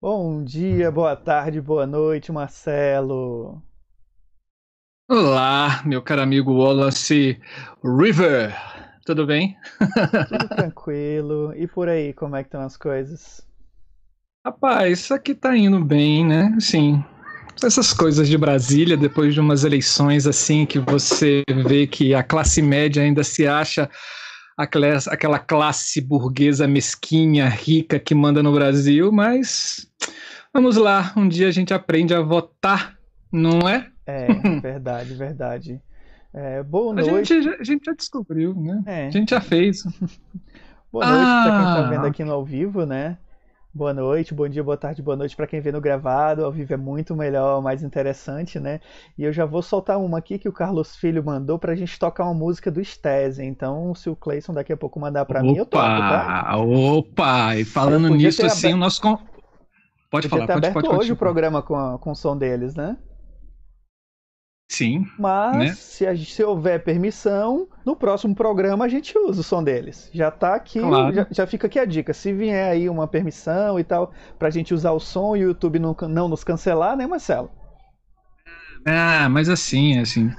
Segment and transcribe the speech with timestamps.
[0.00, 3.60] Bom dia, boa tarde, boa noite, Marcelo.
[5.10, 7.40] Olá, meu caro amigo Wallace
[7.82, 8.54] River.
[9.04, 9.56] Tudo bem?
[10.28, 11.52] Tudo tranquilo.
[11.56, 13.46] E por aí, como é que estão as coisas?
[14.46, 16.54] Rapaz, isso aqui tá indo bem, né?
[16.56, 17.04] Assim,
[17.62, 22.62] essas coisas de Brasília, depois de umas eleições assim, que você vê que a classe
[22.62, 23.90] média ainda se acha
[24.58, 29.88] aquela classe burguesa mesquinha, rica que manda no Brasil, mas
[30.52, 32.98] vamos lá, um dia a gente aprende a votar,
[33.30, 33.86] não é?
[34.04, 34.26] É,
[34.60, 35.80] verdade, verdade.
[36.34, 37.32] É, boa noite.
[37.32, 38.82] A gente, já, a gente já descobriu, né?
[38.84, 39.06] É.
[39.06, 39.84] A gente já fez.
[40.90, 41.44] boa noite ah.
[41.44, 43.16] para quem está vendo aqui no ao vivo, né?
[43.72, 46.44] Boa noite, bom dia, boa tarde, boa noite para quem vê no gravado.
[46.44, 48.80] Ao vivo é muito melhor, mais interessante, né?
[49.16, 52.24] E eu já vou soltar uma aqui que o Carlos Filho mandou pra gente tocar
[52.24, 53.44] uma música do Stese.
[53.44, 56.56] Então, se o Cleison daqui a pouco mandar para mim, eu toco, tá?
[56.56, 57.56] Opa!
[57.56, 59.02] E falando nisso, assim, o nosso.
[59.02, 62.36] Pode Podia falar, ter pode, aberto pode, hoje o programa com, a, com o som
[62.36, 62.96] deles, né?
[64.68, 65.06] Sim.
[65.18, 65.74] Mas né?
[65.74, 70.10] se, a, se houver permissão, no próximo programa a gente usa o som deles.
[70.12, 71.14] Já tá aqui, claro.
[71.14, 72.12] já, já, fica aqui a dica.
[72.12, 75.78] Se vier aí uma permissão e tal, pra gente usar o som e o YouTube
[75.78, 77.50] não, não nos cancelar, né, Marcelo?
[78.84, 80.30] Ah, mas assim, assim.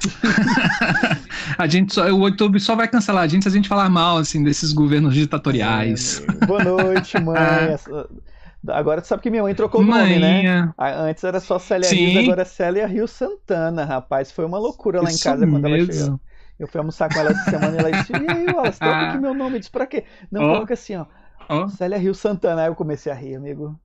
[1.58, 4.18] a gente só, o YouTube só vai cancelar a gente se a gente falar mal
[4.18, 6.24] assim desses governos ditatoriais.
[6.42, 7.38] É, boa noite, mãe.
[8.68, 10.72] Agora tu sabe que minha mãe trocou o nome, né?
[10.78, 11.96] Antes era só Célia Sim.
[11.96, 14.32] Rios, agora é Célia Rio Santana, rapaz.
[14.32, 16.20] Foi uma loucura lá Isso em casa quando ela chegou.
[16.60, 19.18] Eu fui almoçar com ela essa semana e ela disse: E aí, Wallace, troca aqui
[19.18, 19.56] meu nome.
[19.56, 20.04] Eu disse: Pra quê?
[20.30, 20.54] Não, oh.
[20.56, 21.06] coloca assim, ó.
[21.48, 21.70] Oh.
[21.70, 22.64] Célia Rio Santana.
[22.64, 23.80] Aí eu comecei a rir, amigo.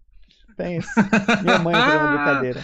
[0.57, 1.09] Pensa.
[1.43, 2.61] Minha mãe entrou na brincadeira.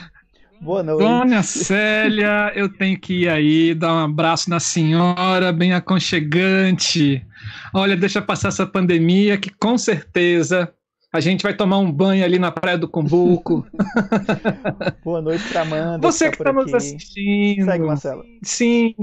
[0.61, 1.01] Boa noite.
[1.01, 7.25] Dona Célia, eu tenho que ir aí dar um abraço na senhora, bem aconchegante.
[7.73, 10.71] Olha, deixa passar essa pandemia que com certeza
[11.13, 13.67] a gente vai tomar um banho ali na Praia do Cumbuco.
[15.05, 15.99] Boa noite para Amanda.
[16.11, 17.65] Você que está nos assistindo.
[17.65, 18.25] Segue, Marcelo.
[18.43, 18.95] Sim.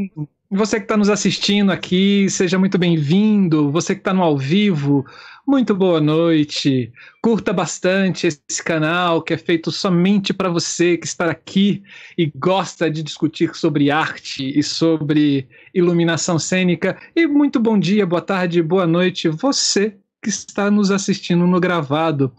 [0.49, 3.69] Você que está nos assistindo aqui, seja muito bem-vindo.
[3.71, 5.05] Você que está no ao vivo,
[5.45, 6.93] muito boa noite.
[7.21, 11.83] Curta bastante esse canal que é feito somente para você que está aqui
[12.17, 16.97] e gosta de discutir sobre arte e sobre iluminação cênica.
[17.13, 22.33] E muito bom dia, boa tarde, boa noite, você que está nos assistindo no gravado.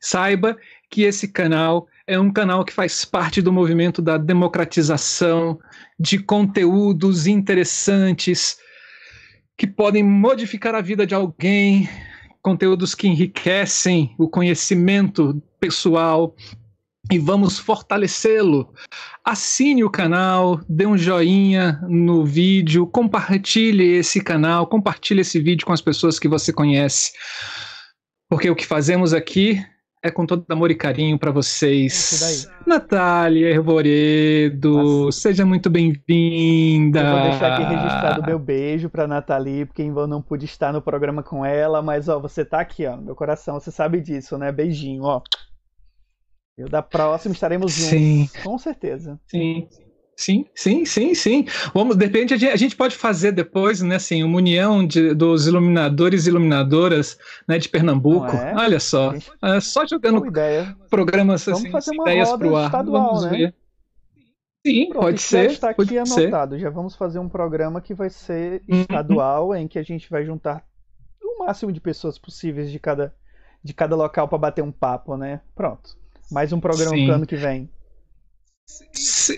[0.00, 0.56] Saiba
[0.90, 5.58] que esse canal é um canal que faz parte do movimento da democratização
[5.98, 8.58] de conteúdos interessantes
[9.56, 11.88] que podem modificar a vida de alguém,
[12.42, 16.34] conteúdos que enriquecem o conhecimento pessoal,
[17.12, 18.72] e vamos fortalecê-lo.
[19.22, 25.74] Assine o canal, dê um joinha no vídeo, compartilhe esse canal, compartilhe esse vídeo com
[25.74, 27.12] as pessoas que você conhece.
[28.30, 29.62] Porque o que fazemos aqui
[30.02, 32.48] é com todo amor e carinho para vocês.
[32.66, 35.20] Natália Hervoredo, Nossa.
[35.20, 37.00] seja muito bem-vinda.
[37.00, 40.72] Eu vou deixar aqui registrado o meu beijo para Nathalie, porque eu não pude estar
[40.72, 44.00] no programa com ela, mas ó, você tá aqui, ó, no meu coração, você sabe
[44.00, 44.50] disso, né?
[44.50, 45.20] Beijinho, ó.
[46.56, 47.90] Eu da próxima estaremos juntos.
[47.90, 48.30] Sim.
[48.42, 49.18] Com certeza.
[49.26, 49.68] Sim.
[50.14, 51.46] Sim, sim, sim, sim.
[51.74, 56.26] Vamos, de repente a gente, pode fazer depois, né, assim, uma união de, dos iluminadores
[56.26, 57.18] e iluminadoras,
[57.48, 58.36] né, de Pernambuco.
[58.36, 58.54] É?
[58.54, 59.32] Olha só, gente...
[59.42, 60.22] é, só jogando
[60.88, 62.66] programas Vamos assim, fazer uma ideias para o ar.
[62.66, 63.30] Estadual, vamos né?
[63.30, 63.54] ver.
[64.64, 65.44] Sim, Pronto, pode ser.
[65.46, 66.54] Já está aqui pode anotado.
[66.54, 66.60] Ser.
[66.60, 68.82] Já vamos fazer um programa que vai ser uhum.
[68.82, 69.56] estadual, uhum.
[69.56, 70.64] em que a gente vai juntar
[71.20, 73.12] o máximo de pessoas possíveis de cada,
[73.64, 75.40] de cada local para bater um papo, né?
[75.54, 76.00] Pronto.
[76.32, 77.06] Mais um programa Sim.
[77.06, 77.68] pro ano que vem.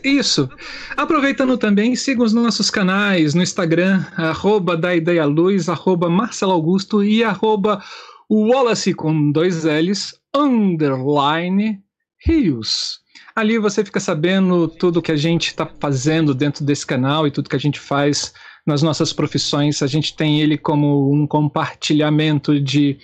[0.04, 0.48] Isso.
[0.96, 7.02] Aproveitando também, siga os nossos canais no Instagram, arroba da Ideia Luz, arroba Marcelo Augusto
[7.02, 7.82] e arroba
[8.30, 11.82] Wallace com dois L's, underline
[12.24, 13.00] Rios.
[13.34, 17.48] Ali você fica sabendo tudo que a gente está fazendo dentro desse canal e tudo
[17.50, 18.32] que a gente faz
[18.64, 19.82] nas nossas profissões.
[19.82, 22.98] A gente tem ele como um compartilhamento de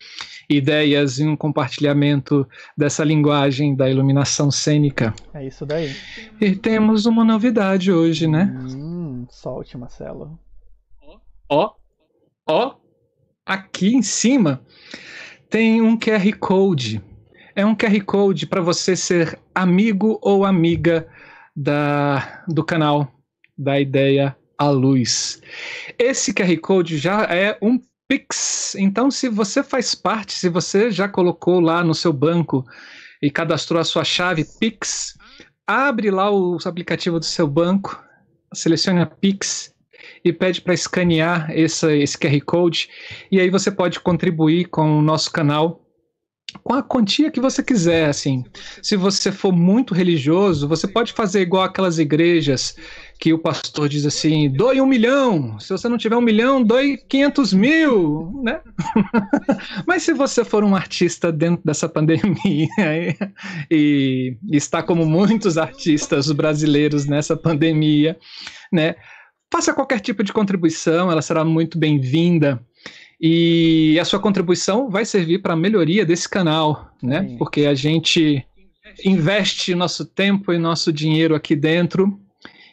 [0.50, 5.14] ideias e um compartilhamento dessa linguagem da iluminação cênica.
[5.32, 5.94] É isso daí.
[6.40, 8.52] E temos uma novidade hoje, né?
[8.60, 10.38] Hum, solte, Marcelo.
[11.48, 11.72] Ó,
[12.48, 12.74] ó,
[13.46, 14.60] aqui em cima
[15.48, 17.02] tem um QR Code.
[17.54, 21.08] É um QR Code para você ser amigo ou amiga
[21.54, 23.12] da, do canal
[23.58, 25.42] da Ideia à Luz.
[25.98, 27.80] Esse QR Code já é um
[28.10, 28.74] Pix.
[28.74, 32.64] Então, se você faz parte, se você já colocou lá no seu banco
[33.22, 35.16] e cadastrou a sua chave Pix,
[35.64, 38.02] abre lá o aplicativo do seu banco,
[38.52, 39.72] selecione a Pix
[40.24, 42.88] e pede para escanear esse, QR Code.
[43.30, 45.86] E aí você pode contribuir com o nosso canal
[46.64, 48.44] com a quantia que você quiser, assim.
[48.82, 52.74] Se você for muito religioso, você pode fazer igual aquelas igrejas
[53.20, 56.96] que o pastor diz assim, doe um milhão, se você não tiver um milhão, doe
[56.96, 58.62] 500 mil, né?
[59.86, 62.66] Mas se você for um artista dentro dessa pandemia
[63.70, 68.16] e, e está como muitos artistas brasileiros nessa pandemia,
[68.72, 68.94] né?
[69.52, 72.64] Faça qualquer tipo de contribuição, ela será muito bem-vinda.
[73.20, 77.36] E a sua contribuição vai servir para a melhoria desse canal, né?
[77.36, 78.46] Porque a gente
[79.04, 82.18] investe nosso tempo e nosso dinheiro aqui dentro.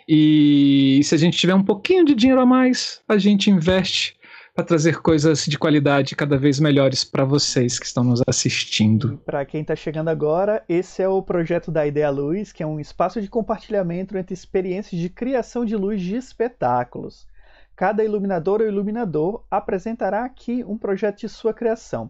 [0.07, 4.17] E se a gente tiver um pouquinho de dinheiro a mais, a gente investe
[4.55, 9.17] para trazer coisas de qualidade cada vez melhores para vocês que estão nos assistindo.
[9.25, 12.79] Para quem está chegando agora, esse é o projeto da Ideia Luz, que é um
[12.79, 17.27] espaço de compartilhamento entre experiências de criação de luz de espetáculos.
[17.75, 22.09] Cada iluminador ou iluminador apresentará aqui um projeto de sua criação,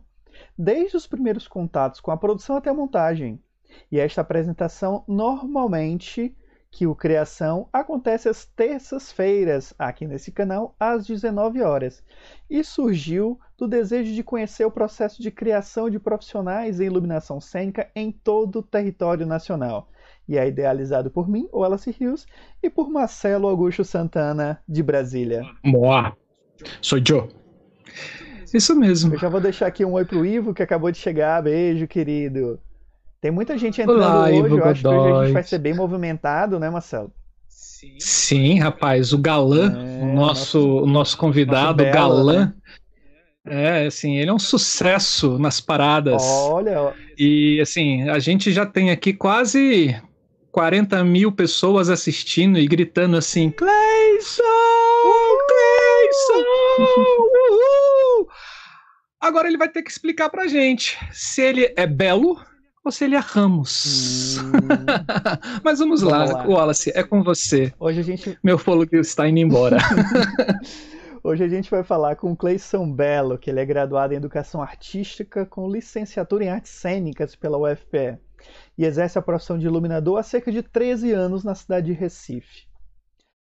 [0.57, 3.41] desde os primeiros contatos com a produção até a montagem.
[3.91, 6.33] E esta apresentação normalmente
[6.69, 12.03] que o Criação acontece às terças-feiras aqui nesse canal às 19 horas
[12.49, 17.89] e surgiu do desejo de conhecer o processo de criação de profissionais em iluminação cênica
[17.95, 19.89] em todo o território nacional
[20.27, 22.27] e é idealizado por mim, Wallace Rios,
[22.61, 25.43] e por Marcelo Augusto Santana, de Brasília.
[25.63, 26.15] Moá,
[26.81, 27.29] sou Joe.
[28.53, 29.13] Isso mesmo.
[29.13, 31.41] Eu já vou deixar aqui um oi pro Ivo, que acabou de chegar.
[31.41, 32.59] Beijo, querido.
[33.19, 35.57] Tem muita gente entrando Olá, hoje, Ivo eu acho que hoje a gente vai ser
[35.57, 37.11] bem movimentado, né, Marcelo?
[37.47, 42.45] Sim, Sim rapaz, o Galã, é, o nosso, nosso, o nosso convidado, nosso Bela, Galã.
[42.45, 42.53] Né?
[43.49, 46.21] É, assim, ele é um sucesso nas paradas.
[46.21, 46.93] Olha.
[47.17, 49.99] E assim, a gente já tem aqui quase
[50.51, 54.43] 40 mil pessoas assistindo e gritando assim: Cleison!
[55.47, 56.43] Cleison!
[59.19, 62.39] Agora ele vai ter que explicar pra gente se ele é belo
[62.87, 64.37] é Ramos.
[64.37, 64.51] Hum.
[65.63, 67.73] Mas vamos, vamos lá, lá, Wallace, é com você.
[67.77, 68.39] Hoje a gente.
[68.41, 69.77] Meu fôlego está indo embora.
[71.21, 74.61] Hoje a gente vai falar com o Cleison Belo, que ele é graduado em Educação
[74.61, 78.17] Artística com licenciatura em Artes Cênicas pela UFPE
[78.77, 82.67] e exerce a profissão de iluminador há cerca de 13 anos na cidade de Recife.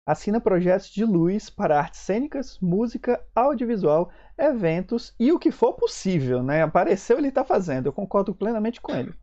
[0.06, 6.42] Assina projetos de luz para artes cênicas, música, audiovisual, eventos e o que for possível,
[6.42, 6.62] né?
[6.62, 7.86] Apareceu, ele está fazendo.
[7.86, 9.14] Eu concordo plenamente com ele.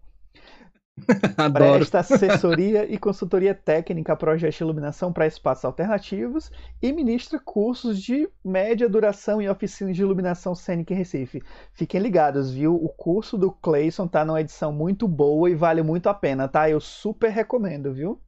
[1.37, 1.75] Adoro.
[1.75, 6.51] Presta assessoria e consultoria técnica a projetos de iluminação para espaços alternativos
[6.81, 11.41] e ministra cursos de média duração e oficinas de iluminação cênica em Recife.
[11.73, 12.75] Fiquem ligados, viu?
[12.75, 16.69] O curso do Clayson tá numa edição muito boa e vale muito a pena, tá?
[16.69, 18.21] Eu super recomendo, viu?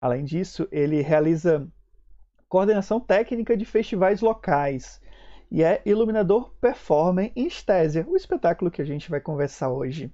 [0.00, 1.66] Além disso, ele realiza
[2.48, 5.00] coordenação técnica de festivais locais
[5.50, 10.12] e é iluminador performer em Estésia, o espetáculo que a gente vai conversar hoje.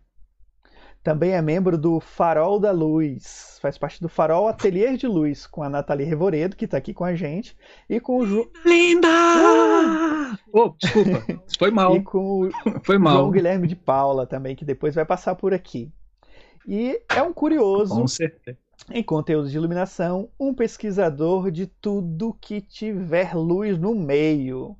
[1.05, 3.59] Também é membro do Farol da Luz.
[3.61, 7.05] Faz parte do Farol Atelier de Luz, com a Nathalie Revoredo, que está aqui com
[7.05, 7.55] a gente,
[7.91, 8.51] e com o Ju...
[8.65, 9.09] Linda!
[9.11, 10.39] Ah!
[10.51, 11.23] Oh, desculpa,
[11.59, 11.95] foi mal.
[11.95, 12.51] E com o
[12.83, 13.19] foi mal.
[13.19, 15.93] João Guilherme de Paula também, que depois vai passar por aqui.
[16.67, 17.95] E é um curioso.
[17.95, 18.57] Com certeza.
[18.91, 24.75] Em conteúdos de iluminação, um pesquisador de tudo que tiver luz no meio.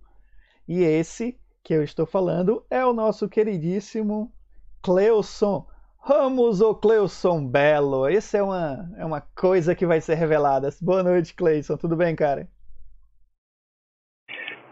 [0.67, 4.33] E esse que eu estou falando é o nosso queridíssimo
[4.81, 5.67] Cleusson
[6.07, 8.07] Ramos ou Cleison Belo?
[8.07, 10.69] Essa é uma, é uma coisa que vai ser revelada.
[10.83, 11.79] Boa noite, Cleison.
[11.79, 12.47] Tudo bem, cara?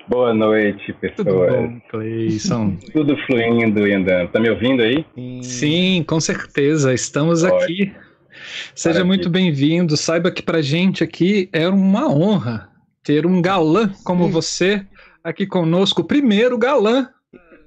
[0.06, 1.16] Boa noite, pessoas.
[1.16, 2.76] Tudo bom, Cleison?
[2.92, 4.30] Tudo fluindo e andando.
[4.30, 5.06] Tá me ouvindo aí?
[5.14, 6.92] Sim, Sim com certeza.
[6.92, 7.94] Estamos aqui.
[8.74, 9.04] Seja Maravilha.
[9.06, 9.96] muito bem-vindo.
[9.96, 12.68] Saiba que pra gente aqui é uma honra
[13.02, 14.86] ter um galã como você
[15.24, 16.02] aqui conosco.
[16.02, 17.08] O primeiro galã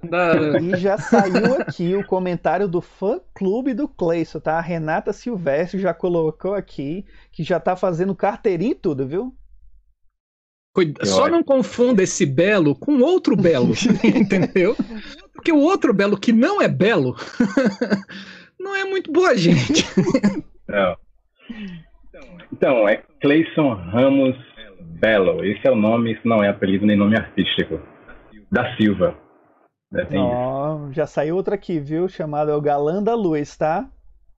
[0.03, 0.59] da...
[0.59, 4.57] E já saiu aqui o comentário do fã clube do Cleison, tá?
[4.57, 9.35] A Renata Silvestre já colocou aqui que já tá fazendo carteirinha e tudo, viu?
[10.73, 13.73] Cuida, só não confunda esse belo com outro belo,
[14.03, 14.75] entendeu?
[15.33, 17.15] Porque o outro belo que não é belo
[18.59, 19.85] não é muito boa gente.
[20.67, 20.97] Não.
[22.51, 24.35] Então, é Cleison Ramos
[24.99, 25.45] Belo.
[25.45, 27.79] Esse é o nome, isso não é apelido nem nome artístico.
[28.51, 29.24] Da Silva.
[29.97, 32.07] É, já saiu outra aqui, viu?
[32.07, 33.89] Chamada O Galã da Luz, tá?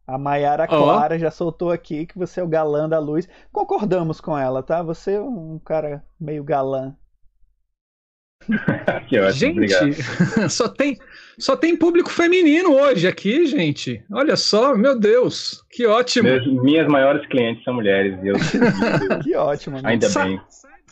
[0.08, 1.20] A Maiara Clara oh.
[1.20, 3.28] já soltou aqui que você é o galã da luz.
[3.52, 4.82] Concordamos com ela, tá?
[4.82, 6.96] Você é um cara meio galã.
[9.10, 9.94] que ótimo, gente, obrigado.
[10.50, 10.98] só tem,
[11.38, 14.02] só tem público feminino hoje aqui, gente.
[14.10, 16.30] Olha só, meu Deus, que ótimo.
[16.30, 18.18] Meus, minhas maiores clientes são mulheres.
[18.24, 18.36] Eu,
[19.22, 19.78] que ótimo.
[19.84, 20.40] Ainda Sa bem.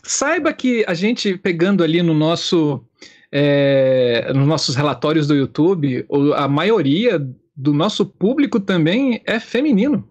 [0.02, 2.84] Saiba que a gente pegando ali no nosso
[3.32, 6.06] é, nos nossos relatórios do YouTube,
[6.36, 7.18] a maioria
[7.54, 10.08] do nosso público também é feminino.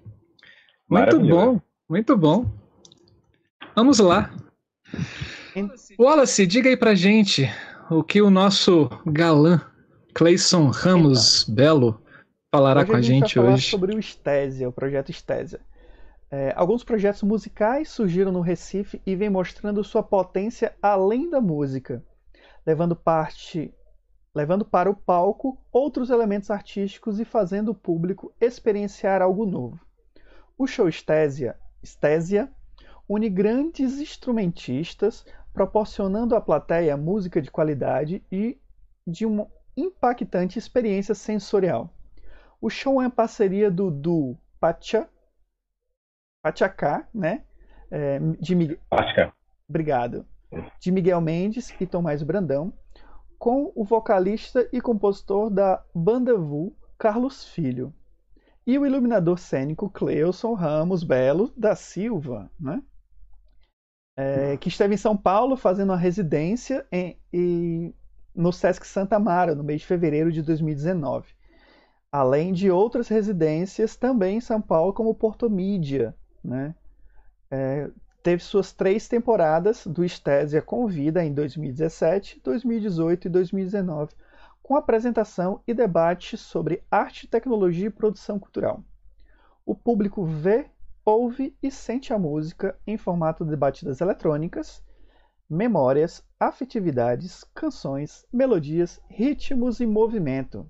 [0.89, 2.45] Muito bom, muito bom.
[3.75, 4.31] Vamos lá.
[5.99, 7.49] Wallace, diga aí pra gente
[7.89, 9.61] o que o nosso galã
[10.13, 12.01] Cleison Ramos então, Belo
[12.49, 13.69] falará hoje com a, gente, vai hoje.
[13.69, 15.59] sobre o Estésia, o projeto Estésia.
[16.31, 22.03] É, alguns projetos musicais surgiram no Recife e vêm mostrando sua potência além da música,
[22.65, 23.73] levando parte
[24.33, 29.79] levando para o palco outros elementos artísticos e fazendo o público experienciar algo novo.
[30.57, 32.51] O show Estésia, Estésia
[33.07, 38.59] une grandes instrumentistas, proporcionando à plateia música de qualidade e
[39.07, 41.93] de uma impactante experiência sensorial.
[42.59, 45.07] O show é uma parceria do duo Pacha,
[46.43, 47.43] Pachacá, né?
[47.91, 48.79] É, de Miguel...
[49.69, 50.25] Obrigado.
[50.79, 52.73] De Miguel Mendes e Tomás Brandão,
[53.37, 57.93] com o vocalista e compositor da Banda Vu, Carlos Filho.
[58.65, 62.81] E o iluminador cênico Cleilson Ramos Belo da Silva, né?
[64.15, 67.93] é, que esteve em São Paulo fazendo uma residência em, em,
[68.33, 71.33] no Sesc Santa Mara, no mês de fevereiro de 2019.
[72.11, 76.15] Além de outras residências também em São Paulo, como Porto Mídia.
[76.43, 76.73] Né?
[77.51, 77.89] É,
[78.25, 84.15] teve suas três temporadas do Estésia Convida em 2017, 2018 e 2019,
[84.63, 88.83] com apresentação e debate sobre arte, tecnologia e produção cultural.
[89.63, 90.65] O público vê
[91.05, 94.81] ouve e sente a música em formato de batidas eletrônicas,
[95.47, 100.67] memórias, afetividades, canções, melodias, ritmos e movimento.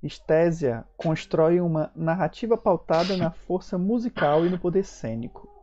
[0.00, 5.55] Estésia constrói uma narrativa pautada na força musical e no poder cênico.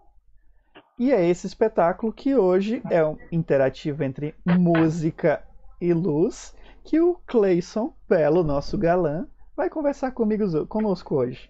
[0.98, 5.44] E é esse espetáculo que hoje é um interativo entre música
[5.82, 11.50] e luz que o Clayson Belo, nosso galã, vai conversar comigo, conosco hoje.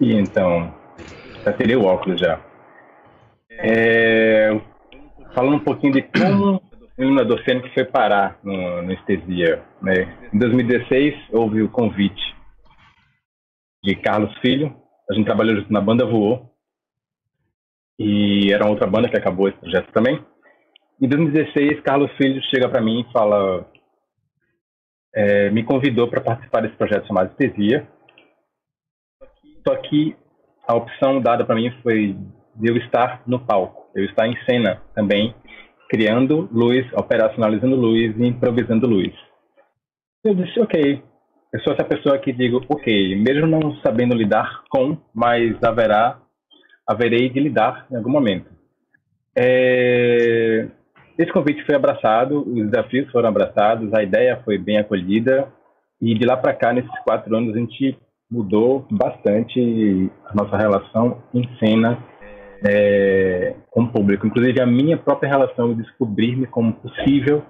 [0.00, 0.72] E então,
[1.44, 2.40] já tirei o óculos já.
[3.50, 4.50] É,
[5.34, 6.62] falando um pouquinho de como
[6.98, 9.62] o iluminador cênico foi parar no, no anestesia.
[9.82, 10.16] Né?
[10.32, 12.34] Em 2016, houve o convite
[13.82, 14.74] de Carlos Filho.
[15.10, 16.50] A gente trabalhou junto na banda Voou.
[17.98, 20.22] E era outra banda que acabou esse projeto também.
[21.00, 23.66] Em 2016, Carlos Filho chega para mim e fala:
[25.14, 27.88] é, me convidou para participar desse projeto chamado Estesia.
[29.66, 30.14] Só que
[30.68, 32.16] a opção dada para mim foi
[32.54, 35.34] de eu estar no palco, eu estar em cena também,
[35.88, 39.12] criando luz, operacionalizando luz e improvisando luz.
[40.24, 41.02] Eu disse, ok,
[41.52, 46.18] eu sou essa pessoa que digo, ok, mesmo não sabendo lidar com, mas haverá,
[46.86, 48.50] haverei de lidar em algum momento.
[49.36, 50.66] É...
[51.18, 55.48] Esse convite foi abraçado, os desafios foram abraçados, a ideia foi bem acolhida
[56.00, 57.96] e de lá para cá, nesses quatro anos, a gente
[58.30, 61.98] mudou bastante a nossa relação em cena
[62.68, 64.26] é, com o público.
[64.26, 67.42] Inclusive, a minha própria relação de descobrir-me como possível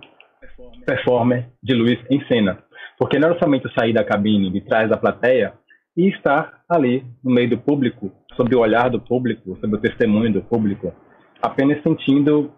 [0.85, 2.59] performer de luz em cena.
[2.99, 5.55] Porque não era somente eu sair da cabine, de trás da plateia,
[5.97, 10.33] e estar ali, no meio do público, sob o olhar do público, sob o testemunho
[10.33, 10.93] do público,
[11.41, 12.51] apenas sentindo,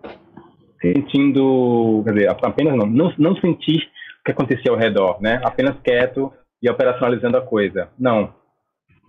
[0.80, 3.88] sentindo, quer dizer, apenas não, não, não sentir
[4.21, 5.40] o que acontecia ao redor, né?
[5.45, 7.88] Apenas quieto, e operacionalizando a coisa.
[7.99, 8.35] Não.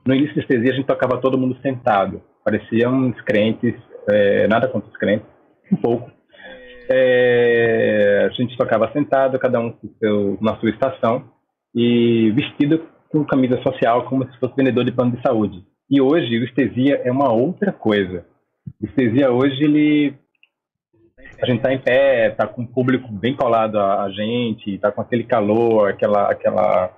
[0.05, 2.21] No início da estesia, a gente tocava todo mundo sentado.
[2.43, 3.75] Pareciam uns crentes,
[4.09, 5.27] é, nada contra os crentes,
[5.71, 6.12] um pouco.
[6.91, 11.31] É, a gente tocava sentado, cada um seu, na sua estação,
[11.75, 15.63] e vestido com camisa social, como se fosse vendedor de plano de saúde.
[15.89, 18.25] E hoje, o estesia é uma outra coisa.
[18.81, 20.15] O estesia hoje, ele
[21.41, 25.01] a gente está em pé, está com o público bem colado a, gente, está com
[25.01, 26.93] aquele calor, aquela, aquela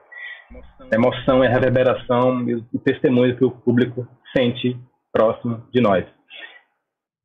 [0.92, 4.78] emoção e reverberação e o testemunho que o público sente
[5.12, 6.06] próximo de nós.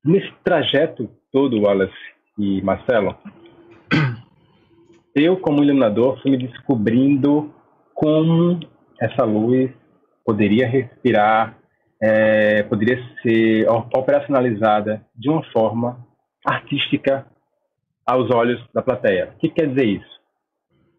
[0.04, 1.92] Nesse trajeto todo, Wallace
[2.38, 3.16] e Marcelo,
[5.14, 7.52] eu, como iluminador, fui me descobrindo
[7.94, 8.60] como
[9.00, 9.70] essa luz
[10.24, 11.56] poderia respirar,
[12.02, 16.04] é, poderia ser operacionalizada de uma forma
[16.44, 17.26] artística
[18.04, 19.32] aos olhos da plateia.
[19.34, 20.16] O que quer dizer isso?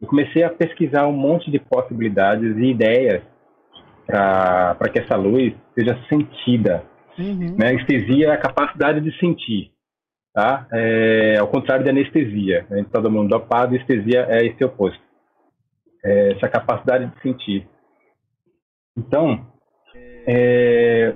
[0.02, 3.22] eu comecei a pesquisar um monte de possibilidades e ideias
[4.06, 6.84] para que essa luz seja sentida.
[7.18, 7.56] Uhum.
[7.58, 7.74] Né?
[7.76, 9.72] Estesia é a capacidade de sentir,
[10.38, 10.68] tá?
[10.72, 12.64] É, ao contrário da anestesia.
[12.70, 12.86] Né?
[12.94, 15.02] Todo mundo dopado, estesia é esse oposto.
[16.06, 17.68] É essa capacidade de sentir.
[18.96, 19.48] Então,
[20.28, 21.16] é,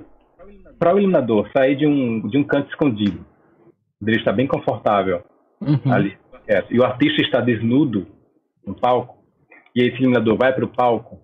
[0.76, 3.24] para o iluminador sair de um, de um canto escondido,
[4.04, 5.22] ele está bem confortável,
[5.60, 5.92] uhum.
[5.92, 6.18] ali.
[6.68, 8.08] E o artista está desnudo
[8.66, 9.18] no palco,
[9.72, 11.20] e esse iluminador vai para o palco,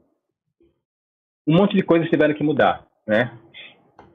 [1.44, 3.36] um monte de coisas tiveram que mudar, né?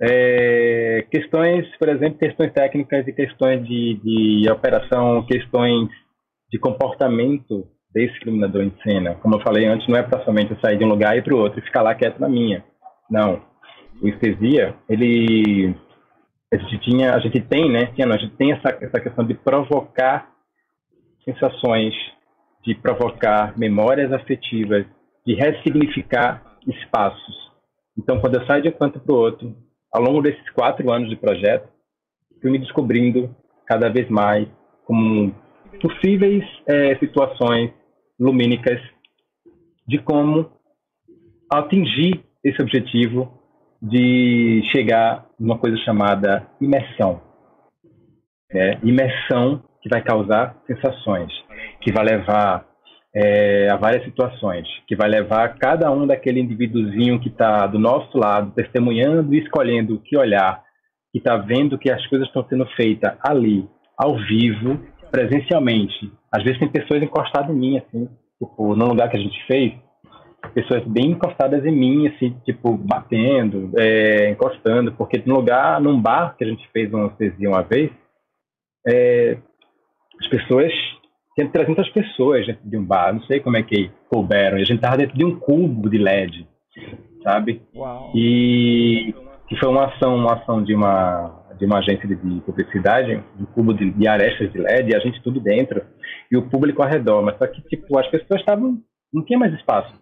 [0.06, 5.88] É, questões, por exemplo, questões técnicas e questões de, de operação, questões
[6.52, 9.16] de comportamento desse iluminador em cena.
[9.16, 11.38] Como eu falei antes, não é para somente sair de um lugar e para o
[11.38, 12.66] outro e ficar lá quieto na minha.
[13.10, 13.42] Não.
[14.02, 15.74] O estesia, ele
[16.54, 17.86] a gente tinha, a gente tem, né?
[17.96, 20.30] Tinha, não, a gente tem essa, essa questão de provocar
[21.24, 21.94] sensações,
[22.66, 24.86] de provocar memórias afetivas,
[25.26, 27.36] de ressignificar espaços.
[27.98, 29.56] Então, quando eu saio de um canto para o outro,
[29.94, 31.70] ao longo desses quatro anos de projeto,
[32.42, 33.34] fui me descobrindo
[33.66, 34.48] cada vez mais
[34.86, 35.34] como
[35.80, 37.72] possíveis é, situações
[38.20, 38.82] lumínicas
[39.88, 40.50] de como
[41.52, 43.40] atingir esse objetivo
[43.82, 47.22] de chegar numa coisa chamada imersão.
[48.52, 51.32] É, imersão que vai causar sensações,
[51.82, 52.66] que vai levar
[53.16, 58.18] é, a várias situações, que vai levar cada um daquele indivíduozinho que está do nosso
[58.18, 60.64] lado, testemunhando e escolhendo o que olhar,
[61.12, 63.68] que está vendo que as coisas estão sendo feitas ali,
[63.98, 64.80] ao vivo,
[65.12, 66.12] presencialmente.
[66.32, 69.74] Às vezes tem pessoas encostadas em mim, assim, tipo, no lugar que a gente fez,
[70.54, 76.36] pessoas bem encostadas em mim, assim, tipo, batendo, é, encostando, porque no lugar, num bar
[76.36, 77.16] que a gente fez uma
[77.48, 77.92] uma vez,
[78.88, 79.38] é,
[80.20, 80.74] as pessoas,
[81.36, 84.66] tinha 300 pessoas dentro de um bar, não sei como é que couberam, e a
[84.66, 86.48] gente tava dentro de um cubo de LED,
[87.24, 87.62] sabe?
[87.76, 88.12] Uau.
[88.16, 89.14] E
[89.48, 93.46] que foi uma ação, uma ação de uma de uma agência de, de publicidade, um
[93.46, 95.84] cubo de, de arestas de LED, e a gente tudo dentro,
[96.32, 98.80] e o público ao redor, mas só que, tipo, as pessoas estavam,
[99.14, 99.94] não tinha mais espaço.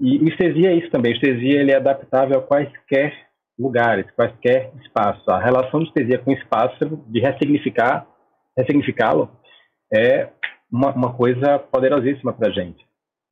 [0.00, 1.12] E o estesia é isso também.
[1.12, 3.12] O estesia ele é adaptável a quaisquer
[3.58, 5.26] lugares, quaisquer espaços.
[5.28, 8.06] A relação do estesia com o espaço, de ressignificar,
[8.56, 9.30] ressignificá-lo,
[9.92, 10.28] é
[10.70, 12.84] uma, uma, coisa poderosíssima para a gente.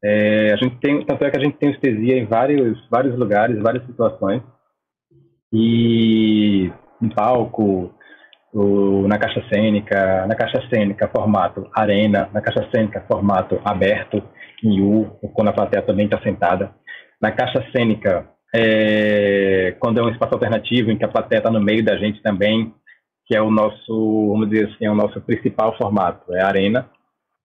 [0.03, 3.63] É, a gente tem, tanto é que a gente tem estesia em vários, vários lugares,
[3.63, 4.43] várias situações.
[5.53, 6.71] E
[7.03, 7.95] em palco,
[8.53, 14.23] o, na caixa cênica, na caixa cênica formato arena, na caixa cênica formato aberto,
[14.65, 16.75] em U, quando a plateia também está sentada.
[17.21, 21.61] Na caixa cênica, é, quando é um espaço alternativo em que a plateia está no
[21.61, 22.73] meio da gente também,
[23.27, 26.89] que é o nosso, vamos dizer assim, é o nosso principal formato, é a arena,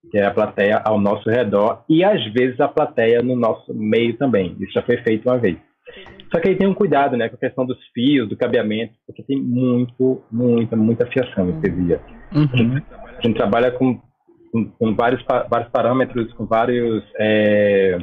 [0.09, 4.17] que é a plateia ao nosso redor e às vezes a plateia no nosso meio
[4.17, 4.55] também.
[4.59, 5.57] Isso já foi feito uma vez.
[6.31, 9.23] Só que aí tem um cuidado, né, com a questão dos fios, do cabeamento, porque
[9.23, 12.01] tem muito, muita, muita fiação esse dia.
[12.33, 12.47] Uhum.
[12.53, 13.99] A, gente, a, gente, trabalha com,
[14.51, 17.97] com, com, vários, vários parâmetros, com vários, é,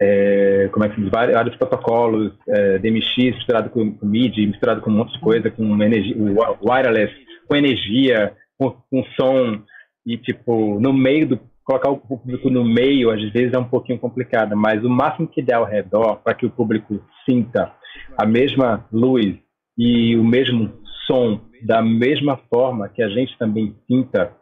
[0.00, 4.94] é, como é que vários protocolos, é, DMX misturado com, com MIDI, misturado com um
[4.94, 6.16] monte de coisa, com energia,
[6.62, 7.14] wireless,
[7.46, 9.62] com energia, com, com som,
[10.06, 13.98] e tipo, no meio do colocar o público no meio, às vezes é um pouquinho
[13.98, 17.72] complicado, mas o máximo que der ao redor para que o público sinta
[18.18, 19.34] a mesma luz
[19.76, 20.72] e o mesmo
[21.06, 24.32] som da mesma forma que a gente também sinta,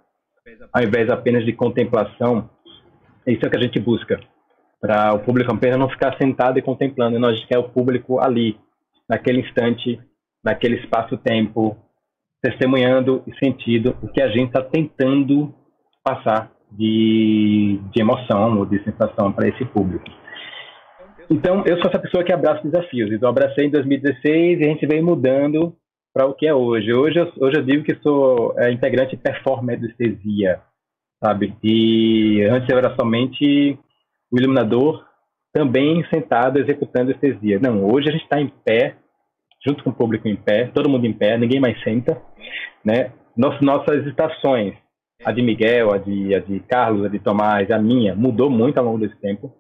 [0.73, 2.51] ao invés apenas de contemplação,
[3.25, 4.19] isso é o que a gente busca.
[4.83, 8.59] Para o público apenas não ficar sentado e contemplando, nós quer o público ali,
[9.09, 10.01] naquele instante,
[10.45, 11.77] naquele espaço-tempo,
[12.43, 15.55] testemunhando e sentindo o que a gente está tentando
[16.03, 20.05] passar de, de emoção ou de sensação para esse público.
[21.31, 23.13] Então, eu sou essa pessoa que abraça desafios.
[23.13, 25.77] Então, abracei em 2016 e a gente veio mudando
[26.13, 26.93] para o que é hoje.
[26.93, 30.61] Hoje eu, hoje eu digo que sou é, integrante performer do Estesia,
[31.23, 31.55] sabe?
[31.63, 33.79] E antes eu era somente
[34.33, 35.05] o iluminador,
[35.53, 37.59] também sentado executando estesia.
[37.61, 38.97] Não, hoje a gente está em pé,
[39.65, 42.21] junto com o público em pé, todo mundo em pé, ninguém mais senta,
[42.85, 43.13] né?
[43.37, 44.75] nossas estações
[45.25, 48.79] a de Miguel, a de, a de Carlos, a de Tomás, a minha, mudou muito
[48.79, 49.53] ao longo desse tempo.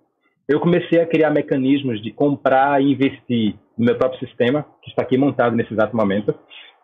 [0.49, 5.03] Eu comecei a criar mecanismos de comprar e investir no meu próprio sistema, que está
[5.03, 6.35] aqui montado nesse exato momento,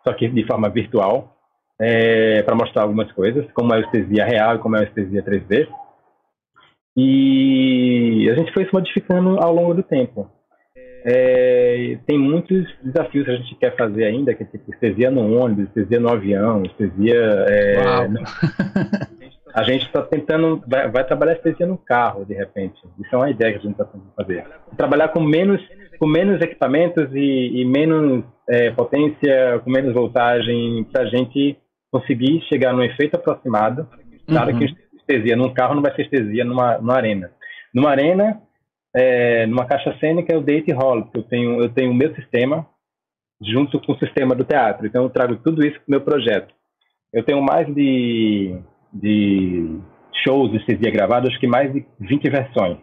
[0.07, 1.35] só que de forma virtual,
[1.79, 5.23] é, para mostrar algumas coisas, como é a estesia real e como é a estesia
[5.23, 5.67] 3D.
[6.97, 10.29] E a gente foi se modificando ao longo do tempo.
[11.05, 15.37] É, tem muitos desafios que a gente quer fazer ainda, que é tipo estesia no
[15.37, 17.45] ônibus, estesia no avião, estesia.
[17.47, 17.77] É,
[19.53, 22.79] a gente está tentando, vai, vai, trabalhar estesia no carro, de repente.
[22.99, 24.45] Isso é uma ideia que a gente está tentando fazer.
[24.75, 25.61] Trabalhar com menos,
[25.97, 31.57] com menos equipamentos e, e menos é, potência, com menos voltagem, para a gente
[31.91, 33.87] conseguir chegar num efeito aproximado.
[34.27, 34.59] Claro uhum.
[34.59, 34.65] que
[35.09, 37.31] estesia num carro não vai ser estesia numa, numa arena.
[37.73, 38.41] Numa arena,
[38.95, 42.67] é, numa caixa cênica eu deito e rolo, eu tenho, eu tenho o meu sistema
[43.41, 44.85] junto com o sistema do teatro.
[44.85, 46.53] Então eu trago tudo isso para o meu projeto.
[47.13, 48.55] eu tenho mais de,
[48.93, 49.79] de
[50.23, 52.77] shows de estesia gravados, acho que mais de 20 versões.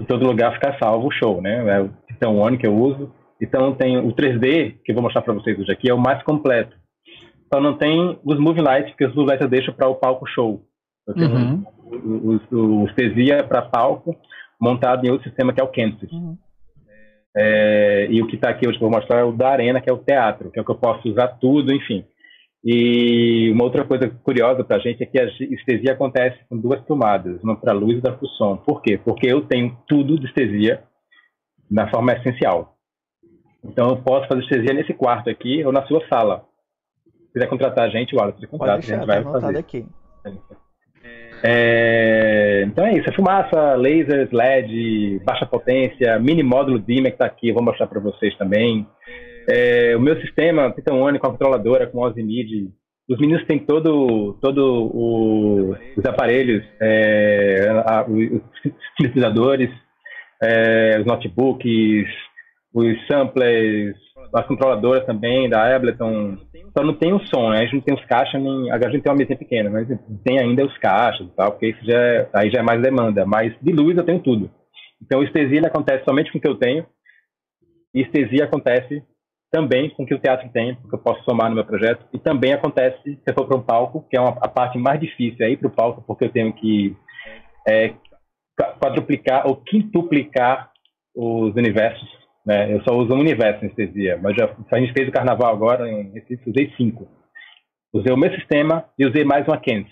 [0.00, 1.76] Em todo lugar fica salvo o show, né?
[1.76, 3.12] É o Titan One que eu uso.
[3.40, 6.22] Então tem o 3D, que eu vou mostrar para vocês hoje aqui, é o mais
[6.22, 6.76] completo.
[7.52, 10.26] Só não tem os Moving Lights, porque os Moving Lights eu deixo para o palco
[10.26, 10.62] show.
[11.16, 11.64] Uhum.
[11.86, 14.16] o, o, o estesia para palco,
[14.60, 16.10] montado em outro sistema que é o Kansas.
[16.12, 16.36] Uhum.
[17.36, 19.80] É, e o que está aqui hoje que eu vou mostrar é o da Arena,
[19.80, 22.04] que é o teatro, que é o que eu posso usar tudo, enfim.
[22.62, 26.84] E uma outra coisa curiosa para a gente é que a estesia acontece com duas
[26.84, 28.56] tomadas, uma para a luz e outra para o som.
[28.56, 28.98] Por quê?
[28.98, 30.82] Porque eu tenho tudo de estesia
[31.70, 32.76] na forma essencial.
[33.64, 36.44] Então eu posso fazer estesia nesse quarto aqui ou na sua sala.
[37.04, 39.58] Se quiser contratar a gente, o Alex contrata, a gente vai tá fazer.
[39.58, 39.86] Aqui.
[40.26, 40.30] É,
[41.42, 47.48] então é isso, é fumaça, lasers, LED, baixa potência, mini módulo DIMA que está aqui,
[47.48, 48.86] eu vou mostrar para vocês também.
[49.48, 52.70] É, o meu sistema, One com a controladora, com o MIDI,
[53.08, 58.40] os meninos têm todo, todo o, os aparelhos, é, a, os
[58.96, 59.70] sintetizadores,
[60.40, 62.06] é, os notebooks,
[62.72, 63.96] os samplers,
[64.34, 66.36] as controladoras também da Ableton.
[66.76, 67.58] Só não tem o som, né?
[67.58, 69.88] A gente não tem os caixas, nem, a gente tem uma mesinha pequena, mas
[70.24, 73.26] tem ainda os caixas e tal, porque isso já é, aí já é mais demanda.
[73.26, 74.50] Mas de luz eu tenho tudo.
[75.02, 76.86] Então, estesia acontece somente com o que eu tenho,
[77.94, 79.02] e estesia acontece
[79.50, 82.18] também com o que o teatro tem, porque eu posso somar no meu projeto, e
[82.18, 85.44] também acontece se eu for para um palco, que é uma, a parte mais difícil,
[85.44, 86.96] é ir para o palco, porque eu tenho que
[87.66, 87.94] é,
[88.78, 90.70] quadruplicar ou quintuplicar
[91.16, 92.19] os universos.
[92.44, 92.72] Né?
[92.72, 96.10] Eu só uso um universo anestesia, mas já, a gente fez o carnaval agora, em
[96.12, 97.08] Recife, usei cinco.
[97.92, 99.90] Usei o meu sistema e usei mais uma Kense.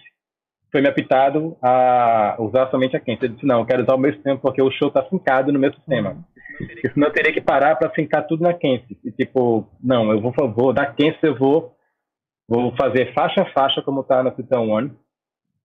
[0.70, 3.24] Foi me apitado a usar somente a Kense.
[3.24, 5.58] Eu disse, não, eu quero usar o meu sistema porque o show está fincado no
[5.58, 6.16] meu sistema.
[6.58, 8.98] Porque senão eu teria que parar para fincar tudo na Kense.
[9.04, 11.72] E tipo, não, eu vou, vou da eu vou,
[12.48, 14.92] vou fazer faixa a faixa como está na Titan One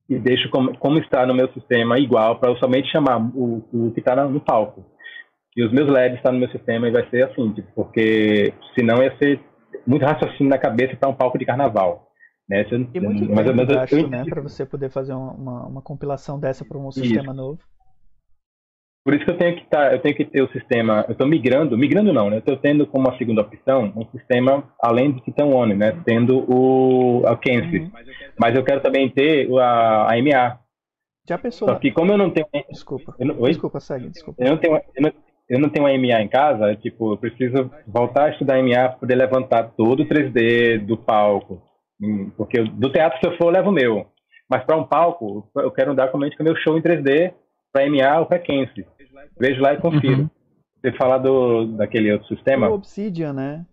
[0.10, 3.92] e deixo como, como está no meu sistema igual para eu somente chamar o, o
[3.92, 4.86] que está no palco.
[5.56, 8.54] E os meus LEDs estão tá no meu sistema e vai ser assim, tipo, porque
[8.76, 9.40] senão ia ser
[9.86, 12.08] muito raciocínio na cabeça para um palco de carnaval.
[12.50, 12.64] Né?
[12.64, 15.68] Você, e muito mas, tempo, mas, eu, acho, eu, né, para você poder fazer uma,
[15.68, 17.34] uma compilação dessa para um sistema isso.
[17.34, 17.60] novo.
[19.04, 21.28] Por isso que eu tenho que tá, eu tenho que ter o sistema, eu estou
[21.28, 22.38] migrando, migrando não, né?
[22.38, 26.02] Eu estou tendo como uma segunda opção um sistema além do Titan One, né?
[26.06, 27.80] Tendo o a Kense.
[27.80, 27.92] Uhum.
[28.40, 30.58] Mas eu quero também ter a, a MA.
[31.28, 31.68] Já pensou?
[31.68, 33.14] Só que como eu não tenho Desculpa.
[33.20, 34.42] Eu não, desculpa, segue, desculpa.
[34.42, 35.12] Eu não tenho eu não,
[35.54, 38.98] eu não tenho uma MA em casa, tipo, eu preciso voltar a estudar MA para
[38.98, 41.62] poder levantar todo o 3D do palco.
[42.02, 44.08] Hum, porque do teatro, se eu for, eu levo o meu.
[44.50, 47.36] Mas para um palco, eu quero andar com o meu show em 3D
[47.72, 48.84] para MA ou para Kense.
[49.40, 50.22] Vejo lá e confiro.
[50.24, 50.30] Uhum.
[50.82, 52.70] Você falar do, daquele outro sistema?
[52.70, 53.64] O Obsidian, né?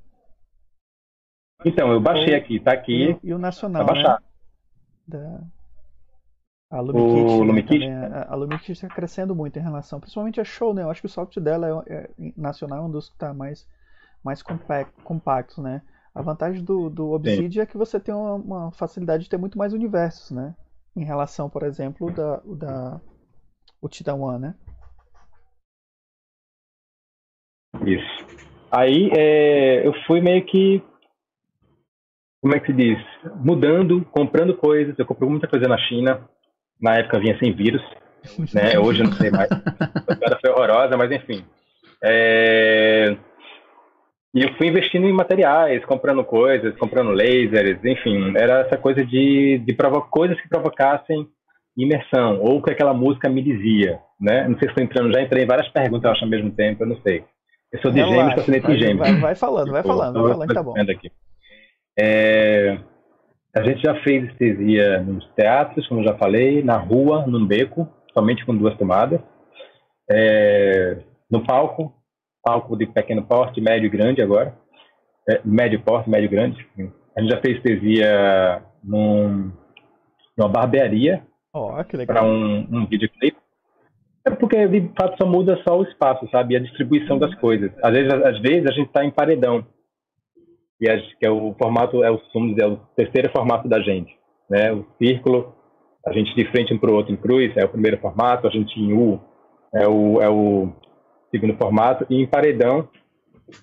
[1.65, 3.19] Então, eu baixei aqui, tá aqui.
[3.25, 4.21] E, e o Nacional, tá baixar.
[4.21, 4.27] Né?
[5.09, 5.41] Da...
[6.71, 7.85] A LumiKit, né, Lumikit?
[8.29, 10.83] a LumiKit está crescendo muito em relação, principalmente a Show, né?
[10.83, 13.67] Eu acho que o software dela é, é nacional é um dos que está mais,
[14.23, 15.83] mais compacto, compacto, né?
[16.15, 19.59] A vantagem do, do Obsidian é que você tem uma, uma, facilidade de ter muito
[19.59, 20.55] mais universos, né?
[20.97, 23.01] Em relação, por exemplo, da, da
[23.83, 24.55] o Titan One, né?
[27.85, 28.27] Isso.
[28.71, 30.81] Aí é, eu fui meio que,
[32.41, 32.99] como é que se diz,
[33.37, 34.97] mudando, comprando coisas.
[34.97, 36.29] Eu comprei muita coisa na China.
[36.81, 37.83] Na época vinha sem vírus,
[38.55, 38.79] né?
[38.79, 39.51] Hoje eu não sei mais.
[39.51, 41.45] A história foi horrorosa, mas enfim.
[42.03, 43.17] É...
[44.33, 49.59] E eu fui investindo em materiais, comprando coisas, comprando lasers, enfim, era essa coisa de,
[49.59, 49.77] de
[50.09, 51.27] coisas que provocassem
[51.77, 54.47] imersão, ou que aquela música me dizia, né?
[54.47, 56.85] Não sei se estou entrando, já entrei em várias perguntas, eu acho, ao mesmo tempo,
[56.85, 57.25] eu não sei.
[57.73, 58.99] Eu sou de Relaxa, gêmeos, ascendente em gêmeos.
[58.99, 60.75] Vai, vai falando, vai falando, vai falando, tá bom.
[60.81, 61.11] Aqui.
[61.99, 62.79] É,
[63.55, 68.45] a gente já fez estesia nos teatros, como já falei, na rua, num beco, somente
[68.45, 69.21] com duas tomadas.
[70.09, 70.99] É,
[71.31, 71.93] no palco,
[72.43, 74.57] palco de pequeno porte, médio e grande agora.
[75.29, 76.67] É, médio porte, médio e grande.
[77.17, 79.53] A gente já fez estesia num,
[80.37, 81.23] numa barbearia.
[81.53, 81.73] Oh,
[82.07, 83.37] Para um, um videoclipe.
[84.25, 86.55] É porque, de fato, só muda só o espaço, sabe?
[86.55, 87.73] E a distribuição das coisas.
[87.83, 89.67] Às vezes, às vezes a gente está em paredão.
[90.81, 93.81] E a, que é o formato, é o, vamos dizer, é o terceiro formato da
[93.81, 94.17] gente.
[94.49, 94.73] Né?
[94.73, 95.55] O círculo,
[96.07, 98.47] a gente de frente um para o outro em cruz, é o primeiro formato.
[98.47, 99.21] A gente em U
[99.75, 100.73] é o, é o
[101.31, 102.07] segundo formato.
[102.09, 102.89] E em paredão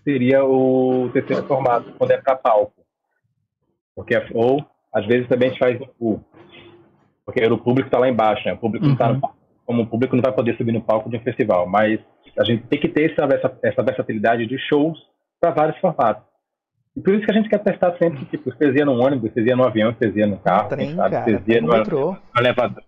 [0.03, 2.73] seria o terceiro formato, quando é para palco.
[3.95, 6.19] Porque, ou, às vezes, também a gente faz U.
[7.25, 8.53] Porque o público está lá embaixo, né?
[8.53, 8.89] O público uhum.
[8.89, 11.21] não está no palco como o público não vai poder subir no palco de um
[11.21, 11.99] festival, mas
[12.39, 14.97] a gente tem que ter essa, essa versatilidade de shows
[15.41, 16.23] para vários formatos.
[16.97, 19.63] E por isso que a gente quer testar sempre, tipo, estesia no ônibus, estesia no
[19.63, 21.11] avião, estesia no carro, no trem, sabe?
[21.11, 22.83] Cara, no, no elevador.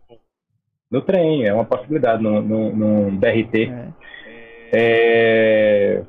[0.91, 3.72] No trem, é uma possibilidade, no, no, no BRT.
[3.72, 3.91] É.
[4.74, 6.04] É...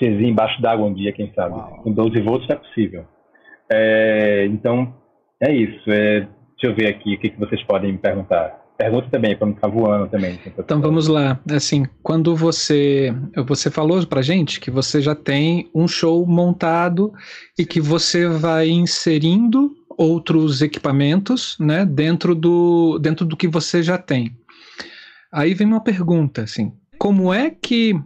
[0.00, 1.56] Embaixo d'água um dia, quem sabe.
[1.56, 1.82] Uau.
[1.82, 3.04] Com 12 volts é possível.
[3.70, 4.46] É...
[4.46, 4.94] Então,
[5.42, 5.90] é isso.
[5.90, 6.20] É...
[6.20, 8.59] Deixa eu ver aqui o que, que vocês podem me perguntar.
[8.80, 10.40] Pergunta também, para não ficar voando também.
[10.58, 11.38] Então vamos lá.
[11.50, 13.14] Assim, quando você
[13.46, 17.12] você falou para gente que você já tem um show montado
[17.58, 23.98] e que você vai inserindo outros equipamentos, né, dentro do dentro do que você já
[23.98, 24.34] tem.
[25.30, 28.00] Aí vem uma pergunta, assim, como é que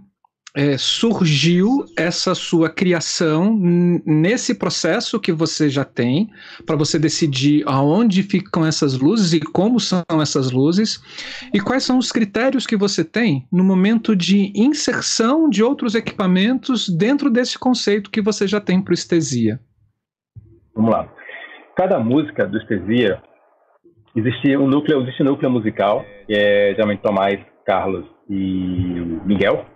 [0.56, 3.58] é, surgiu essa sua criação
[4.06, 6.30] nesse processo que você já tem,
[6.64, 11.02] para você decidir aonde ficam essas luzes e como são essas luzes,
[11.52, 16.88] e quais são os critérios que você tem no momento de inserção de outros equipamentos
[16.88, 19.58] dentro desse conceito que você já tem para Estesia.
[20.74, 21.12] Vamos lá.
[21.76, 23.20] Cada música do Estesia
[24.14, 28.36] existe um núcleo, existe um núcleo musical, que é geralmente Tomás, Carlos e
[29.24, 29.73] Miguel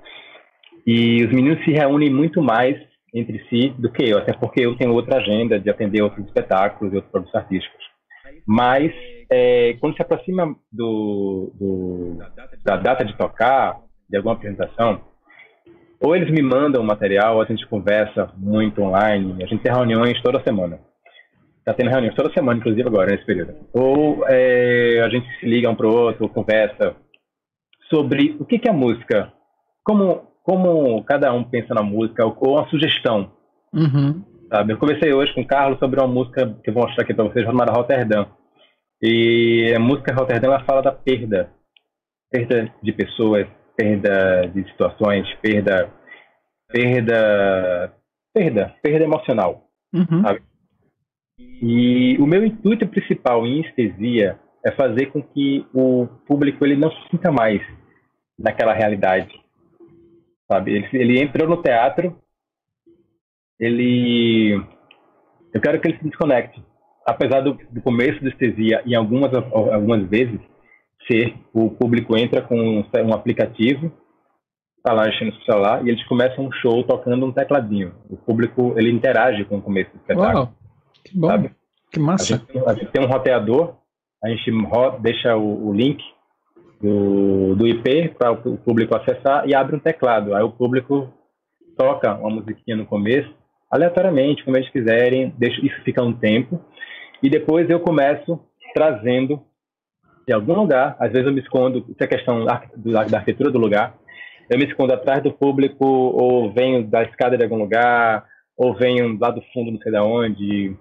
[0.90, 2.74] e os meninos se reúnem muito mais
[3.12, 6.90] entre si do que eu, até porque eu tenho outra agenda de atender outros espetáculos
[6.90, 7.85] e outros produtos artísticos.
[8.46, 8.90] Mas
[9.31, 12.18] é, quando se aproxima do, do,
[12.64, 13.77] da data de tocar,
[14.09, 15.03] de alguma apresentação,
[16.01, 20.18] ou eles me mandam material, ou a gente conversa muito online, a gente tem reuniões
[20.22, 20.81] toda semana.
[21.59, 23.57] Está tendo reuniões toda semana, inclusive agora, nesse período.
[23.74, 26.96] Ou é, a gente se liga um para o outro, conversa
[27.90, 29.31] sobre o que, que é música,
[29.85, 33.30] como como cada um pensa na música, ou uma sugestão.
[33.70, 34.24] Uhum.
[34.48, 34.72] Sabe?
[34.72, 37.26] Eu conversei hoje com o Carlos sobre uma música que eu vou mostrar aqui para
[37.26, 38.26] vocês, chamada Rotterdam.
[39.02, 41.50] E a música Rotterdam ela fala da perda.
[42.30, 45.90] Perda de pessoas, perda de situações, perda.
[46.72, 47.92] Perda.
[48.32, 48.74] Perda.
[48.82, 49.64] Perda emocional.
[49.92, 50.22] Uhum.
[50.22, 50.40] Sabe?
[51.61, 56.90] E o meu intuito principal em estesia é fazer com que o público ele não
[56.90, 57.61] se sinta mais
[58.38, 59.46] naquela realidade
[60.50, 60.72] sabe?
[60.72, 62.16] Ele, ele entrou no teatro,
[63.58, 64.61] ele...
[65.52, 66.62] Eu quero que ele se desconecte.
[67.06, 70.40] Apesar do, do começo do estesia, em algumas, algumas vezes,
[71.06, 73.90] ser o público entra com um, um aplicativo,
[74.82, 77.94] tá lá enchendo o celular, e eles começam um show tocando um tecladinho.
[78.11, 80.34] O público, ele interage com o começo do espetáculo.
[80.34, 80.54] Uau,
[81.04, 81.50] que bom, sabe?
[81.90, 82.34] que massa.
[82.34, 83.76] A gente, a gente, tem um roteador,
[84.22, 84.50] a gente
[85.00, 86.02] deixa o, o link
[86.80, 90.34] do, do IP para o público acessar e abre um teclado.
[90.34, 91.12] Aí o público
[91.76, 93.32] toca uma musiquinha no começo,
[93.70, 96.60] aleatoriamente, como eles quiserem, deixa, isso fica um tempo,
[97.22, 98.40] e depois eu começo
[98.74, 99.40] trazendo
[100.26, 102.62] de algum lugar, às vezes eu me escondo, isso é questão da,
[103.04, 103.94] da arquitetura do lugar,
[104.50, 108.24] eu me escondo atrás do público, ou venho da escada de algum lugar,
[108.56, 110.76] ou venho lá do fundo, não sei de onde,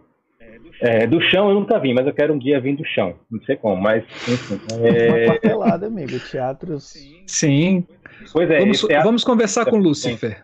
[0.81, 3.15] é, do chão eu nunca vi, mas eu quero um dia vir do chão.
[3.29, 4.59] Não sei como, mas enfim.
[4.83, 5.25] É...
[5.25, 6.19] Uma papelada, amigo.
[6.19, 6.93] Teatros.
[7.25, 7.85] Sim.
[8.31, 8.59] Pois é.
[8.59, 9.05] Vamos, teatro...
[9.05, 10.41] vamos conversar com Lúcifer.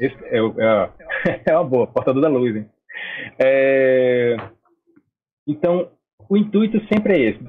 [0.00, 2.56] Esse, é, é, é, uma boa, portador da luz.
[2.56, 2.66] Hein?
[3.38, 4.36] É...
[5.46, 5.90] Então,
[6.28, 7.40] o intuito sempre é esse: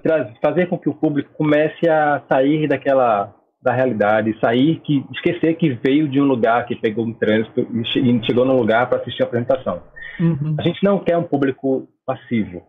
[0.41, 5.69] fazer com que o público comece a sair daquela da realidade, sair, que esquecer que
[5.83, 9.25] veio de um lugar, que pegou um trânsito e chegou num lugar para assistir a
[9.25, 9.81] apresentação.
[10.19, 10.55] Uhum.
[10.57, 12.63] A gente não quer um público passivo.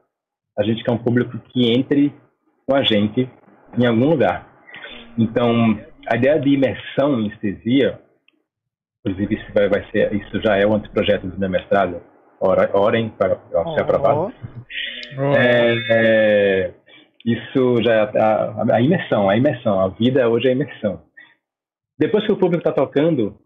[0.59, 2.13] A gente quer um público que entre
[2.67, 3.29] com a gente
[3.79, 4.49] em algum lugar.
[5.17, 8.01] Então, a ideia de imersão em estesia,
[9.05, 12.03] inclusive isso, vai, vai ser, isso já é um anteprojeto do meu mestrado,
[12.41, 13.39] orem para
[13.75, 14.33] ser aprovado.
[15.19, 15.35] Oh.
[15.35, 16.75] É, é,
[17.25, 21.03] isso já é a, a, imersão, a imersão, a vida hoje é imersão.
[21.99, 23.39] Depois que o público está tocando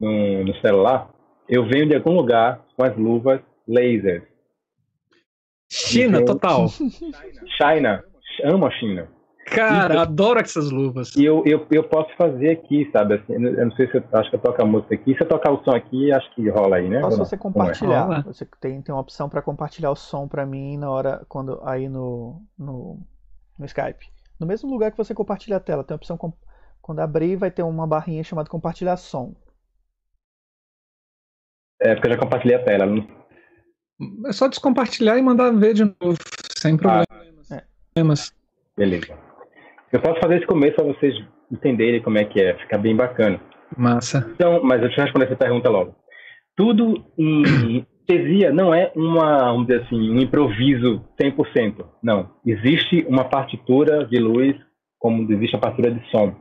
[0.00, 1.10] no, no celular,
[1.48, 4.28] eu venho de algum lugar com as luvas laser.
[5.70, 6.68] China, então, total.
[7.58, 8.04] China.
[8.44, 9.08] Amo a China.
[9.46, 11.14] Cara, adoro essas luvas.
[11.14, 13.14] E eu, eu, eu posso fazer aqui, sabe?
[13.14, 15.14] Assim, eu não sei se eu acho que eu toco a música aqui.
[15.14, 17.00] Se eu tocar o som aqui, acho que rola aí, né?
[17.00, 18.20] Posso você compartilhar.
[18.20, 18.22] É?
[18.22, 21.88] Você tem, tem uma opção para compartilhar o som para mim na hora quando aí
[21.88, 22.98] no, no,
[23.58, 24.06] no Skype.
[24.40, 26.18] No mesmo lugar que você compartilha a tela, tem a opção
[26.80, 29.34] quando abrir vai ter uma barrinha chamada compartilhar som.
[31.80, 32.86] É, porque eu já compartilhei a tela.
[32.86, 33.06] Não...
[34.26, 36.18] É só descompartilhar e mandar ver de novo,
[36.58, 37.52] sem problemas.
[37.52, 37.64] Ah, é.
[38.76, 39.16] Beleza.
[39.94, 41.14] Eu posso fazer esse começo para vocês
[41.52, 43.40] entenderem como é que é, fica bem bacana.
[43.78, 44.28] Massa.
[44.34, 45.94] Então, mas eu deixa eu responder essa pergunta logo.
[46.56, 51.86] Tudo em tesia não é uma, vamos dizer assim, um improviso 100%.
[52.02, 52.28] Não.
[52.44, 54.56] Existe uma partitura de luz,
[54.98, 56.34] como existe a partitura de som.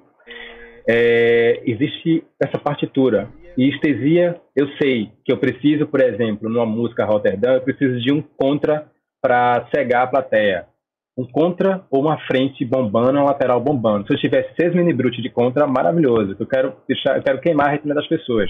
[0.89, 3.29] é, existe essa partitura.
[3.55, 8.11] E estesia, eu sei que eu preciso, por exemplo, numa música Rotterdam, eu preciso de
[8.11, 8.87] um contra
[9.21, 10.72] para cegar a plateia.
[11.17, 14.07] Um contra ou uma frente bombando, uma lateral bombando.
[14.07, 16.35] Se eu tiver seis mini brute de contra, maravilhoso.
[16.39, 18.49] Eu quero deixar, eu quero queimar a retina das pessoas.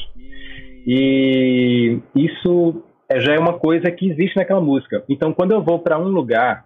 [0.87, 5.03] E isso é, já é uma coisa que existe naquela música.
[5.09, 6.65] Então, quando eu vou para um lugar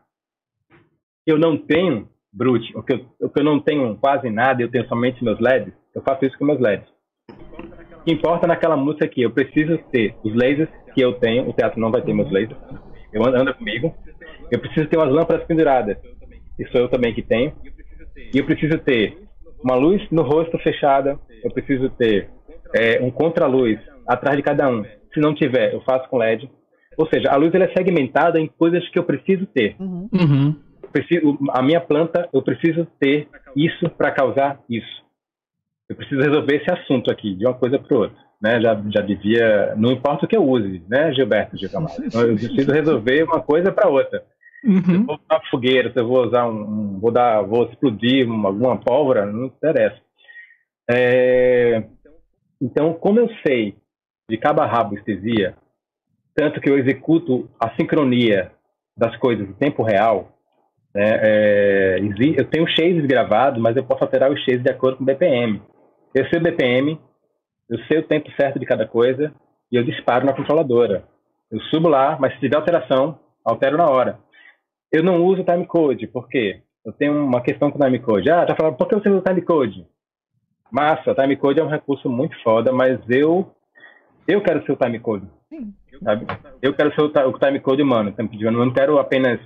[1.28, 4.72] eu não tenho brute, o que eu, o que eu não tenho quase nada, eu
[4.72, 6.88] tenho somente meus LEDs, eu faço isso com meus LEDs.
[8.00, 11.54] O que importa naquela música aqui, eu preciso ter os lasers que eu tenho, o
[11.54, 12.58] teatro não vai ter meus lasers,
[13.12, 13.94] eu ando, anda comigo.
[14.52, 15.98] Eu preciso ter umas lâmpadas penduradas,
[16.58, 17.54] isso eu também que tenho.
[18.34, 19.18] E eu preciso ter
[19.64, 22.30] uma luz no rosto fechada, eu preciso ter
[22.76, 24.84] é, um contraluz atrás de cada um.
[25.14, 26.50] Se não tiver, eu faço com LED.
[26.98, 29.76] Ou seja, a luz ela é segmentada em coisas que eu preciso ter.
[29.80, 30.10] Uhum.
[30.12, 35.06] Uhum preciso, a minha planta, eu preciso ter isso para causar isso.
[35.90, 38.18] Eu preciso resolver esse assunto aqui, de uma coisa para outra.
[38.42, 38.62] Né?
[38.62, 43.24] Já, já devia, não importa o que eu use, né, Gilberto Gilberto Eu preciso resolver
[43.24, 44.24] uma coisa para outra.
[44.64, 44.82] Uhum.
[44.82, 48.50] Se eu vou usar fogueira, se eu vou usar um, vou dar, vou explodir uma,
[48.50, 50.02] alguma pólvora, não interessa.
[50.90, 51.84] É,
[52.62, 53.76] então, como eu sei
[54.30, 55.56] de cabo a rabo estesia,
[56.36, 58.52] tanto que eu executo a sincronia
[58.96, 60.38] das coisas em tempo real,
[60.98, 61.20] né?
[61.22, 62.00] É,
[62.36, 65.62] eu tenho chases gravado, mas eu posso alterar os chases de acordo com o BPM.
[66.14, 67.00] Eu sei o BPM,
[67.70, 69.32] eu sei o tempo certo de cada coisa
[69.72, 71.04] e eu disparo na controladora.
[71.52, 74.18] Eu subo lá, mas se tiver alteração, altero na hora.
[74.92, 76.62] Eu não uso timecode, por quê?
[76.86, 78.30] Eu tenho uma questão com o timecode.
[78.30, 79.86] Ah, tá falando, por que você usa o timecode?
[80.72, 83.52] Massa, o timecode é um recurso muito foda, mas eu
[84.28, 85.26] eu quero ser o timecode.
[86.04, 86.26] Sabe?
[86.62, 88.14] Eu quero ser o timecode humano.
[88.18, 89.40] Eu não quero apenas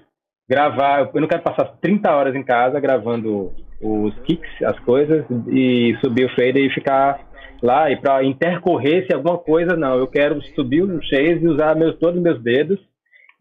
[0.50, 1.12] gravar.
[1.14, 6.26] Eu não quero passar 30 horas em casa gravando os kicks, as coisas, e subir
[6.26, 7.20] o fader e ficar
[7.62, 7.92] lá.
[7.92, 9.98] E para intercorrer se alguma coisa, não.
[9.98, 12.80] Eu quero subir o chase e usar meus, todos os meus dedos.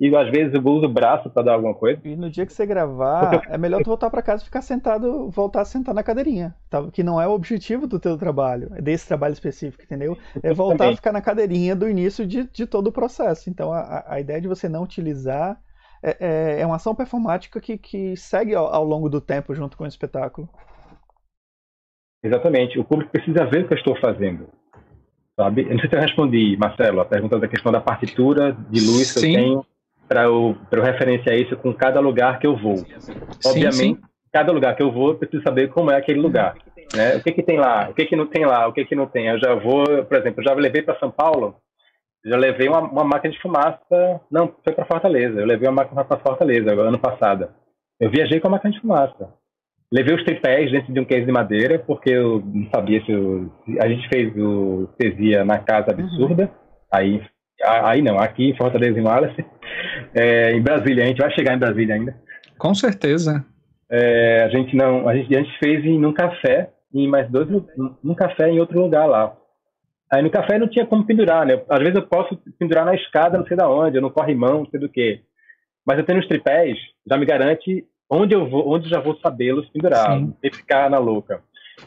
[0.01, 2.01] E às vezes eu uso o braço para dar alguma coisa.
[2.05, 5.29] E no dia que você gravar, é melhor tu voltar para casa e ficar sentado,
[5.29, 6.91] voltar a sentar na cadeirinha, tá?
[6.91, 10.17] que não é o objetivo do teu trabalho, é desse trabalho específico, entendeu?
[10.43, 13.51] É voltar a ficar na cadeirinha do início de, de todo o processo.
[13.51, 15.61] Então a, a ideia de você não utilizar
[16.03, 19.77] é, é, é uma ação performática que, que segue ao, ao, longo do tempo junto
[19.77, 20.49] com o espetáculo.
[22.25, 22.79] Exatamente.
[22.79, 24.49] O público precisa ver o que eu estou fazendo.
[25.39, 25.65] Sabe?
[25.65, 29.09] Eu não sei se eu respondi, Marcelo, a pergunta da questão da partitura de luz
[29.09, 29.21] sim.
[29.21, 29.70] que eu tenho
[30.11, 32.75] para eu, eu referenciar isso com cada lugar que eu vou.
[33.47, 33.99] Obviamente, sim, sim.
[34.33, 36.57] cada lugar que eu vou, eu preciso saber como é aquele lugar.
[36.93, 37.15] Né?
[37.15, 37.89] O que, que tem lá?
[37.89, 38.67] O que, que não tem lá?
[38.67, 39.29] O que, que não tem?
[39.29, 41.55] Eu já vou, por exemplo, eu já levei para São Paulo
[42.25, 44.21] já levei uma, uma máquina de fumaça.
[44.31, 45.41] Não, foi para Fortaleza.
[45.41, 47.49] Eu levei uma máquina para Fortaleza, ano passado.
[47.99, 49.33] Eu viajei com a máquina de fumaça.
[49.93, 53.51] Levei os tripés dentro de um case de madeira, porque eu não sabia se eu,
[53.81, 56.45] A gente fez o Tesia na Casa Absurda.
[56.45, 56.49] Uhum.
[56.93, 57.23] Aí,
[57.63, 59.45] aí não, aqui em Fortaleza, em Wallace.
[60.15, 62.15] É, em Brasília, a gente vai chegar em Brasília ainda.
[62.59, 63.45] Com certeza.
[63.91, 65.09] É, a gente não.
[65.09, 67.49] A gente, a gente fez em um café, em mais dois.
[68.03, 69.37] Num café em outro lugar lá.
[70.13, 71.63] Aí no café não tinha como pendurar, né?
[71.69, 74.61] Às vezes eu posso pendurar na escada, não sei da onde, eu não corre mão,
[74.61, 75.21] não sei do que.
[75.87, 76.77] Mas eu tenho os tripés,
[77.09, 81.41] já me garante onde eu vou, onde já vou sabê-los pendurar, e ficar na louca.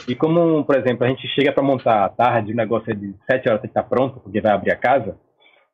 [0.08, 3.14] E como, por exemplo, a gente chega para montar à tarde, o negócio é de
[3.30, 5.18] sete horas tem que estar pronto, porque vai abrir a casa,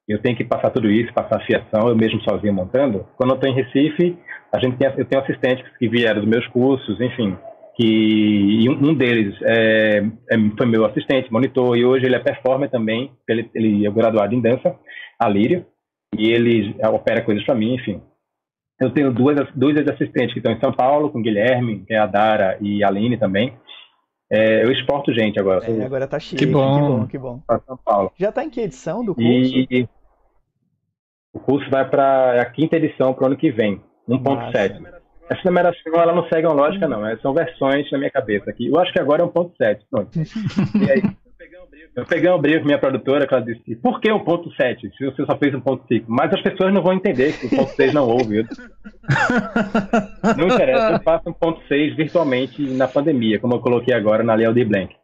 [0.10, 3.06] eu tenho que passar tudo isso, passar a fiação, eu mesmo sozinho montando.
[3.16, 4.18] Quando eu estou em Recife,
[4.52, 7.38] a gente tem, eu tenho assistentes que vieram dos meus cursos, enfim,
[7.76, 13.12] que um deles é, é, foi meu assistente, monitor, e hoje ele é performer também,
[13.28, 14.76] ele, ele é graduado em dança,
[15.20, 15.66] a Lírio,
[16.18, 18.02] e ele opera coisas para mim, enfim.
[18.82, 22.00] Eu tenho duas, dois assistentes que estão em São Paulo, com o Guilherme, que é
[22.00, 23.54] a Dara e a Aline também.
[24.32, 25.66] É, eu exporto gente agora.
[25.66, 26.40] É, agora tá cheio.
[26.40, 27.42] Que bom, que bom.
[27.46, 28.12] Para São Paulo.
[28.18, 29.28] Já tá em que edição do curso?
[29.28, 29.88] E,
[31.34, 35.00] o curso vai para é a quinta edição para o ano que vem, 1.7.
[35.30, 37.06] Essa numeração ela não segue uma lógica, não.
[37.06, 38.68] É, são versões na minha cabeça aqui.
[38.68, 39.86] Eu acho que agora é um ponto 7.
[40.76, 41.04] E aí,
[41.96, 44.90] eu peguei um brigo com minha produtora, que ela disse, por que um ponto 7,
[44.98, 46.06] se você só fez um ponto 5?
[46.08, 48.44] Mas as pessoas não vão entender que o ponto 6 não houve.
[50.36, 54.34] não interessa, eu faço um ponto 6 virtualmente na pandemia, como eu coloquei agora na
[54.34, 54.96] Lei de Blank.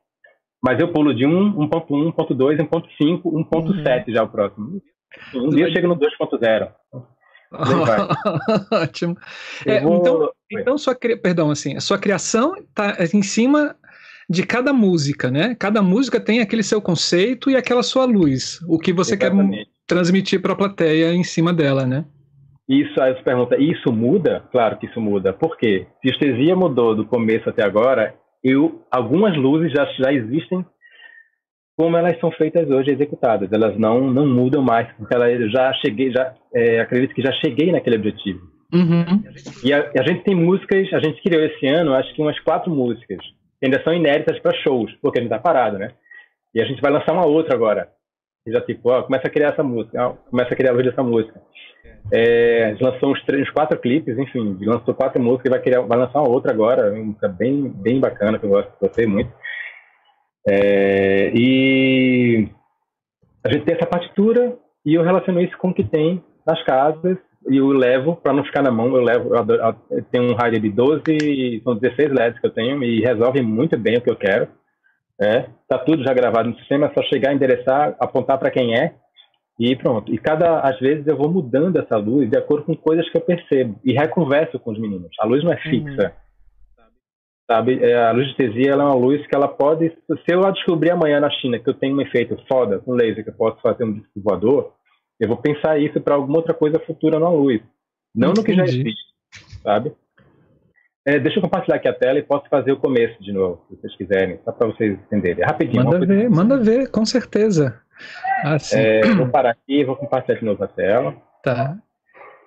[0.63, 4.81] Mas eu pulo de 1, 1.1, 1.2, 1.5, 1.7 já o próximo.
[5.33, 6.71] Um dia eu chego no 2.0.
[8.71, 9.17] Ótimo.
[9.65, 9.97] É, vou...
[9.97, 13.75] Então, então sua, perdão, assim, a sua criação está em cima
[14.29, 15.55] de cada música, né?
[15.55, 19.57] Cada música tem aquele seu conceito e aquela sua luz, o que você Exatamente.
[19.57, 22.05] quer transmitir para a plateia em cima dela, né?
[22.67, 24.43] Isso, aí você pergunta, isso muda?
[24.51, 25.31] Claro que isso muda.
[25.31, 25.85] Por quê?
[26.01, 30.65] Se estesia mudou do começo até agora, eu, algumas luzes já, já existem
[31.77, 33.51] como elas são feitas hoje, executadas.
[33.51, 37.31] Elas não, não mudam mais, porque ela, eu já cheguei, já é, acredito que já
[37.33, 38.55] cheguei naquele objetivo.
[38.73, 39.23] Uhum.
[39.63, 42.71] E a, a, gente tem músicas, a gente criou esse ano, acho que umas quatro
[42.71, 43.19] músicas,
[43.59, 45.91] que ainda são inéditas para shows, porque a gente está parado, né?
[46.53, 47.89] E a gente vai lançar uma outra agora.
[48.47, 50.85] E já tipo, ó, começa a criar essa música, ó, começa a criar a luz
[50.85, 51.41] dessa música.
[52.11, 55.59] É, a gente lançou uns, três, uns quatro clipes, enfim, lançou quatro músicas e vai,
[55.59, 59.07] criar, vai lançar uma outra agora, uma música bem, bem bacana, que eu gosto, gostei
[59.07, 59.31] muito.
[60.47, 62.47] É, e
[63.43, 67.17] a gente tem essa partitura e eu relaciono isso com o que tem nas casas
[67.49, 70.35] e eu levo, para não ficar na mão, eu levo, eu, adoro, eu tenho um
[70.35, 74.09] rádio de 12, são 16 LEDs que eu tenho e resolve muito bem o que
[74.09, 74.47] eu quero.
[75.21, 78.95] É, tá tudo já gravado no sistema, é só chegar, endereçar, apontar para quem é
[79.59, 80.13] e pronto.
[80.13, 83.21] E cada, às vezes eu vou mudando essa luz de acordo com coisas que eu
[83.21, 85.11] percebo e reconverso com os meninos.
[85.19, 86.03] A luz não é fixa.
[86.03, 86.24] Uhum
[87.47, 87.83] sabe?
[87.83, 91.19] É, a luz de tesia é uma luz que ela pode, se eu descobrir amanhã
[91.19, 93.93] na China que eu tenho um efeito foda com laser que eu posso fazer um
[93.93, 94.73] disco voador,
[95.19, 97.61] eu vou pensar isso para alguma outra coisa futura na luz,
[98.13, 98.39] não Entendi.
[98.39, 99.03] no que já existe,
[99.63, 99.93] sabe?
[101.07, 103.75] É, deixa eu compartilhar aqui a tela e posso fazer o começo de novo, se
[103.75, 105.43] vocês quiserem, só para vocês entenderem.
[105.43, 105.83] É rapidinho.
[105.83, 107.79] Manda ver, manda ver, com certeza.
[108.43, 111.15] Ah, é, vou parar aqui e vou compartilhar de novo a tela.
[111.43, 111.77] Tá.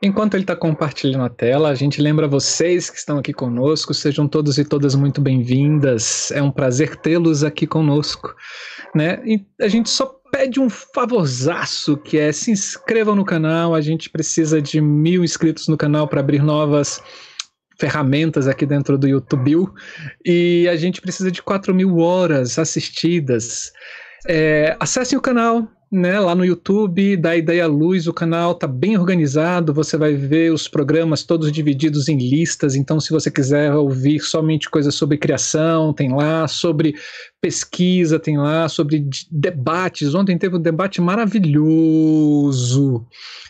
[0.00, 4.28] Enquanto ele está compartilhando a tela, a gente lembra vocês que estão aqui conosco, sejam
[4.28, 6.30] todos e todas muito bem-vindas.
[6.30, 8.32] É um prazer tê-los aqui conosco,
[8.94, 9.20] né?
[9.24, 13.74] E a gente só pede um favorzaço, que é se inscrevam no canal.
[13.74, 17.02] A gente precisa de mil inscritos no canal para abrir novas
[17.80, 19.68] ferramentas aqui dentro do YouTube
[20.24, 23.72] e a gente precisa de 4 mil horas assistidas.
[24.28, 28.98] É, acessem o canal, né, lá no YouTube, da Ideia Luz, o canal tá bem
[28.98, 34.20] organizado, você vai ver os programas todos divididos em listas, então se você quiser ouvir
[34.20, 36.94] somente coisas sobre criação, tem lá, sobre
[37.40, 43.06] pesquisa, tem lá, sobre debates, ontem teve um debate maravilhoso,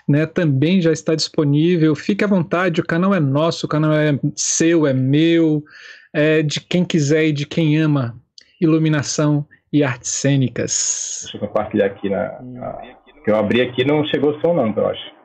[0.09, 4.16] né, também já está disponível, fique à vontade, o canal é nosso, o canal é
[4.36, 5.64] seu, é meu,
[6.12, 8.16] é de quem quiser e de quem ama
[8.61, 11.20] iluminação e artes cênicas.
[11.22, 12.40] Deixa eu compartilhar aqui na.
[12.42, 15.18] na que eu abri aqui não chegou som, não, eu acho.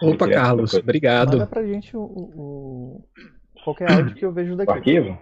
[0.00, 1.32] Opa, Carlos, obrigado.
[1.32, 3.04] Manda pra gente o, o,
[3.62, 4.70] qualquer áudio que eu vejo daqui.
[4.70, 5.18] O arquivo?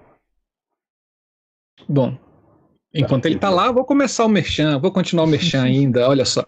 [1.89, 2.17] Bom,
[2.95, 6.45] enquanto ele tá lá, vou começar o merchan, vou continuar o merchan ainda, olha só.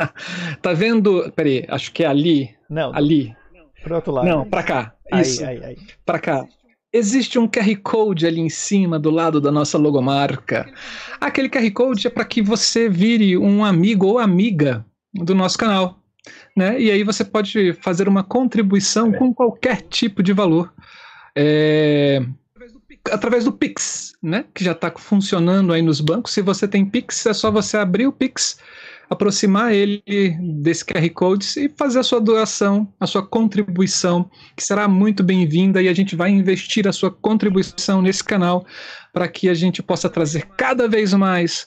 [0.62, 1.30] tá vendo?
[1.32, 2.56] Peraí, acho que é ali.
[2.70, 2.94] Não.
[2.94, 3.36] Ali.
[3.82, 4.26] Pro outro lado.
[4.26, 4.94] Não, pra cá.
[5.12, 5.44] Isso.
[5.44, 5.76] Aí, aí, aí.
[6.06, 6.46] Pra cá.
[6.96, 10.72] Existe um QR Code ali em cima, do lado da nossa logomarca.
[11.20, 15.98] Aquele QR Code é para que você vire um amigo ou amiga do nosso canal.
[16.56, 16.80] Né?
[16.80, 20.72] E aí você pode fazer uma contribuição com qualquer tipo de valor.
[21.34, 22.24] É,
[23.10, 24.44] através do Pix, né?
[24.54, 26.32] Que já está funcionando aí nos bancos.
[26.32, 28.58] Se você tem Pix, é só você abrir o Pix
[29.08, 30.02] aproximar ele
[30.60, 35.82] desse QR Code e fazer a sua doação, a sua contribuição, que será muito bem-vinda
[35.82, 38.64] e a gente vai investir a sua contribuição nesse canal
[39.12, 41.66] para que a gente possa trazer cada vez mais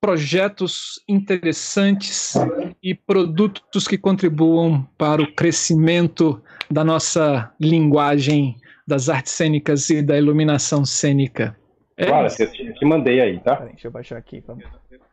[0.00, 2.34] projetos interessantes
[2.82, 8.56] e produtos que contribuam para o crescimento da nossa linguagem
[8.86, 11.56] das artes cênicas e da iluminação cênica.
[11.96, 13.56] É claro, eu te, mandei aí, tá?
[13.56, 14.42] Peraí, deixa eu baixar aqui.
[14.46, 14.64] Vamos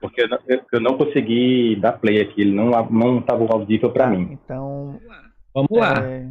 [0.01, 0.27] porque
[0.71, 4.39] eu não consegui dar play aqui, ele não não estava audível para tá, mim.
[4.43, 4.99] Então,
[5.53, 6.03] vamos lá.
[6.03, 6.27] É...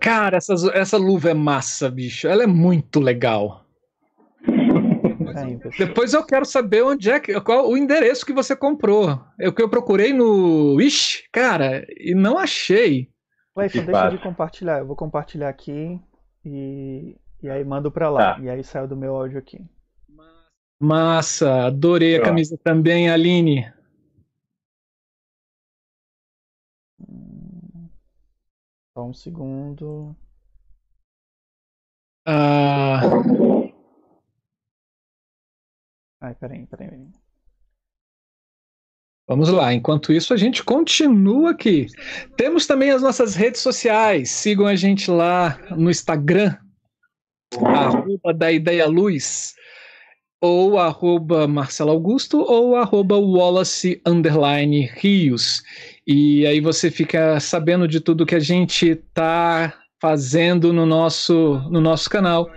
[0.00, 2.28] Cara, essa, essa luva é massa, bicho.
[2.28, 3.64] Ela é muito legal.
[5.76, 9.20] Depois eu quero saber onde é que qual o endereço que você comprou.
[9.38, 13.08] É o que eu procurei no Wish, cara, e não achei.
[13.54, 14.78] Cleiton, deixa de compartilhar.
[14.78, 16.00] Eu vou compartilhar aqui
[16.44, 18.34] e, e aí mando para lá.
[18.34, 18.40] Tá.
[18.40, 19.64] E aí saiu do meu áudio aqui.
[20.80, 23.72] Massa, adorei a camisa também, Aline.
[28.96, 30.16] Só um segundo.
[32.26, 33.00] Ah.
[36.20, 37.08] Ai, peraí, peraí, peraí.
[39.28, 41.86] Vamos lá, enquanto isso a gente continua aqui.
[42.36, 44.30] Temos também as nossas redes sociais.
[44.30, 46.56] Sigam a gente lá no Instagram,
[47.56, 49.54] arroba da Ideia Luz
[50.40, 55.62] ou arroba Marcelo Augusto ou arroba Wallace underline Rios.
[56.06, 61.80] E aí você fica sabendo de tudo que a gente está fazendo no nosso, no
[61.80, 62.48] nosso canal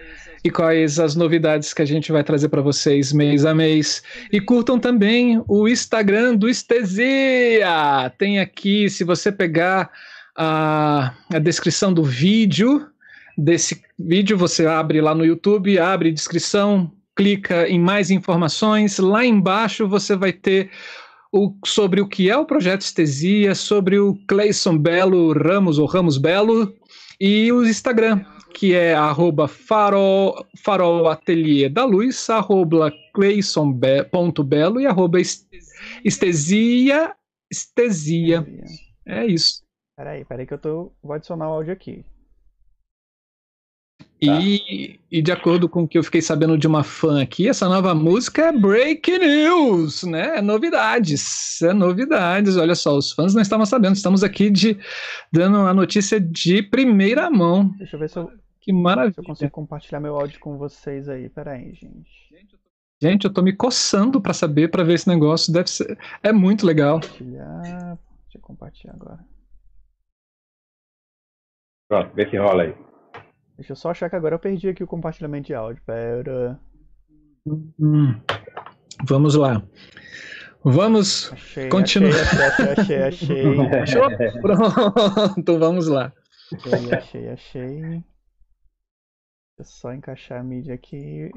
[0.44, 4.04] e quais as novidades que a gente vai trazer para vocês mês a mês.
[4.32, 8.12] E curtam também o Instagram do Estesia.
[8.18, 9.92] Tem aqui, se você pegar
[10.36, 12.91] a, a descrição do vídeo,
[13.38, 18.98] desse vídeo, você abre lá no YouTube, abre descrição, clica em mais informações.
[18.98, 20.72] Lá embaixo você vai ter
[21.32, 26.18] o, sobre o que é o projeto Estesia, sobre o Cleison Belo Ramos, ou Ramos
[26.18, 26.74] Belo,
[27.20, 35.20] e o Instagram, que é arroba farol, farol ateliê da luz, arroba cleison.belo e arroba
[36.04, 37.16] estesia,
[37.50, 38.46] estesia.
[39.06, 39.64] É isso.
[39.96, 42.04] Peraí, peraí que eu tô, vou adicionar o áudio aqui.
[44.04, 44.40] Tá.
[44.40, 47.68] E, e, de acordo com o que eu fiquei sabendo de uma fã aqui, essa
[47.68, 50.38] nova música é break news, né?
[50.38, 52.56] É novidades, é novidades.
[52.56, 53.96] Olha só, os fãs não estavam sabendo.
[53.96, 54.78] Estamos aqui de
[55.32, 57.74] dando a notícia de primeira mão.
[57.78, 59.14] Deixa eu ver se eu, que maravilha.
[59.14, 61.28] Se eu consigo compartilhar meu áudio com vocês aí.
[61.28, 62.22] Pera aí, gente.
[63.02, 65.52] Gente, eu tô me coçando para saber, para ver esse negócio.
[65.52, 67.00] Deve ser, é muito legal.
[67.00, 67.62] Compartilhar.
[67.64, 69.20] Deixa eu compartilhar agora.
[71.90, 72.91] Pronto, vê se rola aí.
[73.62, 75.84] Deixa eu só achar que agora eu perdi aqui o compartilhamento de áudio.
[75.86, 76.60] Pera.
[77.46, 78.20] Hum.
[79.06, 79.62] Vamos lá.
[80.64, 82.10] Vamos achei, continuar.
[82.10, 84.32] Achei, achei, achei, achei.
[84.42, 86.12] Pronto, vamos lá.
[86.56, 87.82] Achei, achei, achei.
[87.82, 88.04] Deixa
[89.60, 91.30] eu só encaixar a mídia aqui.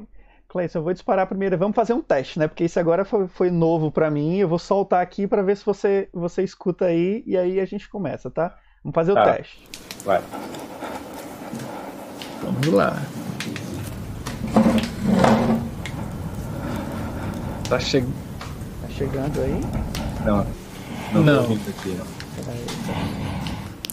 [0.49, 1.59] Cleison, eu vou disparar primeiro.
[1.59, 2.47] Vamos fazer um teste, né?
[2.47, 4.37] Porque isso agora foi, foi novo para mim.
[4.37, 7.87] Eu vou soltar aqui para ver se você, você escuta aí e aí a gente
[7.87, 8.57] começa, tá?
[8.83, 9.21] Vamos fazer tá.
[9.21, 9.69] o teste.
[10.03, 10.23] Vai.
[12.45, 13.01] Vamos lá.
[17.69, 18.01] Tá, che...
[18.01, 19.61] tá chegando aí?
[20.23, 20.45] Não.
[21.13, 21.23] Não.
[21.23, 21.43] não.
[21.43, 21.97] Aqui.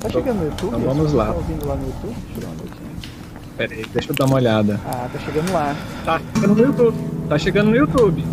[0.01, 0.69] Tá chegando no YouTube?
[0.69, 1.27] Então vamos lá.
[1.27, 2.17] Tá ouvindo lá no YouTube?
[2.35, 2.83] Deixa eu dar uma
[3.57, 4.81] Pera aí, deixa eu dar uma olhada.
[4.87, 5.77] Ah, tá chegando lá.
[6.05, 6.99] Tá chegando no YouTube.
[7.29, 8.25] Tá chegando no YouTube.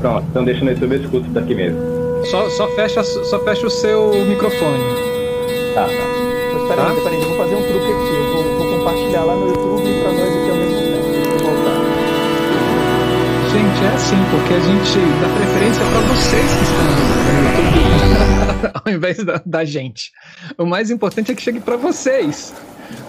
[0.00, 1.80] Pronto, então deixa no YouTube, eu escuto daqui mesmo.
[2.26, 4.84] Só, só, fecha, só fecha o seu microfone.
[5.74, 5.90] Tá, tá.
[6.54, 7.02] Mas peraí, tá?
[7.02, 8.14] peraí, eu vou fazer um truque aqui.
[8.14, 9.55] Eu vou, vou compartilhar lá no YouTube
[13.86, 19.24] é assim, porque a gente dá preferência para vocês que estão no YouTube, ao invés
[19.24, 20.12] da, da, gente.
[20.58, 22.52] O mais importante é que chegue para vocês.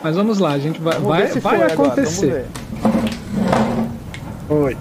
[0.03, 2.45] Mas vamos lá, a gente vai, vai, vai acontecer.
[4.49, 4.77] Oi.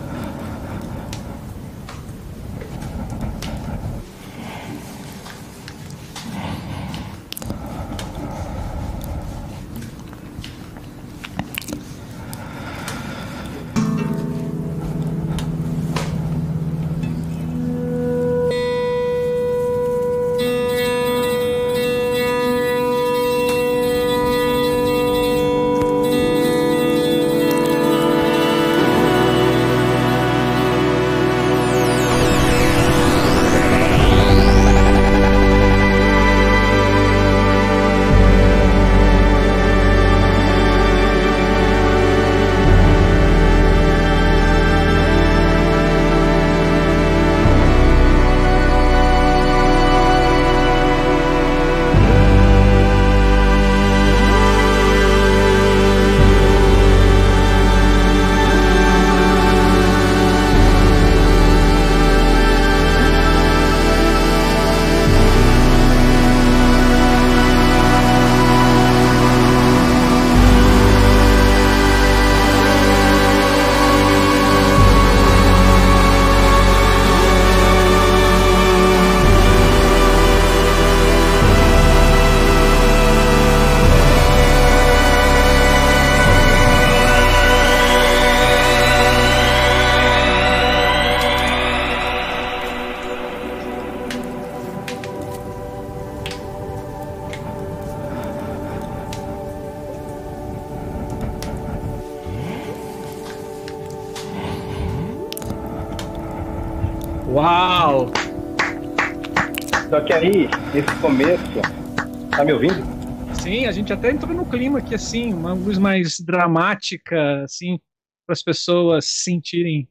[114.06, 117.78] Até entrou no clima aqui, assim, uma luz mais dramática, assim,
[118.24, 119.88] para as pessoas se sentirem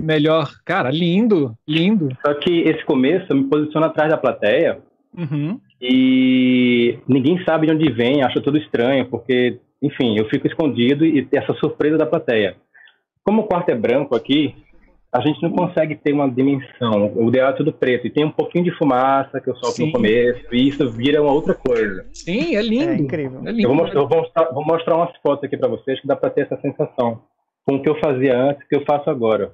[0.00, 0.50] melhor.
[0.64, 2.08] Cara, lindo, lindo.
[2.24, 4.80] Só que esse começo eu me posiciono atrás da plateia
[5.16, 5.58] uhum.
[5.80, 11.26] e ninguém sabe de onde vem, acha tudo estranho, porque, enfim, eu fico escondido e
[11.32, 12.56] essa surpresa da plateia.
[13.22, 14.54] Como o quarto é branco aqui,
[15.14, 17.12] a gente não consegue ter uma dimensão.
[17.14, 18.04] O ideal é tudo preto.
[18.04, 19.86] E tem um pouquinho de fumaça que eu solto Sim.
[19.86, 22.04] no começo, e isso vira uma outra coisa.
[22.12, 22.90] Sim, é lindo.
[22.90, 23.40] É incrível.
[23.46, 23.62] É lindo.
[23.62, 26.16] Eu, vou mostrar, eu vou, mostrar, vou mostrar umas fotos aqui para vocês que dá
[26.16, 27.22] para ter essa sensação.
[27.64, 29.52] Com o que eu fazia antes, que eu faço agora.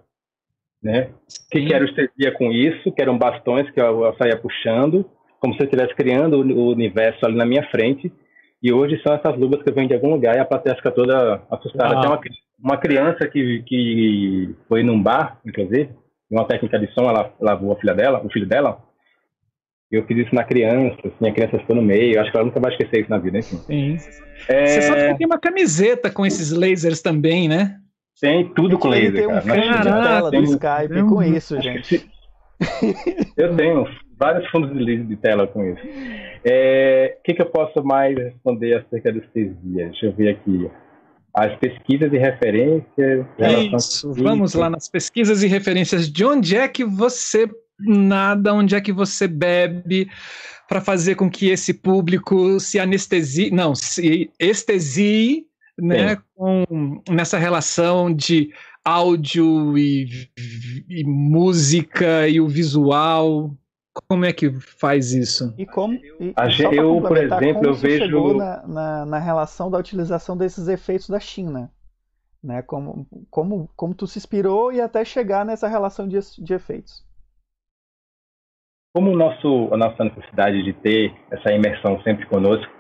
[0.83, 1.11] Né?
[1.51, 5.05] Que quero estesia com isso, que eram bastões que eu, eu saía puxando,
[5.39, 8.11] como se eu estivesse criando o universo ali na minha frente.
[8.63, 11.43] E hoje são essas luvas que vêm de algum lugar e a plateia fica toda
[11.51, 11.99] assustada.
[11.99, 12.01] Ah.
[12.01, 12.21] Tem uma,
[12.63, 15.91] uma criança que, que foi num bar, inclusive,
[16.31, 18.83] uma técnica de som, ela lavou a filha dela, o filho dela.
[19.91, 22.21] Eu fiz isso na criança, assim, a criança ficou no meio.
[22.21, 23.57] Acho que ela nunca vai esquecer isso na vida, enfim.
[23.57, 23.97] Sim.
[24.49, 24.67] É...
[24.67, 27.77] Você sabe que tem uma camiseta com esses lasers também, né?
[28.21, 29.13] Tem tudo com laser.
[29.13, 31.07] Tem um fundo de tela do Skype tem...
[31.07, 32.09] com isso, gente.
[33.37, 33.87] Eu tenho
[34.17, 35.83] vários fundos de, de tela com isso.
[36.45, 39.91] É, o que, que eu posso mais responder acerca dos três dias?
[39.91, 40.71] Deixa eu ver aqui.
[41.33, 43.27] As pesquisas e referências.
[43.77, 46.11] Isso, vamos lá nas pesquisas e referências.
[46.11, 50.09] De onde é que você nada, onde é que você bebe
[50.69, 55.47] para fazer com que esse público se anestesie, não, se estesie,
[55.79, 58.51] né, com, nessa relação de
[58.85, 60.29] áudio e,
[60.89, 63.57] e música e o visual?
[64.09, 65.55] Como é que faz isso?
[65.57, 66.35] E como e,
[66.73, 71.71] eu, por exemplo, eu vejo na, na, na, relação da utilização desses efeitos da China,
[72.43, 72.63] né?
[72.63, 77.05] Como, como, como tu se inspirou e até chegar nessa relação de, de efeitos.
[78.93, 82.73] Como o nosso, a nossa necessidade de ter essa imersão sempre conosco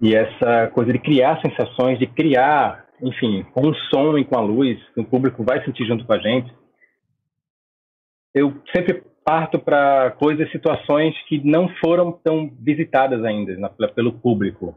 [0.00, 4.40] e essa coisa de criar sensações, de criar, enfim, com o som e com a
[4.40, 6.52] luz, que o público vai sentir junto com a gente,
[8.34, 14.74] eu sempre parto para coisas, situações que não foram tão visitadas ainda na, pelo público,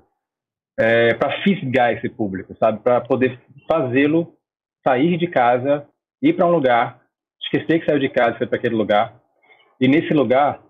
[0.80, 4.32] é, para fisgar esse público, sabe, para poder fazê-lo
[4.88, 5.88] sair de casa,
[6.22, 7.02] ir para um lugar,
[7.42, 9.16] esquecer que saiu de casa, foi para aquele lugar,
[9.82, 10.62] e nesse lugar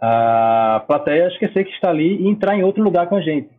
[0.00, 3.50] a plateia esquecer que está ali e entrar em outro lugar com a gente.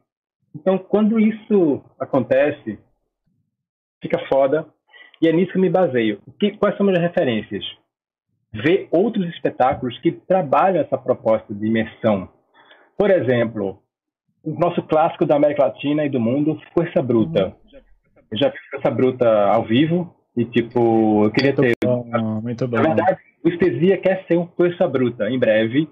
[0.55, 2.79] Então, quando isso acontece,
[4.01, 4.65] fica foda.
[5.21, 6.21] E é nisso que eu me baseio.
[6.39, 7.63] Que, quais são as referências?
[8.53, 12.29] Ver outros espetáculos que trabalham essa proposta de imersão.
[12.97, 13.79] Por exemplo,
[14.43, 17.45] o nosso clássico da América Latina e do mundo, Força Bruta.
[17.45, 17.79] Uhum.
[18.31, 21.87] Eu já vi Força Bruta ao vivo e, tipo, eu queria muito ter.
[21.87, 22.77] Bom, muito bom.
[22.77, 25.89] Na verdade, o Estesia quer ser um Força Bruta em breve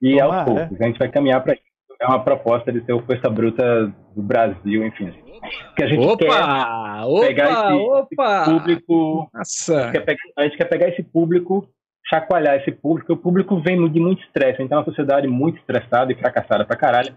[0.00, 0.80] e Tomar, aos poucos.
[0.80, 0.84] É?
[0.84, 1.62] A gente vai caminhar para isso.
[2.00, 5.12] É uma proposta de ser o Força Bruta do Brasil, enfim.
[5.76, 8.42] Que a gente opa, quer opa, pegar esse, opa.
[8.42, 9.30] esse público.
[9.32, 9.80] Nossa.
[9.80, 11.68] A gente, pegar, a gente quer pegar esse público
[12.08, 13.12] chacoalhar esse público.
[13.12, 16.76] O público vem de muito estresse, então é uma sociedade muito estressada e fracassada pra
[16.76, 17.14] caralho.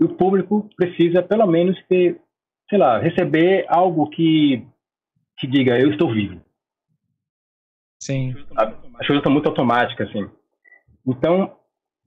[0.00, 2.20] E o público precisa, pelo menos, ter,
[2.68, 4.66] sei lá, receber algo que,
[5.38, 6.40] que diga, eu estou vivo.
[8.02, 8.34] Sim.
[8.56, 10.28] As coisas estão muito automáticas, assim.
[11.06, 11.56] Então,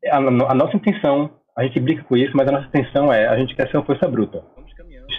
[0.08, 3.38] a, a, nossa intenção, a gente brinca com isso, mas a nossa intenção é, a
[3.38, 4.44] gente quer ser uma força bruta.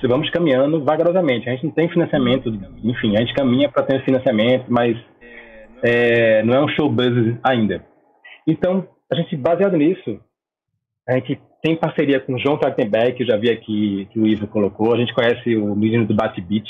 [0.02, 1.48] Vamos caminhando vagarosamente.
[1.48, 2.48] A gente não tem financiamento,
[2.82, 4.96] enfim, a gente caminha para ter financiamento, mas
[5.82, 7.84] é, não é um show buzz ainda.
[8.46, 10.20] Então, a gente, baseado nisso,
[11.08, 14.26] a gente tem parceria com o João Trachtenberg, que eu já vi aqui, que o
[14.26, 14.94] Ivo colocou.
[14.94, 16.66] A gente conhece o menino do Bat-Beat,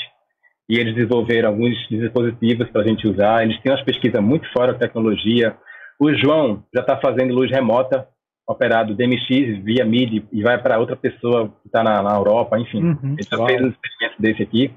[0.71, 3.43] e eles desenvolveram alguns dispositivos para a gente usar.
[3.43, 5.55] Eles têm umas pesquisas muito fora da tecnologia.
[5.99, 8.07] O João já está fazendo luz remota,
[8.47, 12.83] operado DMX via MIDI, e vai para outra pessoa que está na, na, Europa, enfim.
[12.83, 14.73] Uhum, ele já fez um experimento desse aqui.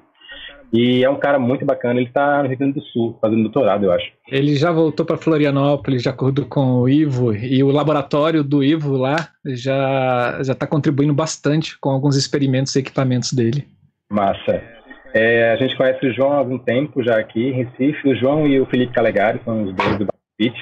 [0.74, 3.84] E é um cara muito bacana, ele está no Rio Grande do Sul, fazendo doutorado,
[3.84, 4.10] eu acho.
[4.28, 8.96] Ele já voltou para Florianópolis, de acordo com o Ivo, e o laboratório do Ivo
[8.96, 13.68] lá já já está contribuindo bastante com alguns experimentos e equipamentos dele.
[14.10, 14.60] Massa.
[15.14, 18.44] É, a gente conhece o João há algum tempo já aqui em Recife, o João
[18.48, 20.56] e o Felipe Calegari são os dois do Beat.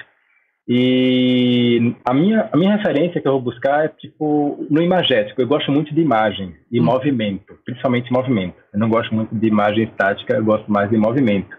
[0.69, 5.41] E a minha, a minha referência que eu vou buscar é tipo no imagético.
[5.41, 6.85] Eu gosto muito de imagem e hum.
[6.85, 8.57] movimento, principalmente movimento.
[8.73, 11.57] Eu não gosto muito de imagem estática, eu gosto mais de movimento.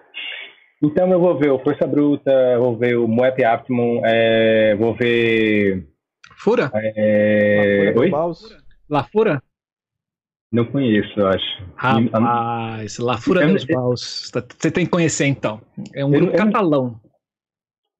[0.81, 5.87] Então eu vou ver o Força Bruta, vou ver o Moep Optimum, é, vou ver.
[6.37, 6.71] Fura?
[6.73, 7.93] É...
[7.95, 8.11] Oi?
[8.89, 9.41] La Fura?
[10.51, 11.63] Não conheço, eu acho.
[11.75, 14.29] Rapaz, La Fura dos Baus.
[14.31, 15.61] Você tem que conhecer então.
[15.95, 16.99] É um grupo eu, catalão.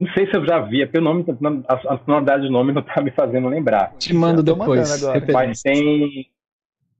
[0.00, 1.24] Não sei se eu já vi, é porque o nome,
[1.68, 3.94] a sonoridade do nome não tá me fazendo lembrar.
[3.96, 5.02] Te mando depois.
[5.32, 6.26] Mas tem.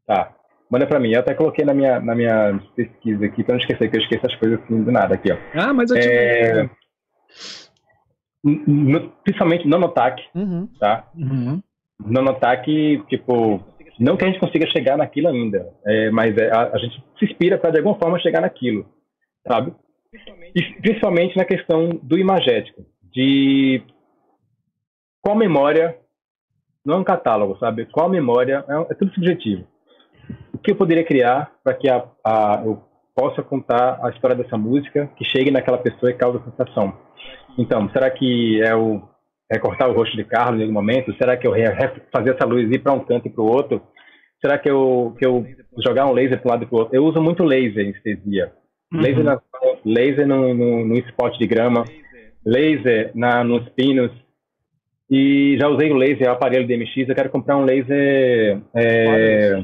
[0.06, 0.32] Tá.
[0.70, 1.12] Manda pra mim.
[1.12, 4.26] Eu até coloquei na minha, na minha pesquisa aqui, pra não esquecer, que eu esqueço
[4.26, 5.36] as coisas assim do nada aqui, ó.
[5.54, 6.70] Ah, mas eu te é...
[8.44, 10.68] no, Principalmente Nanotac, uhum.
[10.78, 11.08] tá?
[11.16, 11.62] Uhum.
[12.04, 12.64] Nanotac,
[13.08, 13.62] tipo,
[13.98, 17.24] não que a gente consiga chegar naquilo ainda, é, mas é, a, a, gente se
[17.24, 18.86] inspira para de alguma forma chegar naquilo,
[19.46, 19.72] sabe?
[20.80, 23.82] Principalmente na questão do imagético, de
[25.22, 25.96] qual memória,
[26.84, 27.86] não é um catálogo, sabe?
[27.86, 29.66] Qual memória, é, é tudo subjetivo.
[30.52, 32.82] O que eu poderia criar para que a, a, eu
[33.14, 36.98] possa contar a história dessa música, que chegue naquela pessoa e cause sensação.
[37.56, 39.02] Então, será que é o
[39.50, 41.14] recortar o rosto de Carlos em algum momento?
[41.16, 41.52] Será que eu
[42.12, 43.82] fazer essa luz ir para um canto e para o outro?
[44.44, 45.46] será que eu, que eu
[45.82, 46.94] jogar um laser para um lado e para o outro?
[46.94, 48.52] Eu uso muito laser em anestesia.
[48.92, 49.00] Uhum.
[49.00, 49.40] Laser, na,
[49.84, 51.84] laser no, no, no spot de grama,
[52.44, 54.10] laser na, nos pinos.
[55.10, 57.08] E já usei o laser, o aparelho DMX.
[57.08, 58.60] Eu quero comprar um laser.
[58.74, 59.62] É,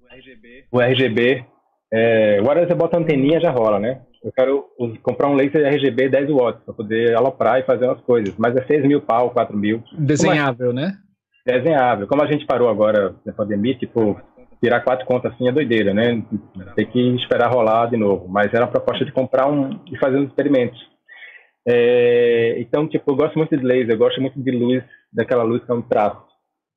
[0.00, 0.64] o RGB.
[0.70, 1.44] O RGB.
[1.92, 4.02] É, o você bota anteninha já rola, né?
[4.22, 4.64] Eu quero
[5.02, 8.34] comprar um laser RGB 10 watts para poder aloprar e fazer umas coisas.
[8.36, 9.82] Mas é 6 mil pau, 4 mil.
[9.92, 10.94] Desenhável, né?
[11.46, 12.06] Desenhável.
[12.06, 14.20] Como a gente parou agora na pandemia, tipo,
[14.62, 16.22] tirar quatro contas assim é doideira, né?
[16.74, 18.28] Tem que esperar rolar de novo.
[18.28, 20.78] Mas era a proposta de comprar um e fazer uns experimentos.
[21.66, 24.82] É, então, tipo, eu gosto muito de laser, eu gosto muito de luz,
[25.12, 26.24] daquela luz que é um traço,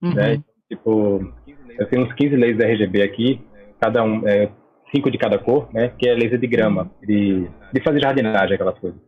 [0.01, 0.13] uhum.
[0.13, 0.43] né?
[0.67, 1.33] Tipo,
[1.79, 3.41] eu tenho uns 15 lasers RGB aqui,
[3.79, 4.51] cada um, é,
[4.93, 5.93] cinco de cada cor, né?
[5.97, 8.99] Que é laser de grama, de, de fazer jardinagem, aquelas coisas.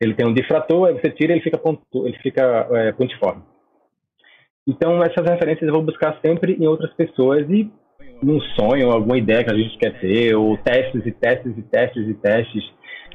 [0.00, 3.42] Ele tem um difrator, aí você tira ele fica ponto, ele fica é, pontiforme.
[4.66, 7.70] Então, essas referências eu vou buscar sempre em outras pessoas e
[8.22, 12.08] num sonho, alguma ideia que a gente quer ter, ou testes e testes e testes
[12.08, 12.64] e testes.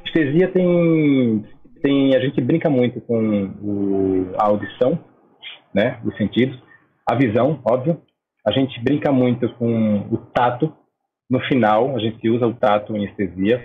[0.05, 1.43] Estesia tem,
[1.81, 4.99] tem a gente brinca muito com o, a audição,
[5.73, 6.57] né, os sentidos,
[7.09, 8.01] a visão, óbvio.
[8.45, 10.73] A gente brinca muito com o tato.
[11.29, 13.61] No final, a gente usa o tato em anestesia.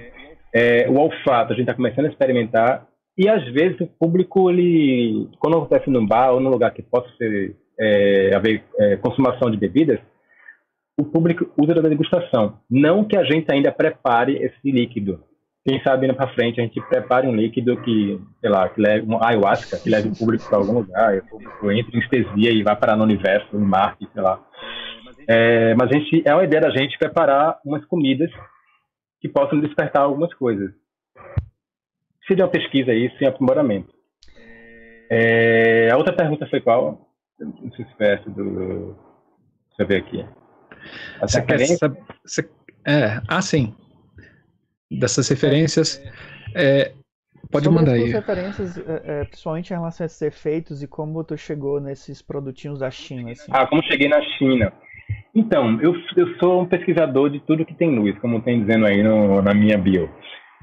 [0.55, 2.87] É, o olfato, a gente está começando a experimentar.
[3.17, 7.09] E às vezes o público, ele, quando acontece num bar ou num lugar que possa
[7.17, 9.99] ser, é, haver é, consumação de bebidas,
[10.99, 12.59] o público usa da degustação.
[12.69, 15.23] Não que a gente ainda prepare esse líquido.
[15.65, 19.07] Quem sabe indo para frente a gente prepare um líquido que, sei lá, que leve
[19.07, 22.63] uma ayahuasca, que leve o público para algum lugar, o público entre em estesia e
[22.63, 24.45] vá parar no universo, em Marte, sei lá.
[25.29, 28.31] É, mas a gente, é uma ideia da gente preparar umas comidas
[29.21, 30.73] que possam despertar algumas coisas.
[32.27, 33.93] Seria uma pesquisa aí, sem aprimoramento.
[35.11, 37.09] É, a outra pergunta foi qual?
[37.39, 38.97] Não sei se essa do.
[39.69, 40.25] Deixa eu ver aqui.
[41.21, 42.49] Você quer saber, você,
[42.89, 43.75] é, ah, sim.
[44.91, 46.03] Dessas referências.
[46.55, 46.93] É,
[47.51, 48.11] pode Sobre mandar aí.
[48.11, 52.79] referências, é, é, principalmente em relação a esses efeitos e como tu chegou nesses produtinhos
[52.79, 53.33] da China.
[53.33, 53.51] Assim.
[53.55, 54.73] Ah, como cheguei na China.
[55.35, 59.03] Então, eu, eu sou um pesquisador de tudo que tem luz, como tem dizendo aí
[59.03, 60.11] no, na minha bio.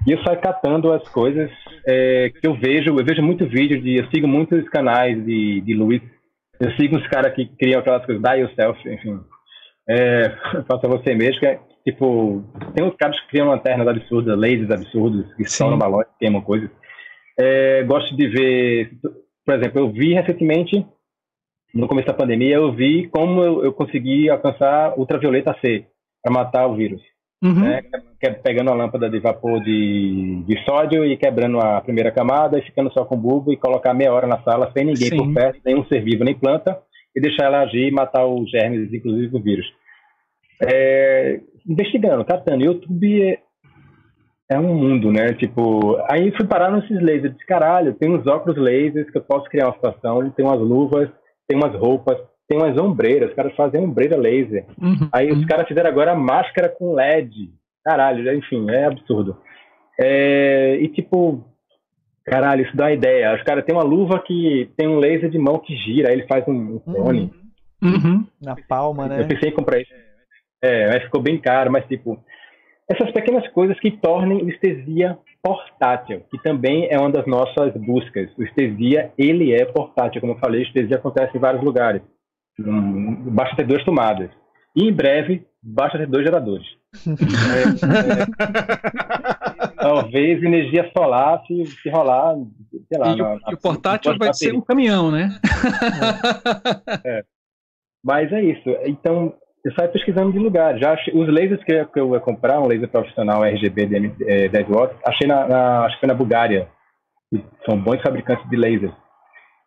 [0.08, 1.50] E eu saio catando as coisas
[1.86, 2.90] é, que eu vejo.
[2.90, 3.98] Eu vejo muito vídeo de.
[3.98, 6.02] Eu sigo muitos canais de, de luz.
[6.60, 9.20] Eu sigo os caras que criam aquelas coisas, da yourself, enfim
[9.88, 10.30] é,
[10.68, 15.34] faça você mesmo, que é, tipo, tem uns caras que criam lanternas absurdas, lasers absurdos,
[15.36, 16.70] que estão no balão, queimam coisas.
[17.38, 18.92] É, gosto de ver,
[19.46, 20.86] por exemplo, eu vi recentemente,
[21.74, 25.86] no começo da pandemia, eu vi como eu, eu consegui alcançar ultravioleta C
[26.24, 27.02] para matar o vírus.
[27.44, 27.62] Uhum.
[27.62, 27.82] Né?
[28.42, 32.92] Pegando a lâmpada de vapor de, de sódio e quebrando a primeira camada e ficando
[32.92, 35.18] só com bulbo e colocar meia hora na sala sem ninguém Sim.
[35.18, 36.80] por perto, nenhum ser vivo nem planta,
[37.16, 39.66] e deixar ela agir e matar os germes, inclusive o vírus.
[40.62, 42.66] É, investigando, catando.
[42.66, 43.40] YouTube é,
[44.52, 45.34] é, um mundo, né?
[45.34, 47.34] Tipo, aí fui parar nesses lasers.
[47.34, 51.10] Disse, caralho, tem uns óculos lasers que eu posso criar uma situação, tem umas luvas,
[51.48, 53.30] tem umas roupas, tem umas ombreiras.
[53.30, 54.66] Os caras fazem ombreira laser.
[54.82, 55.10] Uhum.
[55.14, 57.52] Aí os caras fizeram agora máscara com LED.
[57.84, 59.38] Caralho, enfim, é absurdo.
[60.00, 61.46] É, e tipo,
[62.26, 63.36] Caralho, isso dá uma ideia.
[63.36, 66.28] Os caras têm uma luva que tem um laser de mão que gira, aí ele
[66.28, 67.32] faz um, clone.
[67.82, 67.92] Uhum.
[67.92, 68.28] Uhum.
[68.42, 69.22] Na palma, né?
[69.22, 69.94] Eu pensei em comprar isso.
[70.62, 72.20] É, mas ficou bem caro, mas tipo,
[72.90, 78.32] essas pequenas coisas que tornem o estesia portátil, que também é uma das nossas buscas.
[78.36, 82.02] O estesia, ele é portátil, como eu falei, o estesia acontece em vários lugares.
[82.60, 84.32] Um, basta ter duas tomadas.
[84.76, 86.66] E em breve, basta ter dois geradores.
[87.06, 87.12] é,
[89.42, 89.45] é,
[89.86, 92.36] talvez energia solar se, se rolar,
[92.88, 93.14] sei lá.
[93.14, 95.30] E, na, o, na, o portátil vai ser um caminhão, né?
[97.06, 97.24] É.
[98.04, 98.70] Mas é isso.
[98.86, 99.34] Então,
[99.64, 100.78] eu saio pesquisando de lugar.
[100.78, 104.24] Já achei, os lasers que eu, que eu ia comprar, um laser profissional RGB de
[104.28, 106.68] é, 10 watts, achei na, na, acho que foi na Bulgária.
[107.68, 108.94] São bons fabricantes de lasers.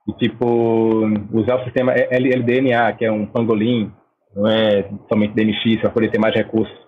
[0.08, 1.02] E, tipo,
[1.32, 3.92] usar o sistema LDNA, que é um pangolin,
[4.34, 6.87] não é somente DMX, para poder ter mais recursos.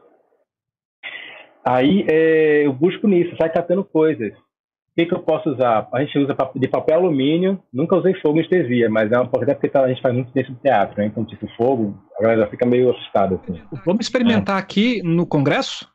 [1.64, 4.32] Aí é, eu busco nisso, sai catando coisas.
[4.32, 5.88] O que, que eu posso usar?
[5.94, 9.58] A gente usa de papel alumínio, nunca usei fogo em estesia, mas é uma oportunidade
[9.58, 11.06] porque tá, a gente faz muito dentro do teatro, né?
[11.06, 13.36] Então, tipo, fogo, a galera fica meio assustada.
[13.36, 13.60] Assim.
[13.86, 14.60] Vamos experimentar é.
[14.60, 15.88] aqui no Congresso?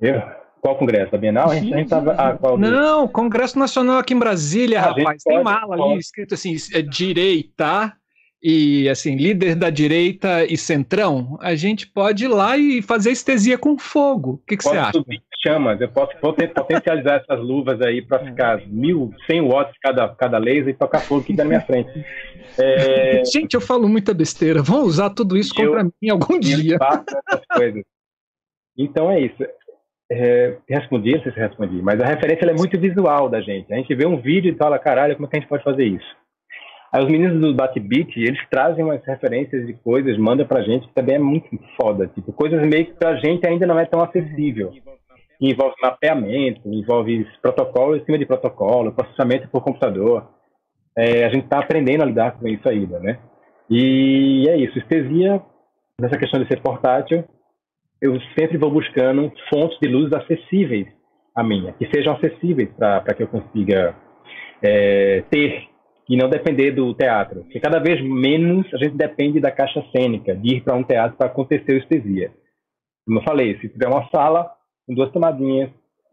[0.00, 0.22] Eu?
[0.60, 1.14] Qual congresso?
[1.14, 1.50] A Bienal?
[1.50, 5.22] A gente, a gente tava, ah, Não, Congresso Nacional aqui em Brasília, a rapaz.
[5.22, 7.94] Tem mala ali escrito assim, é direita,
[8.42, 13.58] e assim, líder da direita e centrão, a gente pode ir lá e fazer estesia
[13.58, 14.32] com fogo.
[14.32, 14.92] O que, que você acha?
[14.92, 15.78] Subir, chamas.
[15.78, 20.74] Eu posso potencializar essas luvas aí para ficar mil, cem watts cada, cada laser e
[20.74, 21.90] tocar fogo aqui na minha frente.
[22.58, 23.22] É...
[23.30, 24.62] Gente, eu falo muita besteira.
[24.62, 26.78] Vamos usar tudo isso contra eu, mim algum dia.
[28.76, 29.44] Então é isso.
[30.12, 33.72] É, respondi, não sei se respondi, mas a referência é muito visual da gente.
[33.72, 35.84] A gente vê um vídeo e fala, caralho, como é que a gente pode fazer
[35.84, 36.16] isso?
[36.92, 40.94] Aí os meninos do Batbeat, eles trazem umas referências de coisas, manda pra gente, que
[40.94, 41.48] também é muito
[41.80, 42.08] foda.
[42.08, 44.72] Tipo, coisas meio que pra gente ainda não é tão acessível.
[45.40, 50.28] Envolve mapeamento, envolve protocolo em cima de protocolo, processamento por computador.
[50.98, 53.18] É, a gente está aprendendo a lidar com isso ainda, né?
[53.70, 54.76] E é isso.
[54.76, 55.40] Estesia,
[56.00, 57.24] nessa questão de ser portátil,
[58.02, 60.88] eu sempre vou buscando fontes de luz acessíveis
[61.36, 63.94] a minha, que sejam acessíveis para que eu consiga
[64.60, 65.69] é, ter
[66.10, 67.42] e não depender do teatro.
[67.42, 71.16] Porque cada vez menos a gente depende da caixa cênica, de ir para um teatro
[71.16, 72.32] para acontecer o estesia.
[73.06, 74.50] Como eu falei, se tiver uma sala
[74.84, 75.70] com duas tomadinhas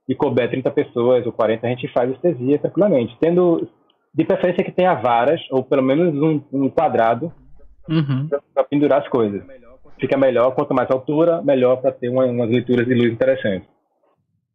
[0.08, 3.18] e couber 30 pessoas ou 40, a gente faz estesia tranquilamente.
[3.20, 3.68] Tendo,
[4.14, 7.34] de preferência, que tenha varas, ou pelo menos um, um quadrado,
[7.89, 8.30] uhum.
[8.54, 9.41] para pendurar as coisas.
[10.00, 13.68] Fica melhor, quanto mais altura, melhor para ter uma, umas leituras de luz interessantes.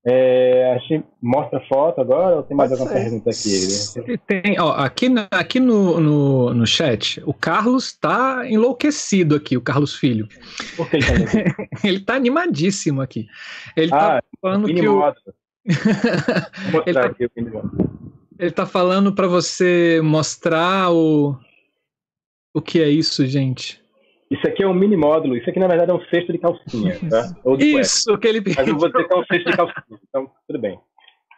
[0.04, 4.18] É, a gente mostra foto agora ou tem mais alguma pergunta aqui?
[4.26, 9.94] Tem, ó, aqui, aqui no, no, no chat, o Carlos tá enlouquecido aqui, o Carlos
[9.94, 10.28] Filho.
[10.76, 13.28] Por que ele tá Ele tá animadíssimo aqui.
[13.76, 15.14] Ele tá ah, tá falando que o...
[16.84, 17.06] ele, tá...
[17.06, 17.28] aqui
[18.38, 21.38] ele tá falando para você mostrar o...
[22.52, 23.81] O que é isso, gente?
[24.32, 26.98] Isso aqui é um mini módulo, isso aqui na verdade é um cesto de calcinha,
[27.10, 27.36] tá?
[27.58, 30.58] isso, que ele Mas eu vou dizer que é um cesto de calcinha, então tudo
[30.58, 30.80] bem.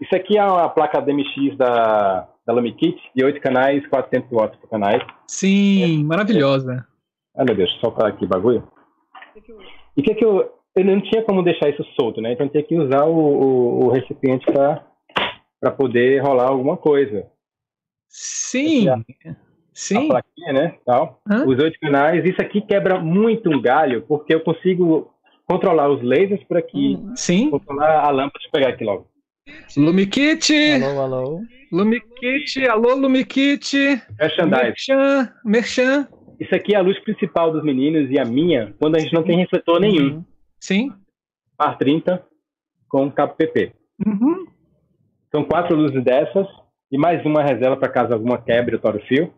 [0.01, 4.71] Isso aqui é uma placa DMX da, da LumiKit, de 8 canais, 400 watts por
[4.71, 5.03] canais.
[5.27, 6.87] Sim, é, maravilhosa.
[7.37, 7.41] É.
[7.41, 8.63] Ah, meu Deus, soltar aqui o bagulho.
[9.97, 10.53] E o que que eu...
[10.77, 12.33] Eu não tinha como deixar isso solto, né?
[12.33, 17.27] Então eu tinha que usar o, o, o recipiente para poder rolar alguma coisa.
[18.09, 18.87] Sim.
[19.75, 20.07] Sim.
[20.07, 20.75] a plaquinha, né?
[20.87, 21.21] Tal.
[21.29, 21.45] Hã?
[21.47, 22.25] Os oito canais.
[22.25, 25.13] Isso aqui quebra muito um galho, porque eu consigo
[25.45, 26.97] controlar os lasers por aqui.
[26.97, 27.13] Hum.
[27.17, 27.51] Sim.
[27.51, 28.39] Controlar a lâmpada.
[28.39, 29.09] Deixa eu pegar aqui logo.
[29.77, 30.83] Lumikit!
[30.83, 31.41] Alô, alô.
[31.71, 34.01] Lumikit, alô, Lumikit!
[34.19, 34.63] Merchandise.
[34.63, 36.09] Merchan, Merchan.
[36.41, 39.23] Isso aqui é a luz principal dos meninos e a minha, quando a gente não
[39.23, 40.17] tem refletor nenhum.
[40.17, 40.25] Uhum.
[40.59, 40.93] Sim.
[41.57, 42.25] Par 30
[42.89, 43.73] com cabo PP.
[44.07, 44.47] Uhum.
[45.31, 46.47] São quatro luzes dessas
[46.91, 49.33] e mais uma reserva para caso alguma quebre o toro fio.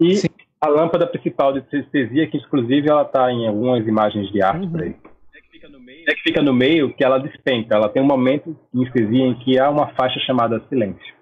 [0.00, 0.28] E Sim.
[0.60, 4.72] a lâmpada principal de anestesia, que inclusive ela está em algumas imagens de arte uhum.
[4.72, 4.96] por aí.
[5.34, 7.74] É que, fica no meio, que ela despenca.
[7.74, 11.14] Ela tem um momento de anestesia em que há uma faixa chamada silêncio.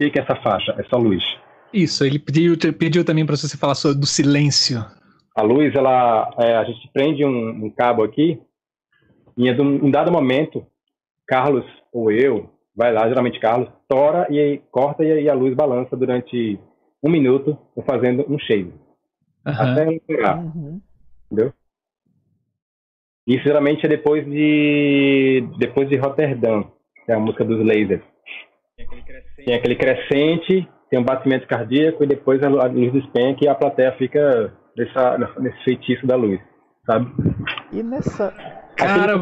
[0.00, 0.74] O que é essa faixa?
[0.78, 1.22] É só luz.
[1.72, 4.84] Isso, ele pediu, pediu também para você falar sobre do silêncio.
[5.36, 8.38] A luz, ela, é, a gente prende um, um cabo aqui
[9.36, 10.66] e em um dado momento,
[11.26, 15.54] Carlos ou eu, vai lá, geralmente Carlos, tora e aí corta e aí a luz
[15.54, 16.58] balança durante
[17.02, 18.72] um minuto fazendo um shave.
[19.46, 19.52] Uhum.
[19.52, 20.38] Até pegar.
[20.38, 20.80] Uhum.
[21.30, 21.52] Entendeu?
[23.26, 26.70] Isso geralmente é depois de depois de Rotterdam,
[27.04, 28.02] que é a música dos lasers.
[28.76, 33.44] Tem aquele crescente, tem, aquele crescente, tem um batimento cardíaco e depois a luz despenca
[33.44, 36.40] e a plateia fica nessa, nesse feitiço da luz,
[36.84, 37.12] sabe?
[37.72, 38.32] E nessa...
[38.76, 39.14] Cara,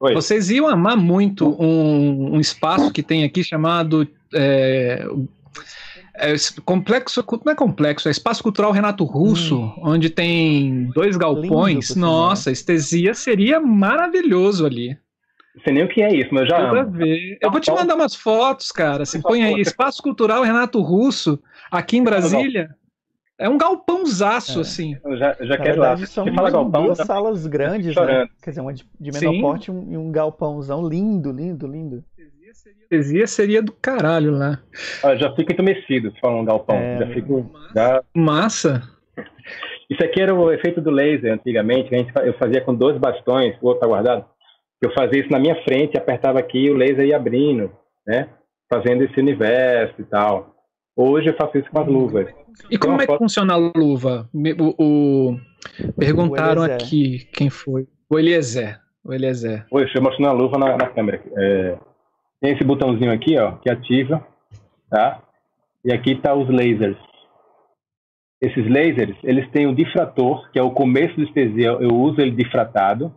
[0.00, 0.14] Oi.
[0.14, 5.06] vocês iam amar muito um, um espaço que tem aqui chamado é,
[6.14, 6.34] é,
[6.64, 9.74] complexo, não é complexo, é Espaço Cultural Renato Russo, hum.
[9.82, 11.90] onde tem dois galpões.
[11.90, 14.96] Lindo, Nossa, estesia seria maravilhoso ali.
[15.54, 17.04] Não sei nem o que é isso, mas já amo.
[17.40, 19.04] Eu vou te mandar umas fotos, cara.
[19.04, 21.38] Você põe aí Espaço Cultural Renato Russo,
[21.70, 22.70] aqui em Brasília.
[23.40, 24.62] É um galpãozaço, é.
[24.62, 24.96] assim.
[25.02, 26.06] Eu já, eu já quero verdade, lá.
[26.06, 28.28] São Você fala galpão, duas salas grandes, né?
[28.42, 29.40] Quer dizer, uma de, de menor Sim.
[29.40, 32.04] porte e um, um galpãozão lindo, lindo, lindo
[32.90, 34.60] anestesia seria do caralho lá.
[35.02, 36.76] Ah, já fico entumecido falando galpão.
[36.76, 37.50] É, já fico.
[37.74, 38.02] Já...
[38.14, 38.82] Massa!
[39.88, 43.56] Isso aqui era o efeito do laser antigamente, a gente, eu fazia com dois bastões,
[43.60, 44.24] o outro tá guardado.
[44.80, 47.72] Eu fazia isso na minha frente, apertava aqui o laser ia abrindo,
[48.06, 48.28] né?
[48.72, 50.54] Fazendo esse universo e tal.
[50.96, 52.28] Hoje eu faço isso com as luvas.
[52.70, 53.18] E como é que foto...
[53.18, 54.28] funciona a luva?
[54.34, 55.40] O, o...
[55.98, 57.86] Perguntaram o aqui quem foi.
[58.08, 58.80] O Eliezer.
[59.04, 59.66] O Eliezer.
[59.70, 61.22] Oi, deixa eu mostrar a luva na, na câmera.
[61.36, 61.78] É...
[62.40, 64.26] Tem esse botãozinho aqui, ó, que ativa,
[64.90, 65.22] tá?
[65.84, 66.96] E aqui tá os lasers.
[68.40, 72.30] Esses lasers, eles têm o difrator, que é o começo do estesia, eu uso ele
[72.30, 73.14] difratado,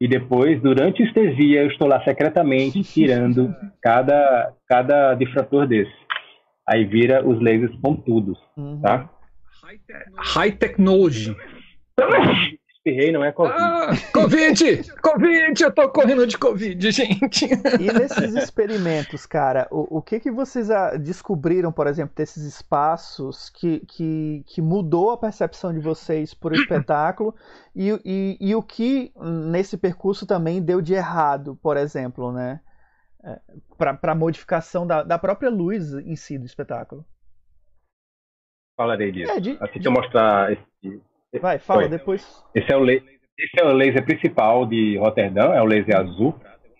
[0.00, 5.92] e depois, durante a estesia, eu estou lá secretamente tirando cada, cada difrator desse.
[6.68, 8.80] Aí vira os lasers pontudos, uhum.
[8.82, 9.08] tá?
[10.16, 11.34] High technology.
[12.88, 13.58] espirrei, não é Covid.
[13.58, 14.92] Ah, Covid!
[15.00, 15.62] Covid!
[15.62, 17.46] Eu tô correndo de Covid, gente.
[17.46, 20.68] E nesses experimentos, cara, o, o que que vocês
[21.00, 27.34] descobriram, por exemplo, desses espaços que, que, que mudou a percepção de vocês por espetáculo
[27.74, 32.60] e, e, e o que nesse percurso também deu de errado, por exemplo, né?
[33.24, 33.40] É,
[33.76, 37.04] para modificação da, da própria luz em si do espetáculo?
[38.76, 39.32] Falarei disso.
[39.32, 39.86] É, de, assim de...
[39.86, 41.02] eu mostrar esse,
[41.40, 41.90] Vai, fala Foi.
[41.90, 42.44] depois.
[42.54, 46.34] Esse é, o laser, esse é o laser principal de Roterdã, é o laser azul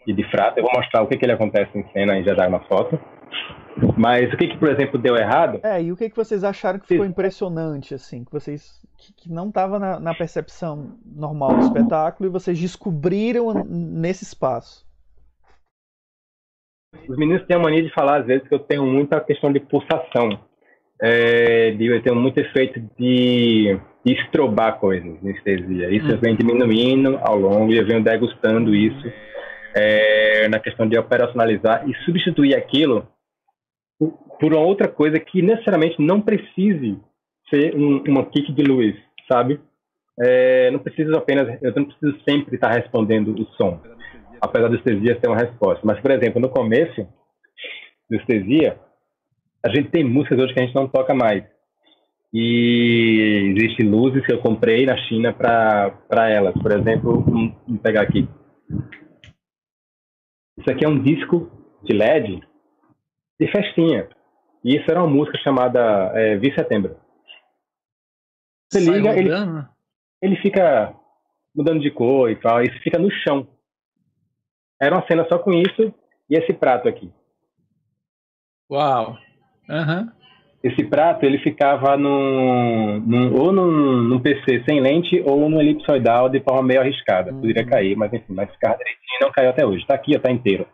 [0.07, 0.59] e de Frata.
[0.59, 2.99] Eu vou mostrar o que, que ele acontece em cena aí já já na foto.
[3.97, 5.61] Mas o que, que, por exemplo, deu errado?
[5.63, 8.81] É, e o que, que vocês acharam que ficou impressionante, assim, que vocês.
[8.97, 14.88] que, que não estava na, na, percepção normal do espetáculo e vocês descobriram nesse espaço?
[17.09, 19.61] Os meninos têm a mania de falar, às vezes, que eu tenho muita questão de
[19.61, 20.41] pulsação.
[21.01, 25.91] É, de, eu tenho muito efeito de estrobar coisas, anestesia.
[25.91, 26.11] Isso hum.
[26.11, 29.13] eu venho diminuindo ao longo e eu venho degustando isso
[29.75, 33.07] é, na questão de operacionalizar e substituir aquilo
[34.41, 36.99] por uma outra coisa que necessariamente não precise
[37.51, 38.95] ser um, uma kick de luz,
[39.31, 39.61] sabe?
[40.21, 43.81] É, não preciso apenas, eu não preciso sempre estar respondendo o som,
[44.41, 45.81] apesar do estesia ter uma resposta.
[45.85, 47.07] Mas, por exemplo, no começo
[48.09, 48.79] do estesia,
[49.65, 51.45] a gente tem músicas hoje que a gente não toca mais
[52.33, 56.55] e existem luzes que eu comprei na China para elas.
[56.55, 58.29] Por exemplo, vamos pegar aqui.
[60.59, 61.51] Isso aqui é um disco
[61.83, 62.43] de LED
[63.41, 64.09] de festinha.
[64.65, 65.81] E isso era uma música chamada
[66.15, 66.97] é, Vi Setembro.
[68.71, 69.31] Você Sai liga, ele,
[70.21, 70.95] ele fica
[71.55, 73.47] mudando de cor e tal, isso fica no chão.
[74.81, 75.93] Era uma cena só com isso
[76.31, 77.11] e esse prato aqui.
[78.71, 79.17] Uau!
[79.69, 80.19] Uhum
[80.63, 86.29] esse prato ele ficava num, num, ou num, num, PC sem lente ou no elipsoidal
[86.29, 87.33] de forma meio arriscada.
[87.33, 87.41] Uhum.
[87.41, 89.83] Poderia cair, mas enfim, mas ficava direitinho não caiu até hoje.
[89.83, 90.67] Está aqui, está inteiro.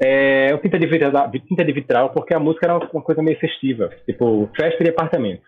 [0.00, 3.38] É, eu tinta de, vitral, tinta de vitral porque a música era uma coisa meio
[3.38, 5.42] festiva, tipo festa de apartamento.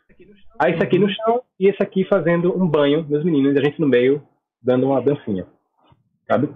[0.59, 3.63] Aí isso aqui no chão e esse aqui fazendo um banho, meus meninos, e a
[3.63, 4.21] gente no meio
[4.63, 5.47] dando uma dancinha,
[6.29, 6.49] sabe?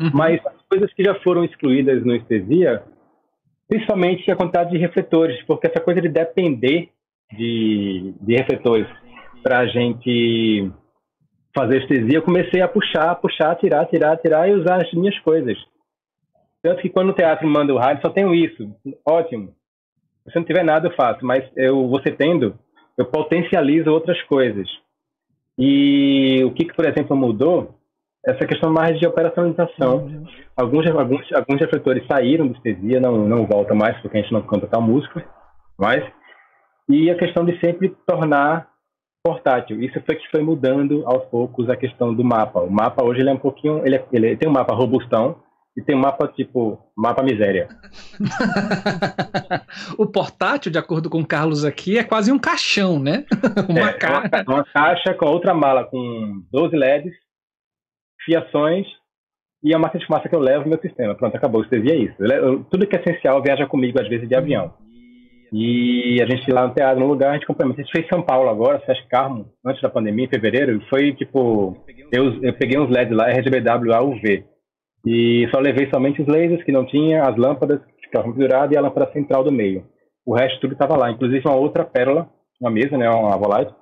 [0.00, 0.10] Uhum.
[0.14, 2.82] Mas as coisas que já foram excluídas no Estesia
[3.70, 6.88] principalmente a quantidade de refletores, porque essa coisa de depender
[7.32, 8.88] de, de refletores
[9.44, 10.68] para a gente
[11.54, 15.56] fazer estesia, eu comecei a puxar, puxar, tirar, tirar, tirar e usar as minhas coisas.
[16.60, 18.74] Tanto que quando o teatro manda o rádio, só tenho isso.
[19.06, 19.54] Ótimo.
[20.28, 22.58] Se não tiver nada, eu faço, mas eu, você tendo,
[22.98, 24.68] eu potencializo outras coisas.
[25.56, 27.79] E o que, que por exemplo, mudou
[28.26, 30.04] essa questão mais de operacionalização.
[30.04, 30.24] Uhum.
[30.56, 34.42] Alguns, alguns, alguns refletores saíram do estesia, não, não volta mais, porque a gente não
[34.42, 35.24] canta tal música,
[35.78, 36.04] mais.
[36.88, 38.68] E a questão de sempre tornar
[39.22, 39.82] portátil.
[39.82, 42.60] Isso foi que foi mudando aos poucos a questão do mapa.
[42.60, 45.36] O mapa hoje ele é um pouquinho, ele, é, ele tem um mapa robustão
[45.76, 47.68] e tem um mapa tipo mapa miséria.
[49.96, 53.24] o portátil, de acordo com o Carlos aqui, é quase um caixão, né?
[53.68, 54.22] uma, é, ca...
[54.46, 57.14] uma, uma caixa com outra mala com 12 LEDs
[58.24, 58.86] fiações
[59.62, 61.14] e a massa de fumaça que eu levo no meu sistema.
[61.14, 61.62] Pronto, acabou.
[61.62, 62.24] Estesia é isso.
[62.24, 64.72] Eu, tudo que é essencial viaja comigo, às vezes, de avião.
[65.52, 67.80] E a gente lá no teatro, no lugar, a gente complementa.
[67.80, 70.80] A gente fez São Paulo agora, Sesc Carmo, antes da pandemia, em fevereiro.
[70.88, 71.76] Foi tipo.
[72.12, 73.62] Eu, eu peguei uns LEDs lá, RGB
[74.02, 74.44] UV.
[75.06, 78.76] E só levei somente os lasers que não tinha, as lâmpadas que ficavam penduradas e
[78.76, 79.84] a lâmpada central do meio.
[80.24, 81.10] O resto tudo estava lá.
[81.10, 82.28] Inclusive uma outra pérola,
[82.60, 83.74] uma mesa, né, uma Volite,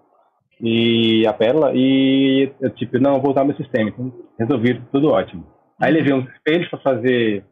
[0.60, 3.90] e a pérola, e eu tipo, não, vou usar meu sistema.
[3.90, 5.46] Então, resolvi, tudo ótimo.
[5.80, 7.44] Aí levei uns espelhos para fazer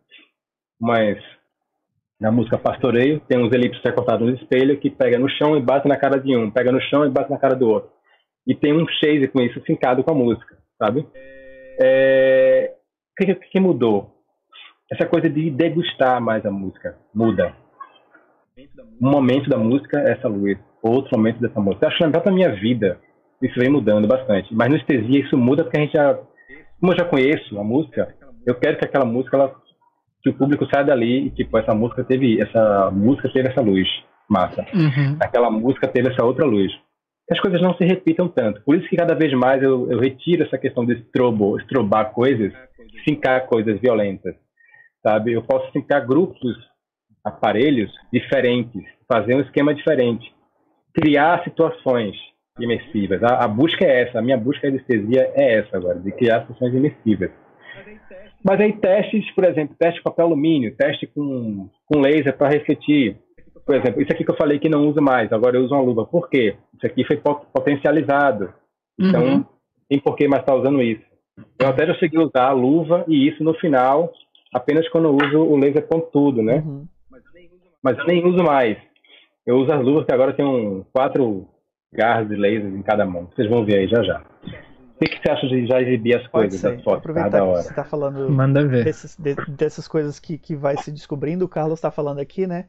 [0.80, 1.18] umas.
[2.18, 5.86] Na música Pastoreio, tem uns elipses recortados no espelho que pega no chão e bate
[5.86, 7.90] na cara de um, pega no chão e bate na cara do outro.
[8.46, 11.06] E tem um chase com isso fincado com a música, sabe?
[11.78, 12.72] É...
[13.20, 14.14] O que, que mudou?
[14.90, 17.54] Essa coisa de degustar mais a música muda.
[19.00, 20.56] Um momento da música é essa luz
[20.90, 21.86] outro momento dessa música.
[21.86, 22.98] Eu acho que na própria minha vida
[23.42, 24.54] isso vem mudando bastante.
[24.54, 26.14] Mas no Estesia isso muda porque a gente já,
[26.80, 28.14] como eu já conheço a música,
[28.46, 29.54] eu quero que aquela música, ela,
[30.22, 33.88] que o público saia dali e tipo essa música teve essa música teve essa luz,
[34.28, 34.64] massa.
[34.74, 35.16] Uhum.
[35.20, 36.72] Aquela música teve essa outra luz.
[37.30, 38.62] As coisas não se repitam tanto.
[38.62, 42.52] Por isso que cada vez mais eu, eu retiro essa questão de estrobo, estrobar coisas,
[43.04, 44.34] fincar coisas violentas,
[45.02, 45.32] sabe?
[45.32, 46.56] Eu posso fincar grupos,
[47.24, 50.35] aparelhos diferentes, fazer um esquema diferente
[50.96, 52.16] criar situações
[52.58, 53.22] imersivas.
[53.22, 56.40] A, a, busca é essa, a minha busca de anestesia é essa agora, de criar
[56.40, 57.30] situações imersivas.
[58.42, 63.18] Mas aí testes, por exemplo, teste com papel alumínio, teste com, com laser para refletir.
[63.64, 65.82] Por exemplo, isso aqui que eu falei que não uso mais, agora eu uso uma
[65.82, 66.06] luva.
[66.06, 66.56] Por quê?
[66.74, 67.16] Isso aqui foi
[67.52, 68.54] potencializado.
[68.98, 69.44] Então, uhum.
[69.88, 71.04] tem por que mais estar tá usando isso.
[71.60, 74.12] Eu até já cheguei a usar a luva e isso no final,
[74.54, 76.62] apenas quando eu uso o laser pontudo, né?
[76.64, 76.86] Uhum.
[77.82, 78.78] Mas eu nem uso mais.
[79.46, 81.46] Eu uso as luvas que agora tem um, quatro
[81.92, 83.28] garras de laser em cada mão.
[83.32, 84.22] Vocês vão ver aí já já.
[84.96, 87.58] O que, você acha de já exibir as coisas das fotos Aproveitar cada hora?
[87.58, 88.84] Que você está falando Manda ver.
[88.84, 92.64] Desses, de, dessas coisas que, que vai se descobrindo, o Carlos está falando aqui, né?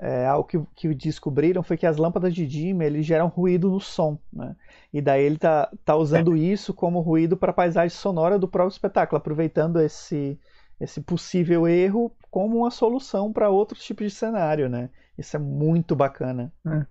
[0.00, 3.80] É, algo que, que descobriram foi que as lâmpadas de dimmer eles geram ruído no
[3.80, 4.54] som, né?
[4.92, 8.72] E daí ele tá, tá usando isso como ruído para a paisagem sonora do próprio
[8.72, 10.38] espetáculo, aproveitando esse,
[10.80, 14.90] esse possível erro como uma solução para outros tipos de cenário, né?
[15.18, 16.52] Isso é muito bacana.
[16.66, 16.86] É.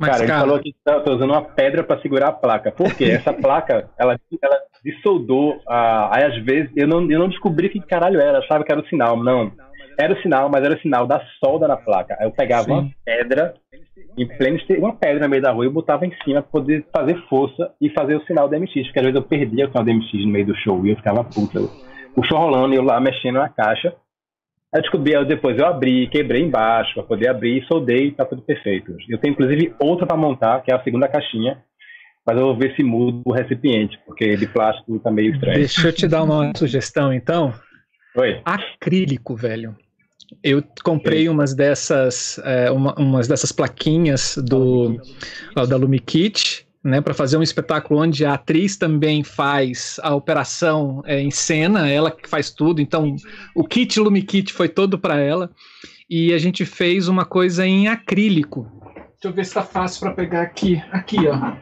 [0.00, 2.70] Cara, ele falou que tá, tá usando uma pedra para segurar a placa.
[2.70, 3.04] Por quê?
[3.04, 5.60] Essa placa, ela, ela dissoldou.
[5.68, 8.38] Ah, aí, às vezes, eu não, eu não descobri que caralho era.
[8.38, 9.16] Achava que era o sinal.
[9.22, 9.52] Não.
[9.98, 12.16] Era o sinal, mas era o sinal da solda na placa.
[12.20, 12.72] Aí eu pegava Sim.
[12.72, 13.54] uma pedra,
[14.16, 17.20] em pleno uma pedra no meio da rua e botava em cima para poder fazer
[17.28, 18.72] força e fazer o sinal da MX.
[18.86, 20.96] Porque às vezes eu perdia o sinal da MX no meio do show e eu
[20.96, 21.60] ficava puta.
[22.16, 23.92] O show rolando e eu lá mexendo na caixa.
[24.74, 28.94] Aí descobri, depois eu abri, quebrei embaixo para poder abrir, soldei e tá tudo perfeito.
[29.08, 31.62] Eu tenho inclusive outra para montar, que é a segunda caixinha,
[32.26, 35.58] mas eu vou ver se mudo o recipiente, porque de plástico tá meio estranho.
[35.58, 37.54] Deixa eu te dar uma sugestão então.
[38.14, 38.42] Oi.
[38.44, 39.74] Acrílico, velho.
[40.44, 45.00] Eu comprei umas dessas, é, uma, umas dessas plaquinhas do
[45.66, 51.20] da Lumikit né, para fazer um espetáculo onde a atriz também faz a operação é,
[51.20, 53.14] em cena, ela que faz tudo, então
[53.54, 55.50] o kit Lumikit foi todo para ela,
[56.08, 58.66] e a gente fez uma coisa em acrílico.
[58.94, 60.82] Deixa eu ver se tá fácil para pegar aqui.
[60.90, 61.52] Aqui, ó.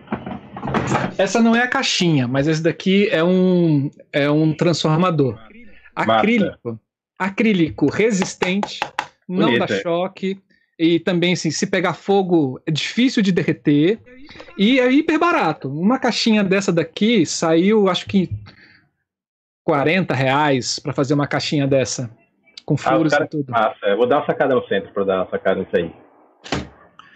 [1.18, 5.38] Essa não é a caixinha, mas esse daqui é um, é um transformador.
[5.94, 6.78] Acrílico.
[7.18, 8.78] Acrílico resistente,
[9.26, 9.66] não Bonita.
[9.66, 10.38] dá choque,
[10.78, 13.98] e também, assim, se pegar fogo é difícil de derreter.
[14.58, 15.68] E é hiper barato.
[15.68, 18.28] Uma caixinha dessa daqui saiu, acho que
[19.64, 22.10] 40 reais para fazer uma caixinha dessa.
[22.64, 23.50] Com ah, furos ah, e tudo.
[23.50, 23.86] Massa.
[23.86, 25.92] Eu vou dar uma sacada no centro para dar uma sacada nisso aí.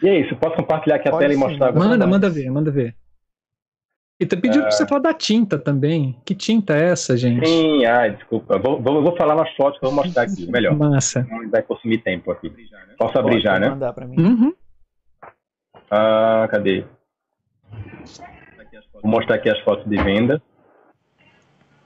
[0.03, 1.39] E é isso, posso compartilhar aqui a Pode tela sim.
[1.39, 2.95] e mostrar Manda, manda ver, manda ver.
[4.21, 4.65] E te pediu é...
[4.65, 6.15] pra você falar da tinta também.
[6.27, 7.49] Que tinta é essa, gente?
[7.49, 8.59] Sim, ai, desculpa.
[8.59, 10.47] Vou, vou, vou falar nas fotos que eu vou mostrar aqui.
[10.51, 10.77] Melhor.
[10.77, 11.27] Massa.
[11.31, 12.53] Não vai consumir tempo aqui.
[12.99, 13.71] Posso abrir Pode, já, né?
[13.71, 14.21] mandar pra mim.
[14.21, 14.55] Uhum.
[15.91, 16.85] Ah, cadê?
[19.03, 20.43] Vou mostrar aqui as fotos de venda.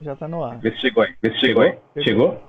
[0.01, 0.59] Já tá no ar.
[0.59, 1.15] Vê se chegou aí.
[1.21, 1.77] Vê se chegou aí.
[2.03, 2.43] Chegou?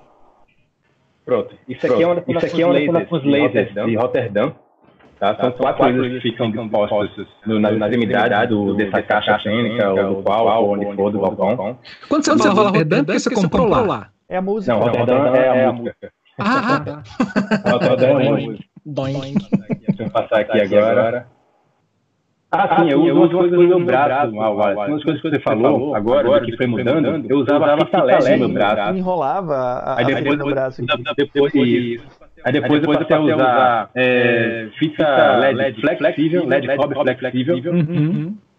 [1.25, 1.57] Pronto.
[1.69, 2.03] Isso aqui Pronto.
[2.03, 4.57] é uma das Isso aqui é das lasers de Rotterdam.
[5.19, 5.35] Tá?
[5.37, 9.91] São, São quatro, quatro que ficam dispostos no, na, na extremidade do, dessa caixa cênica,
[9.91, 11.79] ou do qual, ou onde for do balcão.
[12.09, 13.81] Quando você, fala Rotterdam, porque você comprou lá?
[13.81, 14.09] lá?
[14.29, 14.75] É a música.
[14.75, 16.13] Não, Rotterdam é, é a música.
[16.39, 17.03] Ah, tá.
[17.71, 18.65] Rotterdam é a música.
[19.87, 21.27] Deixa eu passar aqui agora.
[22.51, 24.77] Ah, sim, eu uso umas coisas no meu braço, Wallace.
[24.77, 28.49] Uma das coisas que você falou agora, que foi mudando, eu usava fita LED no
[28.49, 28.97] meu braço.
[28.97, 29.55] Enrolava
[29.97, 30.83] a, depois, no braço.
[31.17, 31.53] Depois,
[32.45, 37.57] aí depois eu passei a usar é, fita LED flexível, LED cobre flexível.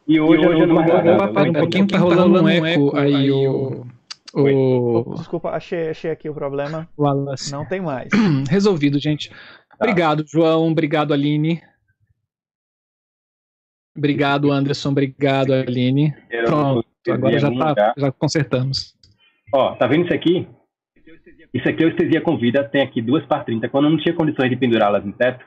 [0.08, 3.86] E hoje eu não mais Um pouquinho tá rolando um eco aí o...
[4.34, 5.16] O...
[5.16, 6.88] Desculpa, achei, achei aqui o problema.
[6.98, 7.52] Wallace.
[7.52, 8.10] Não tem mais.
[8.50, 9.32] Resolvido, gente.
[9.80, 10.70] Obrigado, João.
[10.70, 11.62] Obrigado, Aline.
[13.98, 14.90] Obrigado, Anderson.
[14.90, 16.14] Obrigado, Aline.
[16.46, 18.96] Pronto, agora já, tá, já consertamos.
[19.54, 20.48] Ó, tá vendo isso aqui?
[21.54, 23.70] Isso aqui o estesia com vida, tem aqui duas par 30.
[23.70, 25.44] Quando eu não tinha condições de pendurá-las no teto,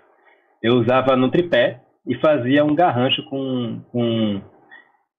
[0.62, 4.42] eu usava no tripé e fazia um garrancho com, com,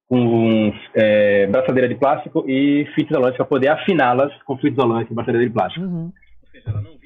[0.07, 5.15] com é, braçadeira de plástico e fita isolante para poder afiná-las com fita isolante e
[5.15, 5.85] braçadeira de plástico.
[5.85, 6.11] Uhum.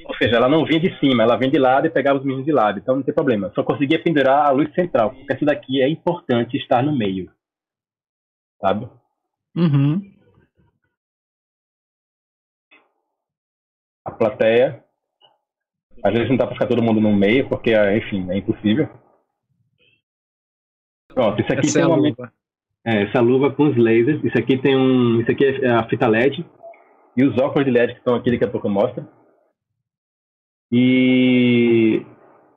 [0.08, 2.45] Ou seja, ela não vinha de cima, ela vem de lado e pegava os meninos
[2.45, 2.80] de lado.
[2.80, 3.52] Então não tem problema.
[3.56, 7.30] Só conseguia pendurar a luz central, porque essa daqui é importante estar no meio.
[8.62, 8.88] Sabe?
[9.56, 10.15] Uhum.
[14.18, 14.84] Plateia.
[16.04, 18.90] Às vezes não dá para ficar todo mundo no meio, porque, enfim, é impossível.
[21.14, 21.96] Pronto, isso aqui essa tem é uma.
[21.96, 22.34] Luva.
[22.86, 24.24] É, essa luva com os lasers.
[24.24, 25.22] Isso aqui tem um.
[25.22, 26.46] Isso aqui é a fita LED.
[27.18, 29.08] E os óculos de LED que estão aqui, daqui a pouco eu mostro.
[30.72, 32.06] E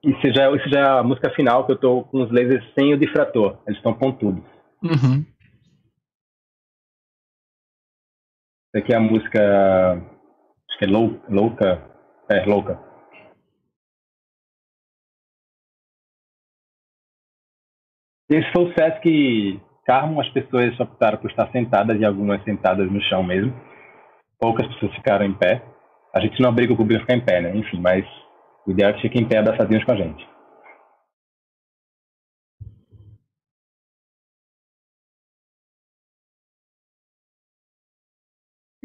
[0.02, 2.92] isso já, isso já é a música final, que eu tô com os lasers sem
[2.92, 3.58] o difrator.
[3.66, 4.44] Eles estão pontudos.
[4.82, 5.24] Uhum.
[8.68, 10.17] Isso aqui é a música.
[10.78, 11.82] Que é lou, Louca.
[12.30, 12.78] É, Louca.
[18.30, 20.20] Esse foi o Sesc Carmo.
[20.20, 23.52] As pessoas optaram por estar sentadas e algumas sentadas no chão mesmo.
[24.38, 25.62] Poucas pessoas ficaram em pé.
[26.14, 27.56] A gente não obriga o público a ficar em pé, né?
[27.56, 28.04] Enfim, mas
[28.64, 30.37] o ideal é que fique em pé abraçadinhos com a gente.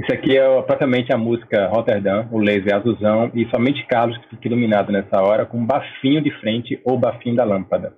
[0.03, 4.49] Isso aqui é praticamente a música Rotterdam, o laser azulzão, e somente Carlos que fica
[4.49, 7.95] iluminado nessa hora com um bafinho de frente ou bafinho da lâmpada.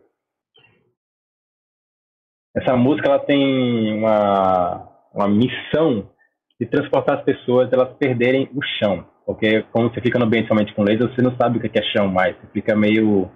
[2.56, 6.08] Essa música ela tem uma, uma missão
[6.62, 9.08] de transportar as pessoas elas perderem o chão.
[9.26, 11.84] Porque quando você fica no ambiente somente com laser, você não sabe o que é
[11.98, 12.36] chão mais.
[12.38, 13.32] Você fica meio.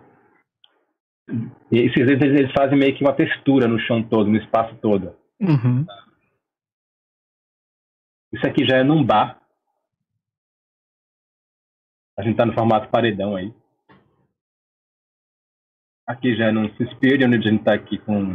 [1.72, 5.16] Esses lasers eles fazem meio que uma textura no chão todo, no espaço todo.
[5.41, 5.86] Uhum.
[8.31, 9.41] Isso aqui já é num bar.
[12.18, 13.53] A gente está no formato paredão aí.
[16.06, 18.34] Aqui já é num Suspiro, onde a gente está aqui com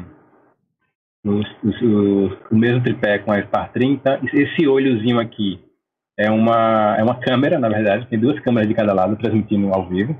[1.24, 4.20] o, o, o, mesmo tripé com a Spar 30.
[4.32, 5.62] Esse olhozinho aqui
[6.18, 8.08] é uma, é uma câmera, na verdade.
[8.08, 10.16] Tem duas câmeras de cada lado transmitindo ao vivo.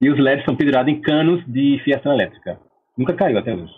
[0.00, 2.60] E os LEDs são pendurados em canos de fiação elétrica.
[2.96, 3.74] Nunca caiu até hoje.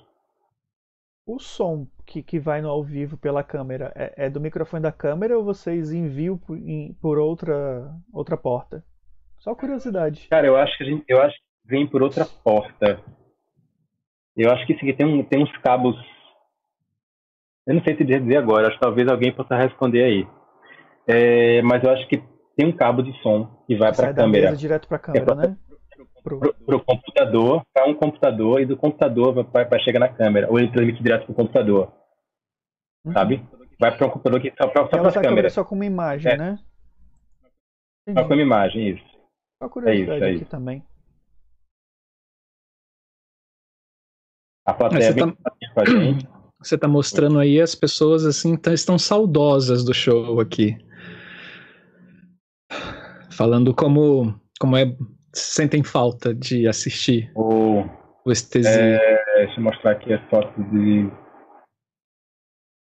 [1.27, 4.91] O som que, que vai no ao vivo pela câmera é, é do microfone da
[4.91, 8.83] câmera ou vocês enviam por, em, por outra, outra porta?
[9.39, 10.27] Só curiosidade.
[10.31, 13.01] Cara, eu acho que, gente, eu acho que vem por outra porta.
[14.35, 15.97] Eu acho que isso aqui tem, um, tem uns cabos.
[17.67, 20.27] Eu não sei se dizer agora, acho que talvez alguém possa responder aí.
[21.07, 22.23] É, mas eu acho que
[22.57, 24.57] tem um cabo de som que vai para a câmera.
[24.57, 25.57] direto para a câmera, é né?
[26.23, 30.59] Para o computador, para um computador, e do computador vai, vai chegar na câmera, ou
[30.59, 31.93] ele transmite direto para o computador.
[33.05, 33.13] Uhum.
[33.13, 33.47] Sabe?
[33.81, 35.53] Vai para um computador que só para as câmeras.
[35.53, 36.37] Só com uma imagem, é.
[36.37, 36.59] né?
[38.03, 38.21] Entendi.
[38.21, 39.19] Só com uma imagem, isso.
[39.63, 40.51] Só curiosidade é isso, é aqui isso.
[40.51, 40.85] também.
[44.67, 45.35] A plateia você, tá...
[46.61, 50.77] você tá mostrando aí as pessoas assim tá, estão saudosas do show aqui.
[53.31, 54.85] Falando como, como é
[55.33, 57.85] sentem falta de assistir o,
[58.25, 58.71] o Estesia.
[58.71, 61.11] É, deixa eu mostrar aqui as fotos de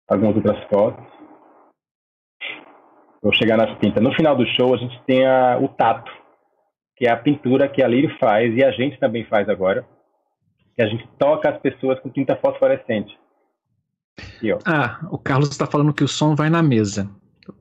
[0.08, 1.04] algumas outras fotos.
[3.22, 4.02] Vou chegar nas pintas.
[4.02, 6.10] No final do show, a gente tem a, o tato,
[6.96, 9.86] que é a pintura que a Lírio faz e a gente também faz agora.
[10.74, 13.18] Que a gente toca as pessoas com tinta fosforescente.
[14.18, 17.10] Aqui, ah, o Carlos está falando que o som vai na mesa.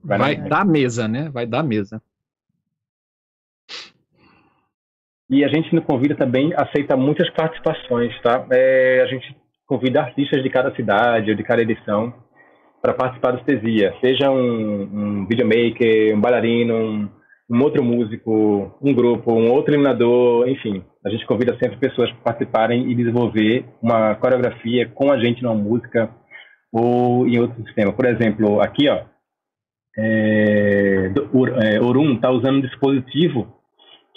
[0.03, 1.29] Vai, vai da mesa, né?
[1.29, 2.01] Vai da mesa.
[5.29, 8.47] E a gente no Convida também aceita muitas participações, tá?
[8.51, 9.35] É, a gente
[9.67, 12.11] convida artistas de cada cidade ou de cada edição
[12.81, 17.09] para participar da estesia, seja um, um videomaker, um bailarino, um,
[17.51, 20.83] um, outro músico, um grupo, um outro iluminador, enfim.
[21.05, 25.53] A gente convida sempre pessoas para participarem e desenvolver uma coreografia com a gente numa
[25.53, 26.09] música
[26.71, 27.93] ou em outro sistema.
[27.93, 29.01] Por exemplo, aqui, ó,
[29.97, 31.11] é,
[31.63, 33.58] é Orum está usando um dispositivo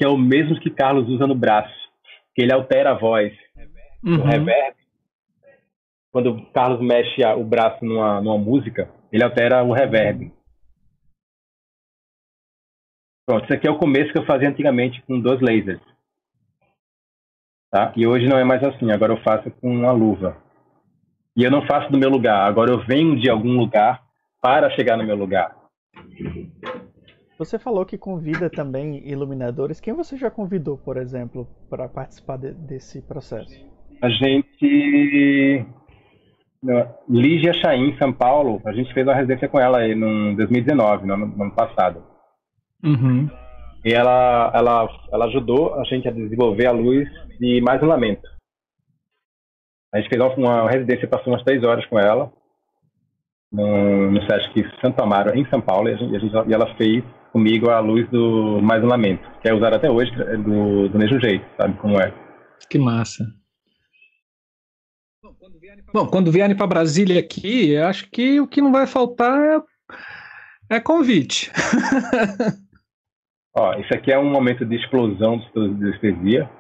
[0.03, 1.73] que é o mesmo que Carlos usa no braço,
[2.35, 3.33] que ele altera a voz,
[4.05, 4.19] uhum.
[4.19, 4.75] o reverb.
[6.11, 10.33] Quando o Carlos mexe o braço numa, numa música, ele altera o reverb.
[13.25, 15.81] Pronto, isso aqui é o começo que eu fazia antigamente com dois lasers.
[17.71, 17.93] Tá?
[17.97, 20.37] E hoje não é mais assim, agora eu faço com uma luva.
[21.37, 24.03] E eu não faço do meu lugar, agora eu venho de algum lugar
[24.41, 25.57] para chegar no meu lugar.
[27.45, 29.81] Você falou que convida também iluminadores.
[29.81, 33.53] Quem você já convidou, por exemplo, para participar de, desse processo?
[34.01, 35.67] A gente.
[37.09, 41.15] Lígia Chaim, São Paulo, a gente fez uma residência com ela aí no 2019, no
[41.15, 42.05] ano, no ano passado.
[42.85, 43.29] Uhum.
[43.85, 47.09] E ela, ela, ela ajudou a gente a desenvolver a luz
[47.41, 48.29] de Mais um Lamento.
[49.93, 52.33] A gente fez uma, uma residência, passou umas três horas com ela,
[53.51, 57.03] no, no Sesc Santo Amaro, em São Paulo, e, a gente, e ela fez
[57.33, 60.99] comigo a luz do Mais um Lamento, que é usada até hoje é do, do
[60.99, 62.13] mesmo jeito, sabe como é.
[62.69, 63.25] Que massa.
[65.93, 70.81] Bom, quando vierem para Brasília aqui, acho que o que não vai faltar é, é
[70.81, 71.51] convite.
[73.57, 76.51] Ó, isso aqui é um momento de explosão do anestesia.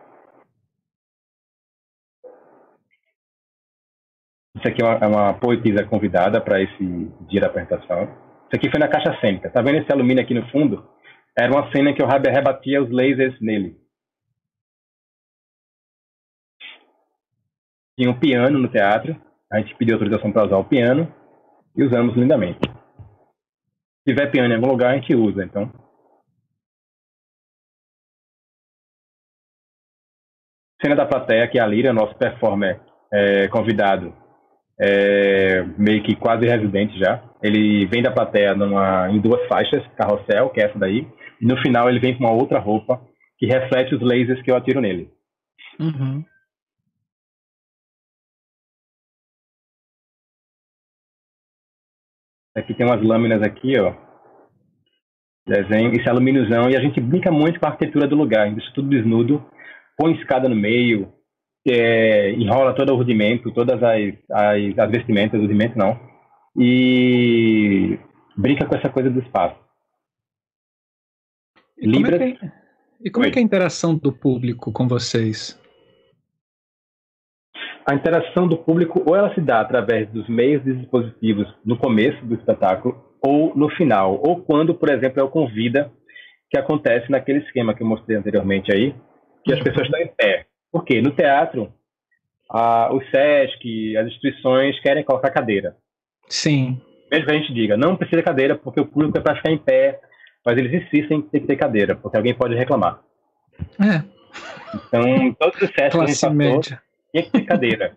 [4.56, 6.84] Isso aqui é uma, é uma poetisa convidada para esse
[7.28, 8.31] dia da apresentação.
[8.52, 9.50] Isso aqui foi na caixa cênica.
[9.50, 10.86] Tá vendo esse alumínio aqui no fundo?
[11.36, 13.80] Era uma cena que eu rebatia os lasers nele.
[17.98, 19.18] Tinha um piano no teatro.
[19.50, 21.10] A gente pediu autorização para usar o piano
[21.74, 22.60] e usamos lindamente.
[22.60, 25.72] Se tiver piano em algum lugar, a gente usa, então.
[30.82, 34.14] Cena da plateia, que é a Lira, nosso performer é, convidado,
[34.84, 37.22] é, meio que quase residente já.
[37.40, 41.06] Ele vem da plateia numa, em duas faixas, carrossel, que é essa daí,
[41.40, 43.00] e no final ele vem com uma outra roupa
[43.38, 45.08] que reflete os lasers que eu atiro nele.
[45.78, 46.24] Uhum.
[52.56, 53.94] Aqui tem umas lâminas aqui, ó.
[55.46, 58.72] Desenho, isso é alumíniozão, e a gente brinca muito com a arquitetura do lugar, deixa
[58.74, 59.44] tudo desnudo,
[59.96, 61.12] põe escada no meio,
[61.66, 65.98] é, enrola todo o rudimento, todas as, as, as vestimentas, o rudimento não,
[66.56, 67.98] e
[68.36, 69.56] brinca com essa coisa do espaço.
[71.78, 72.18] E Libras...
[72.18, 72.52] Como é que, é,
[73.04, 75.60] e como é que é a interação do público com vocês?
[77.84, 82.24] A interação do público ou ela se dá através dos meios de dispositivos no começo
[82.24, 85.92] do espetáculo ou no final, ou quando, por exemplo, é o convida,
[86.50, 88.94] que acontece naquele esquema que eu mostrei anteriormente aí,
[89.44, 90.46] que as pessoas estão em pé.
[90.72, 91.02] Por quê?
[91.02, 91.72] No teatro,
[92.50, 95.76] a, o SESC, as instituições querem colocar cadeira.
[96.28, 96.80] Sim.
[97.10, 99.58] Mesmo que a gente diga, não precisa cadeira, porque o público é para ficar em
[99.58, 100.00] pé,
[100.44, 103.00] mas eles insistem em ter que ter cadeira, porque alguém pode reclamar.
[103.78, 104.02] É.
[104.74, 106.60] Então, todos os SESC que a gente passou,
[107.12, 107.96] tinha que ter cadeira.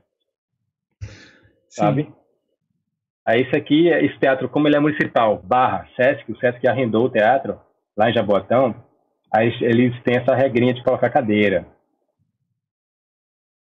[1.70, 2.14] Sabe?
[3.26, 7.10] Aí esse aqui, esse teatro, como ele é municipal, barra Sesc, o Sesc arrendou o
[7.10, 7.60] teatro
[7.98, 8.76] lá em Jaboatão,
[9.34, 11.66] aí eles têm essa regrinha de colocar cadeira.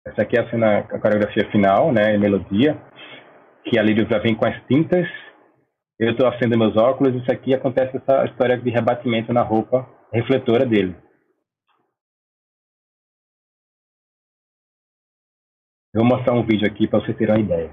[0.06, 2.76] Essa aqui é a, cena, a coreografia final, né, melodia,
[3.64, 5.08] que a já vem com as tintas,
[5.98, 10.66] eu estou acendendo meus óculos, isso aqui acontece essa história de rebatimento na roupa refletora
[10.66, 10.94] dele.
[15.94, 17.70] Eu vou mostrar um vídeo aqui para você ter uma ideia.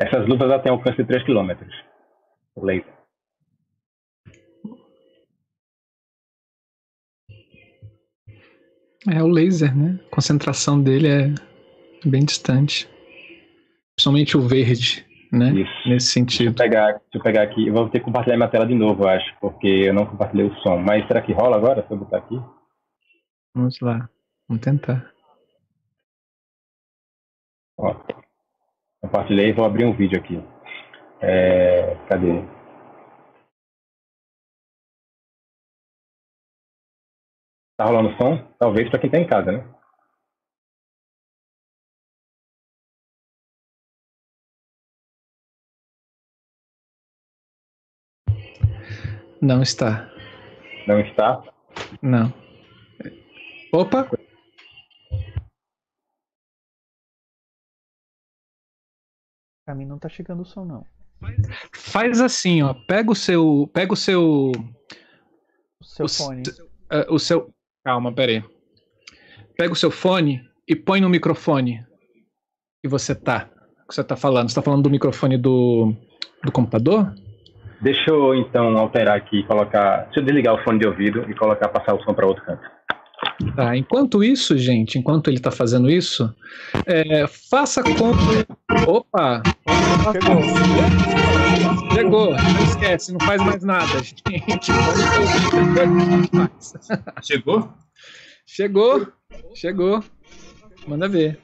[0.00, 1.50] Essas luvas já têm alcance de 3 km.
[2.58, 2.95] Laser.
[9.08, 9.98] É o laser, né?
[10.06, 11.34] A concentração dele é
[12.04, 12.88] bem distante.
[13.94, 15.52] Principalmente o verde, né?
[15.52, 15.88] Isso.
[15.88, 16.52] Nesse sentido.
[16.54, 17.68] Deixa eu, pegar, deixa eu pegar aqui.
[17.68, 20.46] Eu vou ter que compartilhar minha tela de novo, eu acho, porque eu não compartilhei
[20.46, 20.78] o som.
[20.78, 22.40] Mas será que rola agora se eu botar aqui?
[23.54, 24.08] Vamos lá.
[24.48, 25.10] Vamos tentar.
[27.78, 27.94] Ó,
[29.00, 30.42] compartilhei e vou abrir um vídeo aqui.
[31.20, 32.55] É, cadê?
[37.76, 38.38] Tá rolando som?
[38.58, 39.76] Talvez para quem tá em casa, né?
[49.42, 50.10] Não está.
[50.88, 51.42] Não está?
[52.02, 52.32] Não.
[53.72, 54.08] Opa!
[59.64, 60.86] Pra mim não tá chegando o som, não.
[61.74, 62.72] Faz assim, ó.
[62.86, 63.68] Pega o seu.
[63.72, 64.52] Pega o seu.
[65.80, 66.42] O seu o fone.
[66.42, 67.54] uh, o seu.
[67.86, 68.44] Calma, pera aí.
[69.56, 71.86] Pega o seu fone e põe no microfone
[72.82, 73.48] que você tá.
[73.88, 74.48] Que você tá falando.
[74.48, 75.94] Você tá falando do microfone do,
[76.42, 77.14] do computador?
[77.80, 80.06] Deixa eu então alterar aqui, colocar.
[80.06, 82.68] Deixa eu desligar o fone de ouvido e colocar, passar o som para outro canto.
[83.54, 86.34] Tá, enquanto isso, gente, enquanto ele está fazendo isso,
[86.86, 88.14] é, faça como.
[88.86, 89.42] Opa!
[90.12, 90.42] Chegou.
[91.92, 94.22] Chegou, não esquece, não faz mais nada, gente.
[97.22, 97.72] Chegou?
[98.46, 99.06] Chegou,
[99.54, 100.04] chegou.
[100.86, 101.38] Manda ver.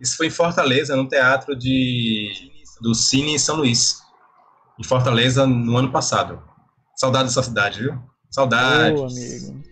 [0.00, 2.30] Isso foi em Fortaleza, no teatro de,
[2.80, 4.00] do Cine em São Luís.
[4.78, 6.55] Em Fortaleza, no ano passado.
[6.96, 7.98] Saudade dessa cidade, viu?
[8.30, 8.98] Saudades.
[8.98, 9.62] Ô, amigo.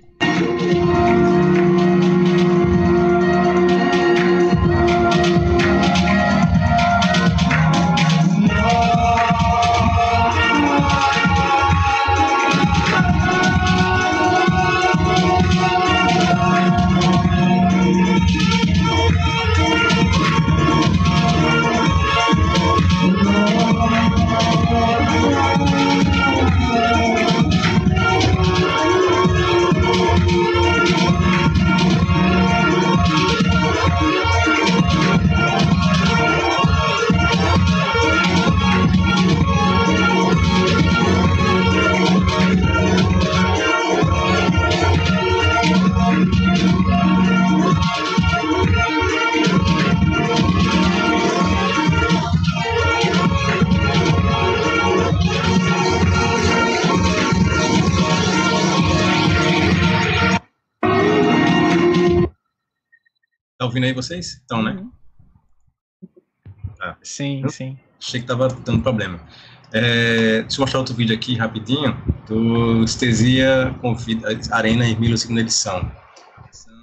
[63.85, 64.41] Ouvindo aí vocês?
[64.45, 64.73] Então, né?
[64.73, 64.91] Uhum.
[66.79, 66.97] Tá.
[67.03, 67.79] Sim, eu sim.
[68.01, 69.21] Achei que tava dando problema.
[69.73, 71.97] É, deixa eu mostrar outro vídeo aqui rapidinho
[72.29, 75.91] do Estesia Convida Arena em Milo, segunda edição.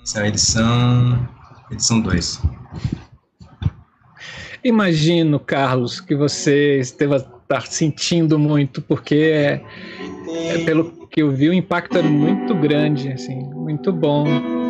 [0.03, 1.29] Essa é a edição,
[1.71, 2.41] edição 2.
[4.63, 9.63] Imagino, Carlos, que você esteva estar sentindo muito, porque é,
[10.27, 14.60] é, pelo que eu vi, o impacto é muito grande, assim, muito bom.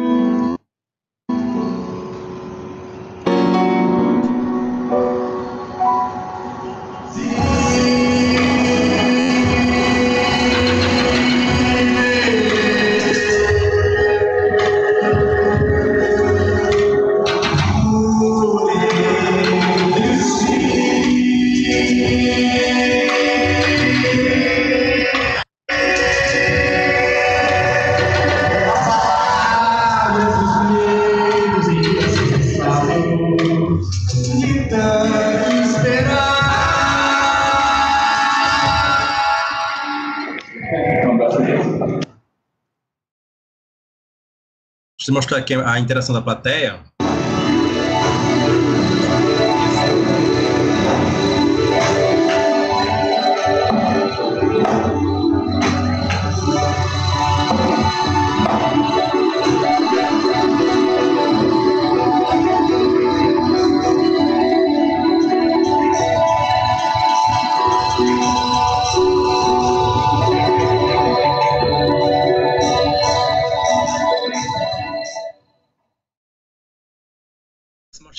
[45.11, 46.79] Mostrar aqui a interação da plateia.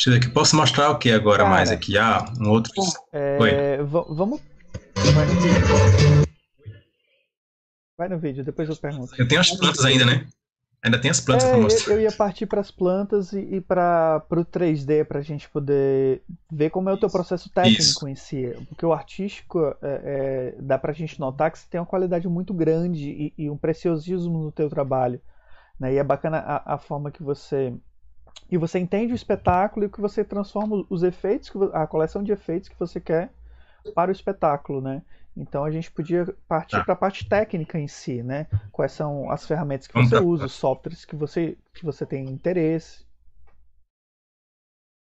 [0.03, 0.35] Deixa eu ver aqui.
[0.35, 1.97] Posso mostrar o que agora Cara, mais aqui?
[1.97, 2.73] Ah, um outro.
[3.12, 4.41] É, vamos.
[7.97, 8.43] Vai no, vídeo.
[8.43, 9.15] Depois eu pergunto.
[9.16, 10.27] Eu tenho as plantas ainda, né?
[10.83, 11.95] Ainda tem as plantas é, para mostrar.
[11.95, 16.23] Eu ia partir para as plantas e, e para o 3D para a gente poder
[16.51, 18.09] ver como é o teu processo técnico Isso.
[18.09, 18.53] em si.
[18.69, 22.27] Porque o artístico é, é, dá para a gente notar que você tem uma qualidade
[22.27, 25.20] muito grande e, e um preciosismo no teu trabalho.
[25.79, 25.95] Né?
[25.95, 27.73] E é bacana a, a forma que você
[28.51, 32.69] e você entende o espetáculo e que você transforma os efeitos, a coleção de efeitos
[32.69, 33.32] que você quer
[33.94, 35.02] para o espetáculo, né?
[35.36, 36.85] Então a gente podia partir tá.
[36.85, 38.47] para a parte técnica em si, né?
[38.70, 43.06] Quais são as ferramentas que você usa, os softwares que você, que você tem interesse.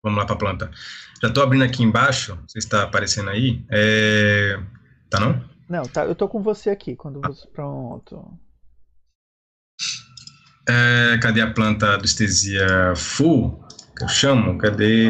[0.03, 0.71] Vamos lá para a planta.
[1.21, 3.65] Já estou abrindo aqui embaixo, você está aparecendo aí.
[3.71, 4.61] É...
[5.09, 5.43] Tá não?
[5.67, 6.05] Não, tá.
[6.05, 8.37] Eu estou com você aqui quando você pronto.
[10.67, 13.59] É, cadê a planta do estesia full?
[13.97, 14.57] Que eu chamo?
[14.57, 15.09] Cadê?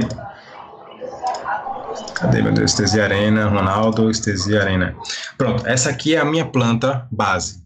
[2.16, 2.72] Cadê, meu Deus?
[2.72, 4.96] Estesia Arena, Ronaldo, Estesia Arena.
[5.38, 7.64] Pronto, essa aqui é a minha planta base,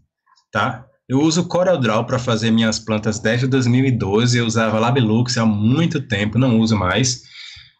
[0.51, 0.85] tá?
[1.07, 4.37] Eu uso CorelDRAW para fazer minhas plantas desde 2012.
[4.37, 7.21] Eu usava Labelux há muito tempo, não uso mais,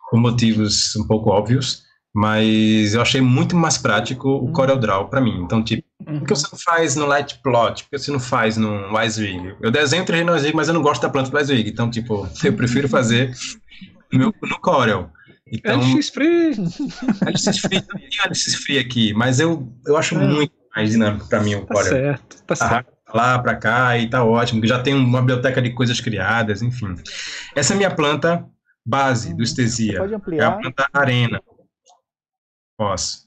[0.10, 1.84] por motivos um pouco óbvios.
[2.16, 4.54] Mas eu achei muito mais prático o uhum.
[4.54, 5.42] CorelDRAW para mim.
[5.44, 6.20] Então, tipo, Uhum.
[6.20, 7.84] Por que você não faz no Lightplot?
[7.84, 9.56] Por que você não faz no WiseRig?
[9.62, 11.70] Eu desenho 3D no mas eu não gosto da planta do WiseRig.
[11.70, 13.36] Então, tipo, eu prefiro fazer
[14.12, 15.12] no, meu, no Corel.
[15.52, 16.52] Então, LX Free!
[16.52, 20.18] LX Free, tem LX Free aqui, mas eu, eu acho é.
[20.18, 21.90] muito mais dinâmico para mim o tá Corel.
[21.90, 22.94] Certo, tá certo.
[23.14, 26.96] Lá para cá e tá ótimo, já tem uma biblioteca de coisas criadas, enfim.
[27.56, 28.46] Essa é a minha planta
[28.86, 30.00] base do Estesia.
[30.00, 30.44] Pode ampliar?
[30.44, 31.42] É a planta arena.
[32.78, 33.27] Posso.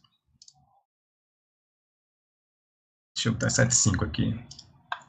[3.20, 4.34] Deixa eu botar 7.5 aqui.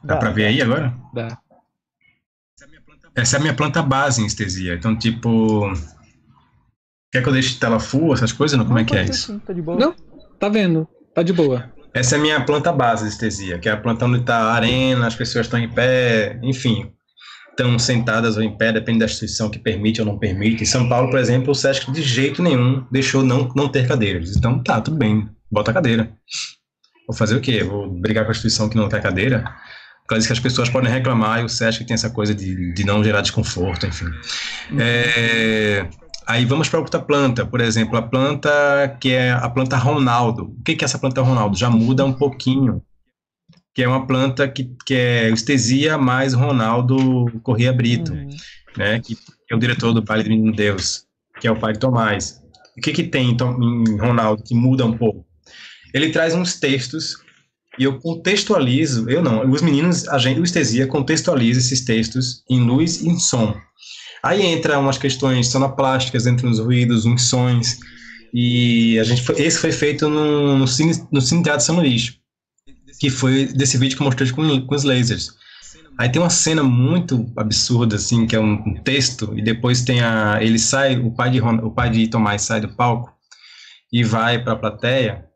[0.04, 0.94] Dá, Dá para ver aí agora?
[1.14, 1.38] Dá.
[3.14, 4.74] Essa é a minha planta base em estesia.
[4.74, 5.72] Então, tipo.
[7.10, 8.58] Quer que eu deixe tela full, essas coisas?
[8.58, 9.40] Não, como é que é isso?
[9.40, 9.78] Tá de boa.
[9.78, 9.94] Não,
[10.38, 10.86] tá vendo.
[11.14, 11.72] Tá de boa.
[11.94, 14.52] Essa é a minha planta base de estesia, que é a planta onde está a
[14.52, 16.92] arena, as pessoas estão em pé, enfim,
[17.50, 20.62] estão sentadas ou em pé, depende da instituição que permite ou não permite.
[20.62, 24.36] Em São Paulo, por exemplo, o SESC de jeito nenhum deixou não, não ter cadeiras.
[24.36, 26.14] Então, tá, tudo bem, bota a cadeira.
[27.12, 27.62] Vou fazer o quê?
[27.62, 29.44] Vou brigar com a instituição que não quer cadeira?
[30.10, 33.04] Diz que as pessoas podem reclamar e o SESC tem essa coisa de, de não
[33.04, 34.06] gerar desconforto, enfim.
[34.70, 34.78] Uhum.
[34.78, 35.88] É,
[36.26, 38.50] aí vamos para outra planta, por exemplo, a planta
[39.00, 40.54] que é a planta Ronaldo.
[40.58, 41.56] O que, que é essa planta Ronaldo?
[41.56, 42.82] Já muda um pouquinho.
[43.74, 48.28] Que é uma planta que, que é estesia mais Ronaldo Corrêa Brito, uhum.
[48.76, 49.00] né?
[49.00, 49.16] Que,
[49.50, 51.04] é o diretor do Baile do Menino Deus,
[51.40, 52.42] que é o pai de Tomás.
[52.76, 55.26] O que, que tem então, em Ronaldo que muda um pouco?
[55.92, 57.16] Ele traz uns textos
[57.78, 62.60] e eu contextualizo, eu não, os meninos, a gente, o Estesia contextualiza esses textos em
[62.60, 63.56] luz e em som.
[64.22, 67.78] Aí entra umas questões sonoplásticas, entram os ruídos, uns sons,
[68.32, 72.18] e a gente, esse foi feito no, no, cine, no Cine Teatro São Luís,
[73.00, 75.30] que foi desse vídeo que eu mostrei com, com os lasers.
[75.98, 80.00] Aí tem uma cena muito absurda, assim, que é um, um texto, e depois tem
[80.02, 83.12] a, ele sai, o pai de, o pai de Tomás sai do palco
[83.92, 85.26] e vai para a plateia,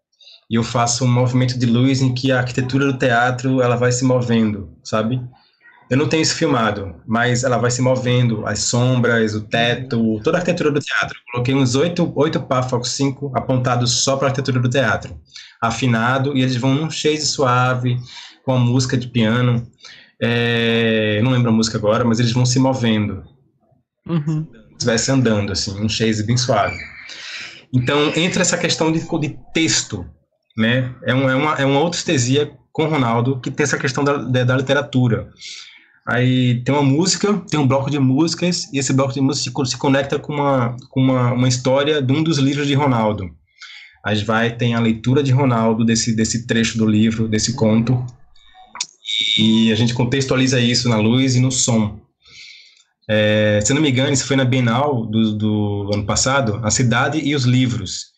[0.48, 3.90] e eu faço um movimento de luz em que a arquitetura do teatro ela vai
[3.92, 5.20] se movendo, sabe?
[5.88, 10.36] Eu não tenho isso filmado, mas ela vai se movendo, as sombras, o teto, toda
[10.36, 11.16] a arquitetura do teatro.
[11.16, 15.16] Eu coloquei uns oito, oito páfocos, cinco apontados só para a arquitetura do teatro,
[15.60, 17.96] afinado, e eles vão num chase suave,
[18.44, 19.64] com a música de piano.
[20.20, 23.22] É, não lembro a música agora, mas eles vão se movendo.
[24.08, 24.46] Uhum.
[24.72, 26.76] Estivesse andando, assim, um chase bem suave.
[27.72, 30.04] Então, entra essa questão de, de texto,
[30.56, 30.94] né?
[31.02, 31.90] É, um, é, uma, é uma
[32.72, 35.28] com Ronaldo que tem essa questão da, da, da, literatura.
[36.06, 39.72] Aí tem uma música, tem um bloco de músicas, e esse bloco de músicas se,
[39.72, 43.30] se conecta com, uma, com uma, uma história de um dos livros de Ronaldo.
[44.04, 48.04] Aí vai, tem a leitura de Ronaldo desse, desse trecho do livro, desse conto,
[49.38, 51.98] e a gente contextualiza isso na luz e no som.
[53.08, 57.18] É, se não me engano, isso foi na Bienal do, do ano passado, a cidade
[57.18, 58.15] e os livros.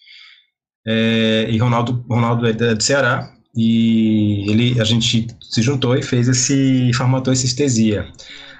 [0.91, 6.29] É, e Ronaldo, Ronaldo é do Ceará, e ele, a gente se juntou e fez
[6.29, 8.07] esse, formatou essa estesia.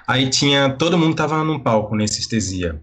[0.07, 2.79] Aí tinha, todo mundo tava num palco nesse estesia.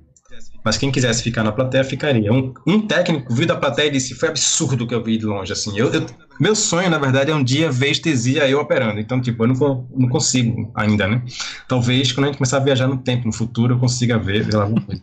[0.66, 2.32] Mas quem quisesse ficar na plateia, ficaria.
[2.32, 5.52] Um, um técnico viu da plateia e disse, foi absurdo que eu vi de longe,
[5.52, 5.78] assim.
[5.78, 6.04] Eu, eu,
[6.40, 8.98] meu sonho, na verdade, é um dia ver estesia eu operando.
[8.98, 11.22] Então, tipo, eu não, não consigo ainda, né?
[11.68, 14.56] Talvez, quando a gente começar a viajar no tempo, no futuro, eu consiga ver, ver
[14.56, 15.00] alguma coisa.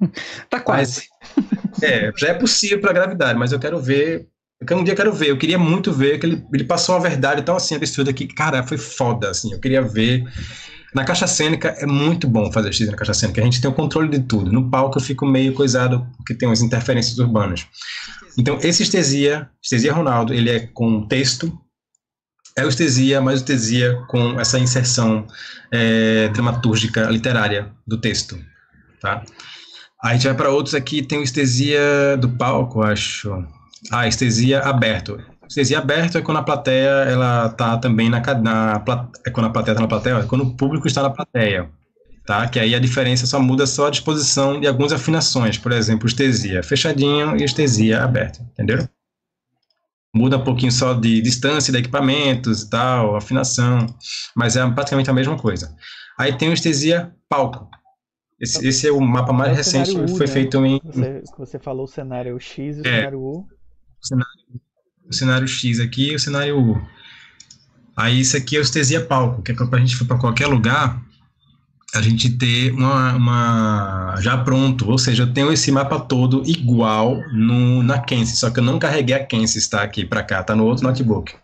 [0.48, 1.02] tá quase.
[1.36, 4.26] Mas, é, já é possível para a gravidade, mas eu quero ver
[4.66, 7.42] eu um dia quero ver, eu queria muito ver que ele, ele passou uma verdade
[7.42, 10.24] tão assim absurda que, cara, foi foda, assim, eu queria ver
[10.94, 13.74] na caixa cênica é muito bom fazer X na caixa cênica, a gente tem o
[13.74, 14.52] controle de tudo.
[14.52, 17.66] No palco eu fico meio coisado porque tem umas interferências urbanas.
[18.36, 21.52] Então, esse estesia, estesia Ronaldo, ele é com texto,
[22.56, 25.26] é o estesia, mas o estesia com essa inserção
[25.70, 28.38] é, dramatúrgica literária do texto,
[29.00, 29.22] tá?
[30.02, 33.30] Aí a gente vai para outros aqui, tem o estesia do palco, acho.
[33.90, 35.18] Ah, estesia aberto.
[35.52, 38.82] Estesia aberto é quando a plateia ela tá também na, na
[39.26, 41.70] é quando a plateia está na plateia, é quando o público está na plateia,
[42.24, 42.48] tá?
[42.48, 46.62] Que aí a diferença só muda só a disposição de algumas afinações, por exemplo, estesia
[46.62, 48.88] fechadinho e estesia aberto, entendeu?
[50.14, 53.86] Muda um pouquinho só de distância de equipamentos e tal, afinação,
[54.34, 55.76] mas é praticamente a mesma coisa.
[56.18, 57.68] Aí tem o estesia palco.
[58.40, 60.32] Esse, esse é o mapa mais é o recente, U, foi né?
[60.32, 60.80] feito em.
[60.82, 63.40] Você, você falou o cenário X e o é, cenário U.
[63.40, 64.41] O cenário
[65.12, 66.82] o cenário X aqui e o cenário U.
[67.96, 70.46] Aí isso aqui é o estesia palco, que é para a gente for para qualquer
[70.46, 71.00] lugar,
[71.94, 77.16] a gente ter uma, uma, já pronto, ou seja, eu tenho esse mapa todo igual
[77.32, 80.56] no, na Kensis, só que eu não carreguei a Kensis, tá aqui para cá, tá
[80.56, 81.34] no outro notebook.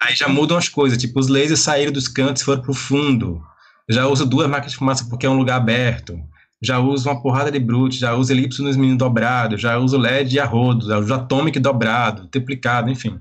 [0.00, 3.42] Aí já mudam as coisas, tipo, os lasers saíram dos cantos foram para o fundo.
[3.88, 6.16] Já uso duas máquinas de fumaça porque é um lugar aberto
[6.62, 10.36] já uso uma porrada de brute, já uso elipse nos mini dobrado, já uso LED
[10.36, 13.20] e arrodo, já uso atomic dobrado, triplicado, enfim.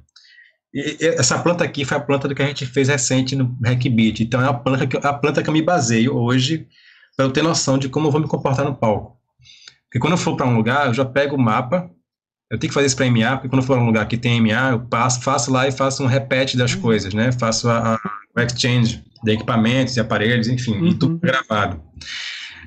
[0.74, 4.24] E, essa planta aqui foi a planta do que a gente fez recente no Hackbeat,
[4.24, 6.68] então é a planta que, a planta que eu me baseio hoje
[7.16, 9.18] para eu ter noção de como eu vou me comportar no palco.
[9.86, 11.90] Porque quando eu for para um lugar, eu já pego o mapa,
[12.50, 14.18] eu tenho que fazer isso para MA, porque quando eu for para um lugar que
[14.18, 16.82] tem MA, eu passo, faço lá e faço um repete das uhum.
[16.82, 17.32] coisas, né?
[17.32, 18.00] Faço a, a,
[18.36, 20.88] o exchange de equipamentos e aparelhos, enfim, uhum.
[20.88, 21.20] e tudo uhum.
[21.20, 21.82] gravado.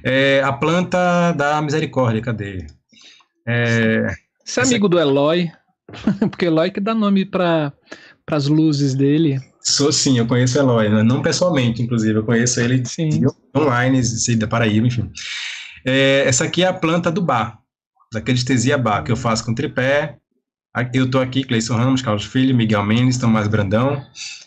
[0.05, 2.67] É, a planta da misericórdia, cadê?
[3.47, 4.07] É,
[4.45, 5.51] Você é amigo do Eloy?
[6.31, 7.73] Porque Eloy que dá nome para
[8.31, 9.39] as luzes dele.
[9.63, 11.03] Sou sim, eu conheço o Eloy, né?
[11.03, 13.23] não pessoalmente, inclusive, eu conheço ele sim.
[13.55, 14.01] online,
[14.39, 15.11] da Paraíba, enfim.
[15.85, 17.59] É, essa aqui é a planta do bar,
[18.13, 20.17] daquele estesia bar, que eu faço com tripé,
[20.93, 24.01] eu estou aqui, Cleison Ramos, Carlos Filho, Miguel Mendes, Tomás Brandão.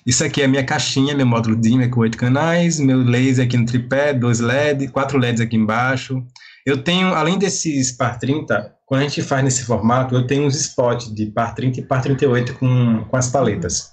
[0.06, 3.66] Isso aqui é minha caixinha, meu módulo dimmer com oito canais, meu laser aqui no
[3.66, 6.24] tripé, dois LEDs, quatro LEDs aqui embaixo.
[6.66, 10.56] Eu tenho, além desses par 30, quando a gente faz nesse formato, eu tenho uns
[10.56, 13.92] spots de par 30 e par 38 com, com as paletas.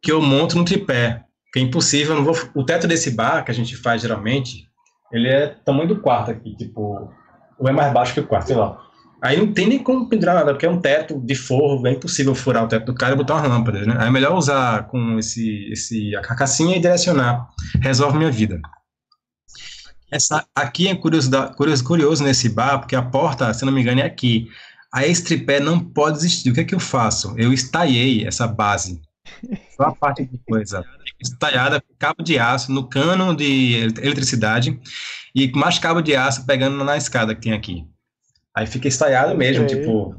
[0.00, 3.54] Que eu monto no tripé, que é impossível, vou, o teto desse bar que a
[3.54, 4.68] gente faz geralmente,
[5.12, 7.12] ele é tamanho do quarto aqui, tipo,
[7.58, 8.89] ou é mais baixo que o quarto, sei lá.
[9.22, 12.34] Aí não tem nem como pendurar nada, porque é um teto de forro, é impossível
[12.34, 13.96] furar o teto do cara e botar uma lâmpada, né?
[13.98, 17.48] Aí é melhor usar com esse, esse a carcassinha e direcionar.
[17.82, 18.60] Resolve minha vida.
[20.10, 24.00] Essa aqui é curiosidade, curioso, curioso nesse bar, porque a porta, se não me engano,
[24.00, 24.48] é aqui.
[24.92, 26.50] A esse tripé não pode existir.
[26.50, 27.34] O que é que eu faço?
[27.36, 29.00] Eu estaiei essa base.
[29.76, 30.84] Só a parte de coisa.
[31.20, 34.80] Estaiada com cabo de aço no cano de eletricidade
[35.34, 37.86] e mais cabo de aço pegando na escada que tem aqui.
[38.54, 39.76] Aí fica estaiado mesmo, okay.
[39.76, 40.14] tipo.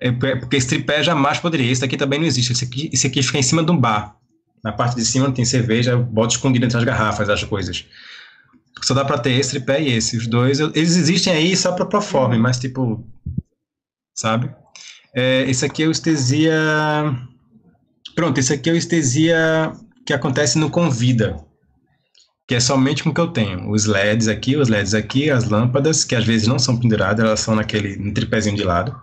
[0.00, 1.70] É, é porque esse tripé jamais poderia.
[1.70, 2.52] Esse daqui também não existe.
[2.52, 4.16] Esse aqui, esse aqui fica em cima de um bar.
[4.62, 7.84] Na parte de cima tem cerveja, bota escondido entre as garrafas, as coisas.
[8.82, 10.16] Só dá pra ter esse tripé e esse.
[10.16, 13.04] Os dois, eles existem aí só pra proforme, mas tipo.
[14.14, 14.54] Sabe?
[15.14, 16.54] É, esse aqui é o estesia.
[18.14, 19.72] Pronto, esse aqui é o estesia
[20.04, 21.36] que acontece no Convida
[22.52, 23.70] que é somente com o que eu tenho.
[23.70, 27.40] Os LEDs aqui, os LEDs aqui, as lâmpadas, que às vezes não são penduradas, elas
[27.40, 28.94] são naquele no tripézinho de lado,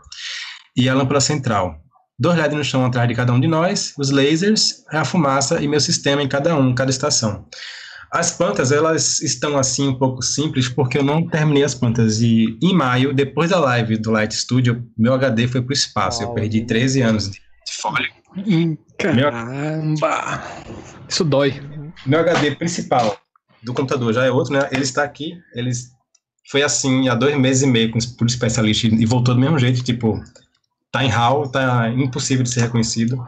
[0.77, 1.81] e a lâmpada central.
[2.19, 5.67] Dois LEDs no chão atrás de cada um de nós, os lasers, a fumaça e
[5.67, 7.47] meu sistema em cada um, cada estação.
[8.11, 12.21] As plantas, elas estão assim um pouco simples, porque eu não terminei as plantas.
[12.21, 16.21] E em maio, depois da live do Light Studio, meu HD foi para o espaço.
[16.21, 18.09] Eu perdi 13 anos de, de folha.
[18.95, 20.43] Caramba!
[21.07, 21.59] Isso dói.
[22.05, 23.19] Meu HD principal
[23.63, 24.67] do computador já é outro, né?
[24.71, 25.71] Ele está aqui, ele
[26.49, 29.83] foi assim há dois meses e meio com por especialista e voltou do mesmo jeito,
[29.83, 30.21] tipo,
[30.91, 33.23] tá em RAW, tá impossível de ser reconhecido.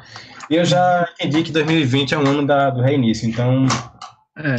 [0.50, 3.66] E eu já entendi que 2020 é um ano da, do reinício, então.
[4.38, 4.56] É.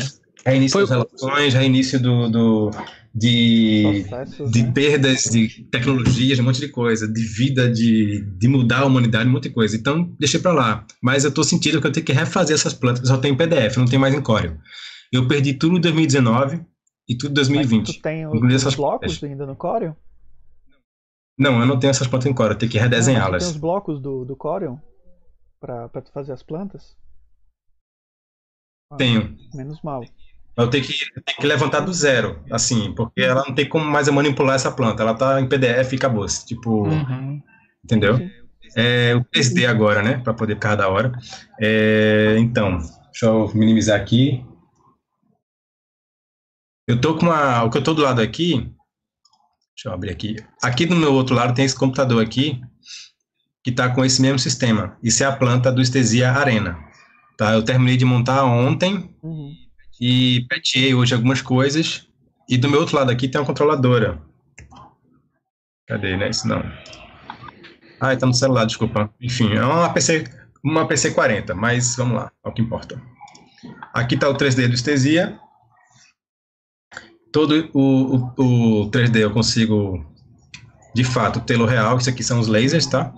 [0.47, 0.83] Reinício foi...
[0.83, 2.71] das relações, reinício do, do
[3.15, 4.05] de,
[4.51, 4.73] de né?
[4.73, 9.33] perdas de tecnologias, um monte de coisa, de vida, de, de mudar a humanidade, um
[9.33, 9.77] monte de coisa.
[9.77, 10.87] Então, deixei para lá.
[11.03, 13.87] Mas eu estou sentindo que eu tenho que refazer essas plantas, só tem PDF, não
[13.87, 14.57] tem mais em Corel.
[15.13, 16.65] Eu perdi tudo em 2019
[17.09, 17.87] e tudo em 2020.
[17.87, 19.97] Mas tu tem os, os blocos ainda no Corel?
[21.39, 23.43] Não, eu não tenho essas plantas em Corel, eu tenho que redesenhá-las.
[23.43, 24.81] Tem os blocos do, do Corel
[25.61, 26.97] pra, pra tu fazer as plantas?
[28.91, 29.37] Ah, tenho.
[29.55, 30.05] Menos mal.
[30.57, 34.09] Eu tenho que, tenho que levantar do zero, assim, porque ela não tem como mais
[34.09, 35.03] manipular essa planta.
[35.03, 36.27] Ela tá em PDF e acabou.
[36.27, 36.87] Tipo.
[36.89, 37.43] Uhum.
[37.83, 38.19] Entendeu?
[38.77, 40.19] É o 3D agora, né?
[40.19, 41.13] Para poder cada hora.
[41.61, 42.79] É, então,
[43.11, 44.45] deixa eu minimizar aqui.
[46.93, 47.65] Eu tô com uma.
[47.65, 48.71] O que eu tô do lado aqui.
[49.75, 50.37] Deixa eu abrir aqui.
[50.63, 52.61] Aqui do meu outro lado tem esse computador aqui
[53.65, 54.99] que está com esse mesmo sistema.
[55.03, 56.79] Isso é a planta do Estesia Arena.
[57.39, 57.55] Tá?
[57.55, 59.55] Eu terminei de montar ontem uhum.
[59.99, 62.07] e peteei hoje algumas coisas.
[62.47, 64.21] E do meu outro lado aqui tem uma controladora.
[65.89, 66.29] Cadê, né?
[66.29, 66.63] Isso não.
[67.99, 69.11] Ah, está no celular, desculpa.
[69.19, 70.25] Enfim, é uma PC,
[70.63, 73.01] uma PC 40, mas vamos lá, é o que importa.
[73.95, 75.41] Aqui está o 3D do Estesia.
[77.33, 80.05] Todo o, o, o 3D eu consigo,
[80.95, 81.97] de fato, tê-lo real.
[81.99, 83.13] Isso aqui são os lasers, tá?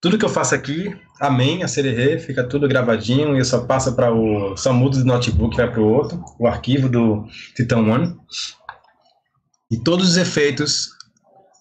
[0.00, 3.94] Tudo que eu faço aqui, amém, a CDR, fica tudo gravadinho e eu só passo
[3.94, 4.56] para o.
[4.56, 7.24] Só mudo do notebook, vai para o outro, o arquivo do
[7.54, 8.16] Titan One.
[9.70, 10.90] E todos os efeitos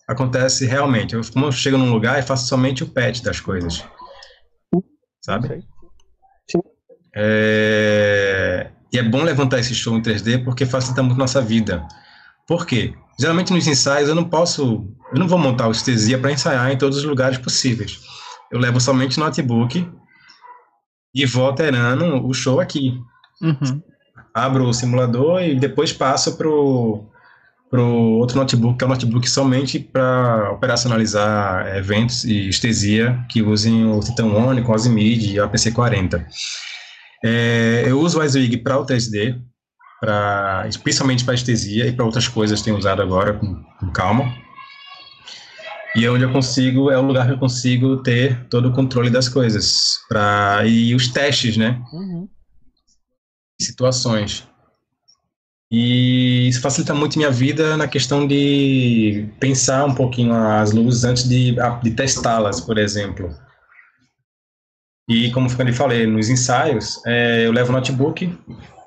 [0.07, 1.13] acontecem realmente.
[1.13, 3.85] Eu, como eu chego num lugar e faço somente o patch das coisas.
[5.23, 5.63] Sabe?
[7.15, 8.71] É...
[8.91, 11.85] E é bom levantar esse show em 3D porque facilita muito nossa vida.
[12.47, 12.93] Por quê?
[13.19, 16.77] Geralmente nos ensaios eu não posso, eu não vou montar o estesia para ensaiar em
[16.77, 17.99] todos os lugares possíveis
[18.51, 19.89] eu levo somente notebook
[21.15, 22.99] e vou alterando o show aqui.
[23.41, 23.81] Uhum.
[24.33, 27.07] Abro o simulador e depois passo pro
[27.69, 33.85] pro outro notebook, que é um notebook somente para operacionalizar eventos e estesia que usem
[33.85, 36.21] o Titan One, o Osimid e o APC40.
[37.23, 39.39] É, eu uso o Icewig para o 3D,
[39.99, 44.33] pra, especialmente para estesia e para outras coisas tenho usado agora com, com calma.
[45.95, 49.09] E é onde eu consigo, é o lugar que eu consigo ter todo o controle
[49.09, 49.99] das coisas.
[50.07, 51.81] Pra, e os testes, né?
[51.93, 52.29] Uhum.
[53.59, 54.47] Situações.
[55.69, 61.27] E isso facilita muito minha vida na questão de pensar um pouquinho as luzes antes
[61.27, 63.29] de, de testá-las, por exemplo.
[65.11, 68.33] E como eu falei, nos ensaios, é, eu levo o notebook,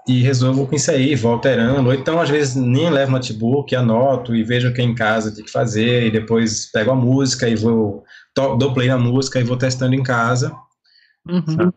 [0.09, 1.87] e resolvo com isso aí, vou alterando.
[1.87, 5.35] Ou então, às vezes, nem levo notebook, anoto e vejo o que é em casa
[5.35, 9.45] tem que fazer, e depois pego a música e vou, dou play na música e
[9.45, 10.55] vou testando em casa.
[11.29, 11.71] Uhum.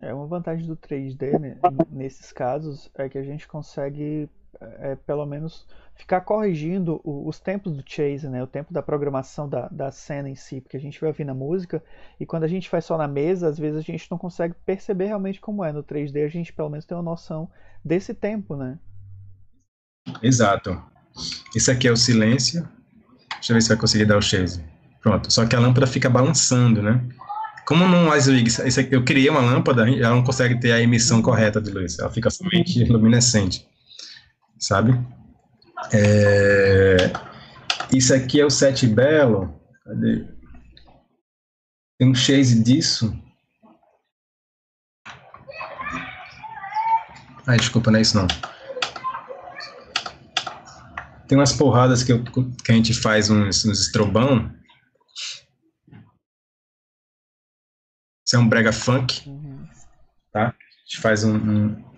[0.00, 1.58] É uma vantagem do 3D né,
[1.90, 4.28] nesses casos é que a gente consegue,
[4.60, 8.42] é, pelo menos, ficar corrigindo os tempos do chase, né?
[8.42, 11.34] O tempo da programação da, da cena em si, porque a gente vai ouvir na
[11.34, 11.82] música
[12.18, 15.06] e quando a gente faz só na mesa, às vezes a gente não consegue perceber
[15.06, 15.72] realmente como é.
[15.72, 17.48] No 3D a gente pelo menos tem uma noção
[17.84, 18.78] desse tempo, né?
[20.22, 20.82] Exato.
[21.54, 22.68] Isso aqui é o silêncio.
[23.34, 24.64] Deixa eu ver se vai conseguir dar o chase.
[25.00, 25.32] Pronto.
[25.32, 27.04] Só que a lâmpada fica balançando, né?
[27.64, 28.50] Como no Icewig,
[28.90, 31.98] eu criei uma lâmpada, ela não consegue ter a emissão correta de luz.
[31.98, 33.66] Ela fica somente luminescente.
[34.58, 34.98] Sabe?
[35.92, 37.12] É,
[37.92, 39.60] isso aqui é o Sete Belo.
[39.84, 40.26] Cadê?
[41.98, 43.16] Tem um chase disso.
[47.46, 48.26] Ai, desculpa, não é isso não.
[51.26, 54.54] Tem umas porradas que, eu, que a gente faz uns, uns estrobão.
[58.26, 59.28] Isso é um brega funk.
[59.28, 59.66] Uhum.
[60.32, 60.48] Tá?
[60.48, 60.54] A
[60.86, 61.91] gente faz um, um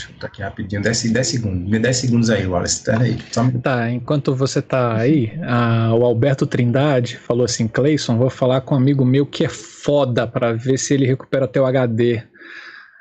[0.00, 1.80] Deixa eu botar aqui rapidinho, 10, 10 segundos.
[1.80, 2.84] 10 segundos aí, Wallace.
[2.84, 3.18] Tá aí.
[3.62, 8.74] Tá, enquanto você tá aí, a, o Alberto Trindade falou assim: Cleison, vou falar com
[8.74, 12.22] um amigo meu que é foda para ver se ele recupera teu HD.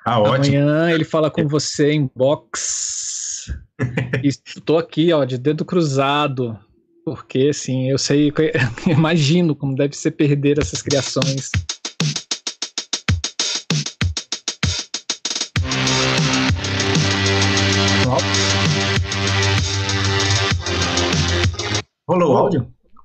[0.06, 0.58] Ah, ótimo.
[0.58, 3.54] Amanhã ele fala com você em box.
[4.24, 6.60] Estou aqui, ó, de dedo cruzado.
[7.06, 8.32] Porque, assim, eu sei,
[8.86, 11.50] eu imagino como deve ser perder essas criações.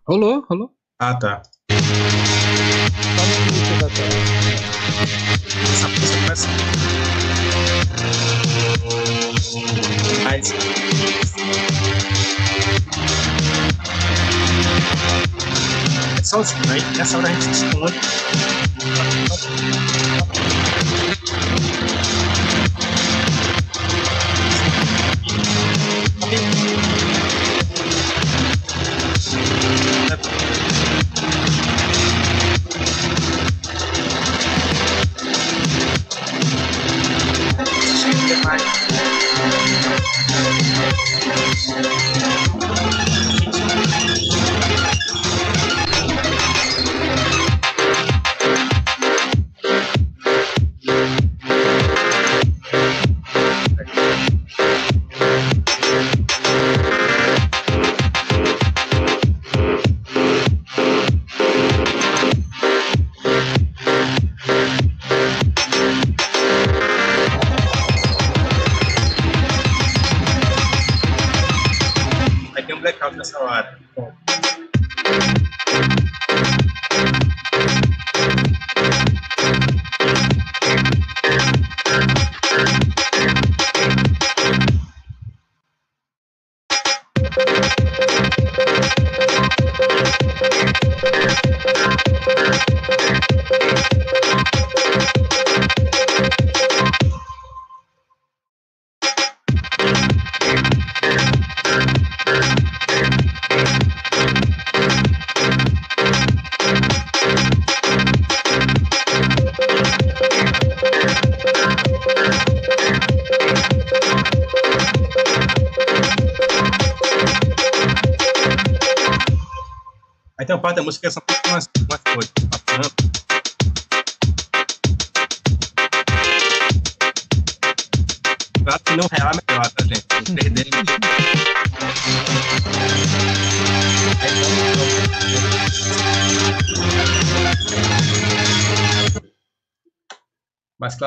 [0.07, 0.71] Rolou, rolou.
[0.99, 1.41] Ah, tá.
[5.73, 6.49] Essa música começa.
[10.25, 10.53] Mas.
[16.19, 16.77] É só assim, né?
[16.99, 17.95] Nessa hora a gente se esconde.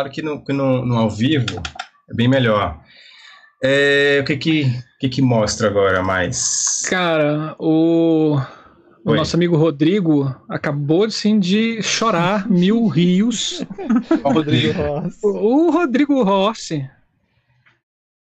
[0.07, 1.61] Claro que no, que no, no ao vivo
[2.09, 2.79] é bem melhor.
[3.63, 6.83] É, o que que, que que mostra agora mais?
[6.89, 8.39] Cara, o
[9.03, 13.65] o nosso amigo Rodrigo acabou sim de chorar mil rios.
[14.23, 15.19] o Rodrigo Rossi.
[15.23, 16.89] O Rodrigo Rossi.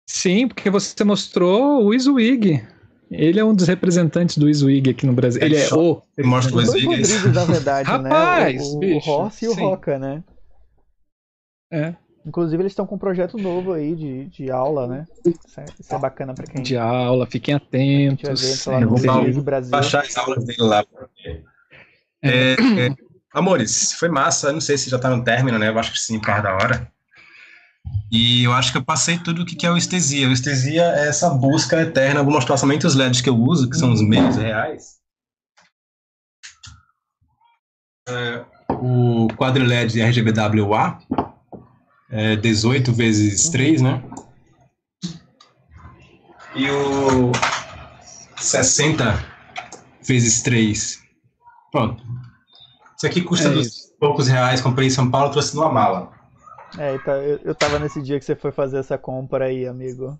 [0.06, 2.62] Sim, porque você mostrou o Iswig.
[3.10, 5.40] Ele é um dos representantes do Iswig aqui no Brasil.
[5.42, 6.02] Ele é o.
[6.18, 6.86] Ele mostra o Iswig.
[6.86, 8.88] Rodrigos, na verdade, Rapaz, né?
[8.88, 10.22] O, o, o Rossi e o Roca, né?
[11.74, 11.94] É.
[12.24, 15.04] Inclusive, eles estão com um projeto novo aí de, de aula, né?
[15.26, 16.62] Isso é, isso é bacana para quem.
[16.62, 18.66] De aula, fiquem atentos.
[18.66, 19.70] Eu Brasil.
[19.70, 20.84] baixar as aulas dele lá.
[22.22, 22.96] É, é,
[23.34, 24.52] amores, foi massa.
[24.52, 25.68] Não sei se já tá no término, né?
[25.68, 26.90] Eu acho que sim, par da hora.
[28.10, 30.28] E eu acho que eu passei tudo o que é o estesia.
[30.28, 32.20] O estesia é essa busca eterna.
[32.20, 34.94] Eu vou mostrar somente os LEDs que eu uso, que são os meios reais.
[38.08, 40.98] É, o quadro LED RGBWA
[42.16, 44.00] é 18 vezes 3, né?
[46.54, 47.32] E o
[48.36, 49.20] 60
[50.06, 51.00] vezes 3.
[51.72, 52.00] Pronto.
[52.96, 53.62] Isso aqui custa é
[53.98, 56.12] poucos reais, comprei em São Paulo, trouxe numa mala.
[56.78, 60.16] É, então, eu, eu tava nesse dia que você foi fazer essa compra aí, amigo.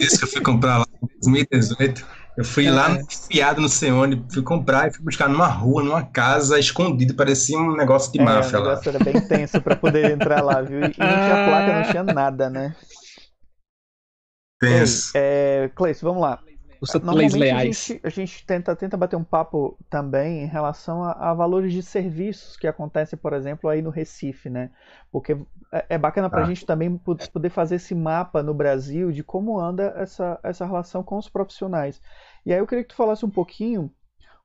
[0.00, 2.04] Esse que eu fui comprar lá em 2018.
[2.36, 2.70] Eu fui é.
[2.70, 3.68] lá enfiado no
[3.98, 8.20] onde, fui comprar e fui buscar numa rua, numa casa, escondido, parecia um negócio de
[8.20, 8.64] é, máfia lá.
[8.64, 10.78] O negócio era bem tenso pra poder entrar lá, viu?
[10.78, 12.76] E não tinha placa, não tinha nada, né?
[14.60, 15.12] Tenso.
[15.14, 16.40] é, Cleice, vamos lá.
[16.80, 17.60] Os leais.
[17.60, 21.72] A gente, a gente, tenta, tenta bater um papo também em relação a, a, valores
[21.72, 24.70] de serviços que acontecem, por exemplo, aí no Recife, né?
[25.10, 25.36] Porque
[25.72, 26.46] é, é bacana para a ah.
[26.46, 31.16] gente também poder fazer esse mapa no Brasil de como anda essa, essa relação com
[31.16, 32.00] os profissionais.
[32.46, 33.92] E aí eu queria que tu falasse um pouquinho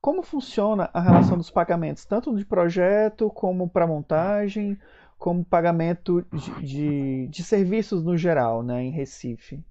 [0.01, 4.75] como funciona a relação dos pagamentos, tanto de projeto como para montagem,
[5.19, 9.63] como pagamento de, de, de, serviços no geral, né, em Recife.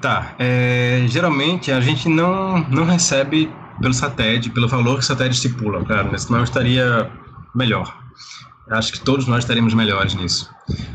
[0.00, 5.36] Tá, é, geralmente a gente não, não recebe pelo satélite, pelo valor que o satélite
[5.36, 7.12] estipula, claro, senão estaria
[7.54, 7.94] melhor.
[8.70, 10.50] Acho que todos nós estaremos melhores nisso.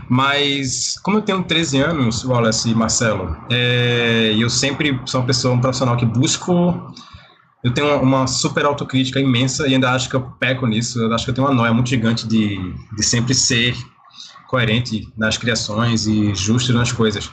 [0.10, 5.54] Mas, como eu tenho 13 anos, Wallace e Marcelo, é, eu sempre sou uma pessoa,
[5.54, 6.94] um profissional que busco.
[7.64, 11.00] Eu tenho uma super autocrítica imensa e ainda acho que eu peco nisso.
[11.00, 12.58] Eu acho que eu tenho uma noia muito gigante de,
[12.96, 13.76] de sempre ser
[14.48, 17.32] coerente nas criações e justo nas coisas.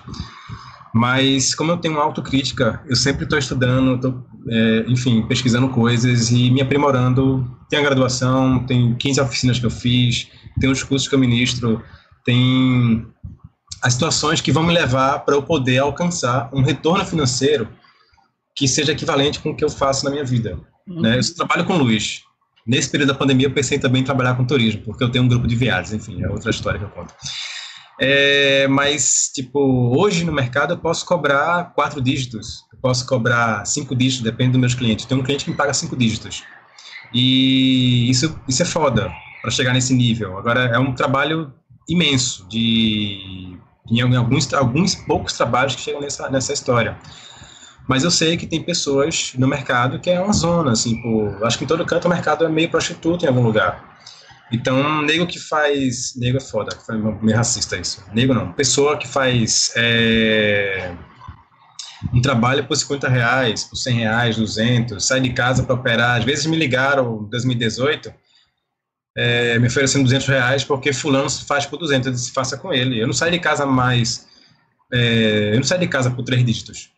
[0.99, 6.33] Mas, como eu tenho uma autocrítica, eu sempre estou estudando, estou, é, enfim, pesquisando coisas
[6.33, 7.49] e me aprimorando.
[7.71, 10.27] Tem a graduação, tem 15 oficinas que eu fiz,
[10.59, 11.81] tem os cursos que eu ministro,
[12.25, 13.07] tem
[13.81, 17.69] as situações que vão me levar para eu poder alcançar um retorno financeiro
[18.57, 20.59] que seja equivalente com o que eu faço na minha vida.
[20.85, 21.01] Uhum.
[21.01, 21.21] Né?
[21.21, 22.23] Eu trabalho com luz.
[22.67, 25.29] Nesse período da pandemia, eu pensei também em trabalhar com turismo, porque eu tenho um
[25.29, 27.15] grupo de viagens, enfim, é outra história que eu conto.
[28.01, 29.59] É, mas, tipo,
[29.99, 34.61] hoje no mercado eu posso cobrar quatro dígitos, eu posso cobrar cinco dígitos, depende dos
[34.61, 35.05] meus clientes.
[35.05, 36.45] Tem um cliente que me paga cinco dígitos.
[37.13, 39.11] E isso, isso é foda
[39.43, 40.39] para chegar nesse nível.
[40.39, 41.53] Agora, é um trabalho
[41.89, 43.59] imenso de
[43.91, 46.97] em alguns, alguns poucos trabalhos que chegam nessa, nessa história.
[47.89, 51.57] Mas eu sei que tem pessoas no mercado que é uma zona, assim, por, acho
[51.57, 53.83] que em todo canto o mercado é meio prostituto em algum lugar.
[54.51, 56.15] Então, nego que faz.
[56.17, 58.03] Nego é foda, foi meio racista isso.
[58.15, 58.53] Nego não.
[58.53, 60.95] Pessoa que faz é,
[62.13, 66.19] um trabalho por 50 reais, por 100 reais, 200, sai de casa para operar.
[66.19, 68.13] Às vezes me ligaram em 2018
[69.19, 73.01] é, me oferecendo 200 reais porque fulano faz por 200, eu disse, faça com ele.
[73.01, 74.29] Eu não saio de casa mais,
[74.93, 76.91] é, eu não saio de casa por três dígitos.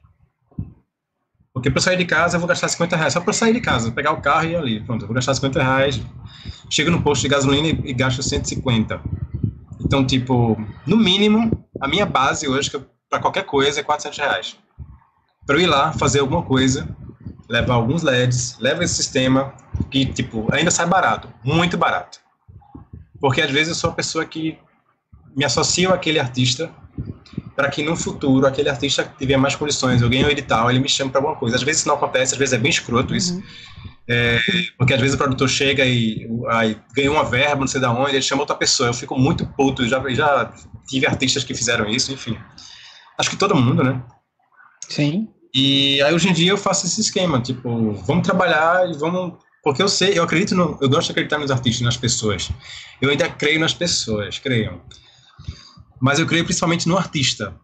[1.60, 3.92] Porque para sair de casa eu vou gastar 50 reais, só para sair de casa,
[3.92, 6.00] pegar o carro e ir ali, pronto, eu vou gastar 50 reais,
[6.70, 8.98] chego no posto de gasolina e, e gasto 150.
[9.78, 10.56] Então, tipo,
[10.86, 12.70] no mínimo, a minha base hoje,
[13.10, 14.56] para qualquer coisa, é 400 reais.
[15.44, 16.88] Para eu ir lá, fazer alguma coisa,
[17.46, 19.52] levar alguns LEDs, leva esse sistema,
[19.90, 22.20] que, tipo, ainda sai barato, muito barato.
[23.20, 24.56] Porque às vezes eu sou a pessoa que
[25.36, 26.70] me associo àquele artista
[27.60, 30.88] para que no futuro aquele artista tiver mais condições, eu ganho um edital, ele me
[30.88, 31.56] chama para alguma coisa.
[31.56, 33.34] Às vezes isso não acontece, às vezes é bem escroto isso.
[33.34, 33.42] Uhum.
[34.08, 34.40] É,
[34.78, 38.12] porque às vezes o produtor chega e aí, ganhou uma verba, não sei da onde,
[38.12, 38.88] ele chama outra pessoa.
[38.88, 40.50] Eu fico muito puto, já, já
[40.88, 42.34] tive artistas que fizeram isso, enfim.
[43.18, 44.02] Acho que todo mundo, né?
[44.88, 45.28] Sim.
[45.54, 49.82] E aí hoje em dia eu faço esse esquema, tipo, vamos trabalhar e vamos porque
[49.82, 52.50] eu sei, eu acredito no, eu gosto de acreditar nos artistas, nas pessoas.
[53.02, 54.80] Eu ainda creio nas pessoas, creio.
[56.00, 57.54] Mas eu creio principalmente no artista.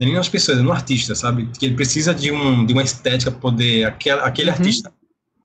[0.00, 1.48] Nem nas pessoas, no artista, sabe?
[1.58, 4.56] Que ele precisa de, um, de uma estética para poder aquele, aquele uhum.
[4.56, 4.92] artista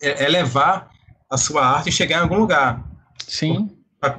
[0.01, 0.89] elevar
[1.29, 2.83] a sua arte e chegar em algum lugar.
[3.27, 3.69] Sim.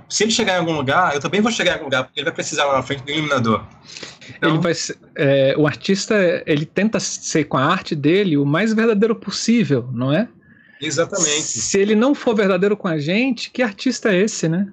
[0.09, 2.25] Se ele chegar em algum lugar, eu também vou chegar em algum lugar, porque ele
[2.25, 3.65] vai precisar lá na frente do iluminador.
[4.37, 4.73] Então, ele vai
[5.15, 6.15] é, o artista,
[6.47, 10.27] ele tenta ser com a arte dele o mais verdadeiro possível, não é?
[10.81, 11.43] Exatamente.
[11.43, 14.67] Se ele não for verdadeiro com a gente, que artista é esse, né?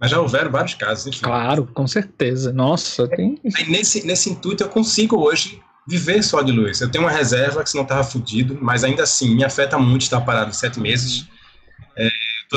[0.00, 1.22] Mas já houveram vários casos, enfim.
[1.22, 2.52] Claro, com certeza.
[2.52, 3.40] Nossa, tem.
[3.56, 6.80] Aí nesse, nesse intuito eu consigo hoje viver só de luz.
[6.80, 10.20] Eu tenho uma reserva que senão estava fudido, mas ainda assim me afeta muito estar
[10.20, 11.26] parado sete meses.
[11.96, 12.08] É,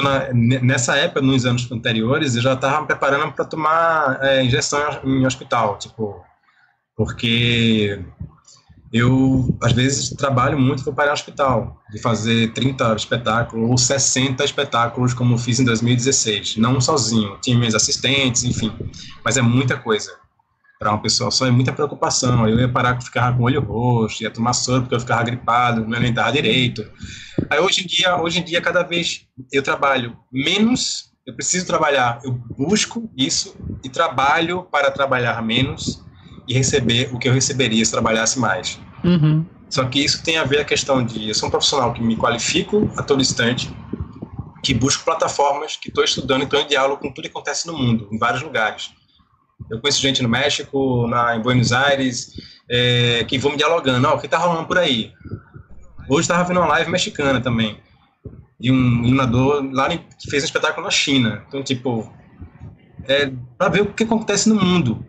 [0.01, 4.79] na, nessa época, nos anos anteriores, eu já estava me preparando para tomar é, injeção
[5.03, 6.23] em hospital, tipo,
[6.95, 8.03] porque
[8.93, 15.13] eu, às vezes, trabalho muito para parar hospital, de fazer 30 espetáculos ou 60 espetáculos,
[15.13, 16.57] como fiz em 2016.
[16.57, 18.73] Não sozinho, tinha meus assistentes, enfim.
[19.23, 20.11] Mas é muita coisa.
[20.77, 22.49] Para uma pessoa só é muita preocupação.
[22.49, 25.87] Eu ia parar, ficava com o olho roxo, ia tomar soro porque eu ficava gripado,
[25.87, 26.83] não alimentava direito.
[27.49, 32.19] Aí, hoje em dia, hoje em dia, cada vez eu trabalho menos, eu preciso trabalhar,
[32.25, 33.55] eu busco isso
[33.85, 36.03] e trabalho para trabalhar menos
[36.51, 38.77] e receber o que eu receberia se trabalhasse mais.
[39.03, 39.45] Uhum.
[39.69, 42.17] Só que isso tem a ver a questão de eu sou um profissional que me
[42.17, 43.73] qualifico a todo instante,
[44.61, 47.77] que busco plataformas, que estou estudando e estou em diálogo com tudo que acontece no
[47.77, 48.91] mundo, em vários lugares.
[49.69, 52.33] Eu conheço gente no México, na, em Buenos Aires,
[52.69, 54.05] é, que vão me dialogando.
[54.09, 55.13] Oh, o que está rolando por aí?
[56.09, 57.77] Hoje estava vendo uma live mexicana também,
[58.59, 61.45] de um iluminador lá que fez um espetáculo na China.
[61.47, 62.11] Então, tipo,
[63.07, 65.05] é, para ver o que acontece no mundo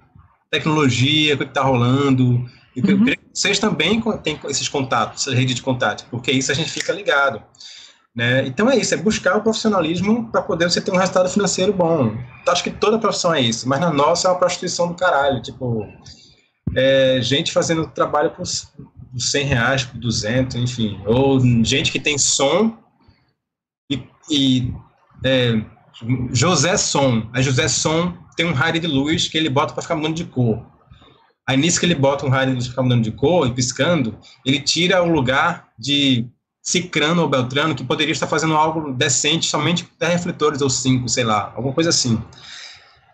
[0.53, 2.25] tecnologia, o que está rolando.
[2.25, 2.49] Uhum.
[2.77, 6.55] eu creio que vocês também têm esses contatos, essa rede de contato, porque isso a
[6.55, 7.43] gente fica ligado.
[8.15, 8.47] Né?
[8.47, 12.15] Então é isso, é buscar o profissionalismo para poder você ter um resultado financeiro bom.
[12.47, 15.41] Acho que toda profissão é isso, mas na nossa é uma prostituição do caralho.
[15.41, 15.87] Tipo,
[16.77, 21.01] é, gente fazendo trabalho por 100 reais, por 200, enfim.
[21.07, 22.77] Ou gente que tem som
[23.91, 24.75] e, e
[25.25, 25.65] é,
[26.33, 27.29] José Som.
[27.33, 30.25] A José Som tem um raio de luz que ele bota para ficar mudando de
[30.25, 30.65] cor.
[31.47, 33.53] Aí nisso que ele bota um raio de luz para ficar mudando de cor e
[33.53, 36.27] piscando, ele tira o lugar de
[36.63, 41.09] Cicrano ou Beltrano que poderia estar fazendo algo decente somente com 10 refletores ou 5,
[41.09, 42.23] sei lá, alguma coisa assim.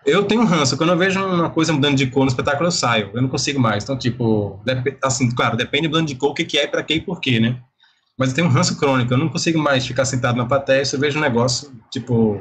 [0.04, 3.10] Eu tenho ranço, quando eu vejo uma coisa mudando de cor no espetáculo, eu saio,
[3.14, 3.84] eu não consigo mais.
[3.84, 4.60] Então, tipo,
[5.02, 7.58] assim, claro, depende mudando de cor, o que, é, para quê e por quê, né?
[8.18, 10.94] Mas eu tenho um ranço crônico, eu não consigo mais ficar sentado na plateia se
[10.94, 12.40] eu vejo um negócio, tipo,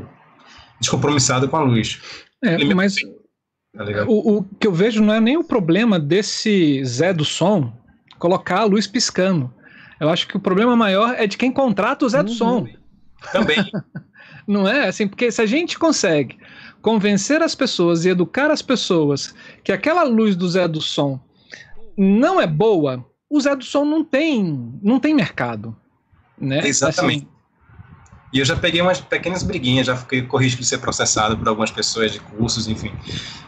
[0.79, 2.01] descompromissado com a luz.
[2.43, 7.13] É, mas tá o, o, que eu vejo não é nem o problema desse Zé
[7.13, 7.73] do som
[8.19, 9.53] colocar a luz piscando.
[9.99, 12.25] Eu acho que o problema maior é de quem contrata o Zé uhum.
[12.25, 12.67] do som.
[13.31, 13.57] Também.
[14.47, 16.37] não é assim, porque se a gente consegue
[16.81, 19.33] convencer as pessoas e educar as pessoas
[19.63, 21.19] que aquela luz do Zé do som
[21.97, 25.75] não é boa, o Zé do som não tem, não tem mercado.
[26.39, 26.65] Né?
[26.67, 27.25] Exatamente.
[27.25, 27.36] Assim,
[28.33, 31.47] e eu já peguei umas pequenas briguinhas, já fiquei com risco de ser processado por
[31.47, 32.93] algumas pessoas de cursos, enfim.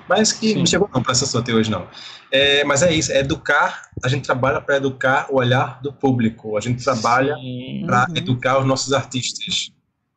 [0.07, 0.59] Mas que Sim.
[0.59, 1.87] não chegou não processou até hoje, não.
[2.31, 6.57] É, mas é isso, é educar, a gente trabalha para educar o olhar do público,
[6.57, 7.35] a gente trabalha
[7.85, 8.15] para uhum.
[8.15, 9.71] educar os nossos artistas.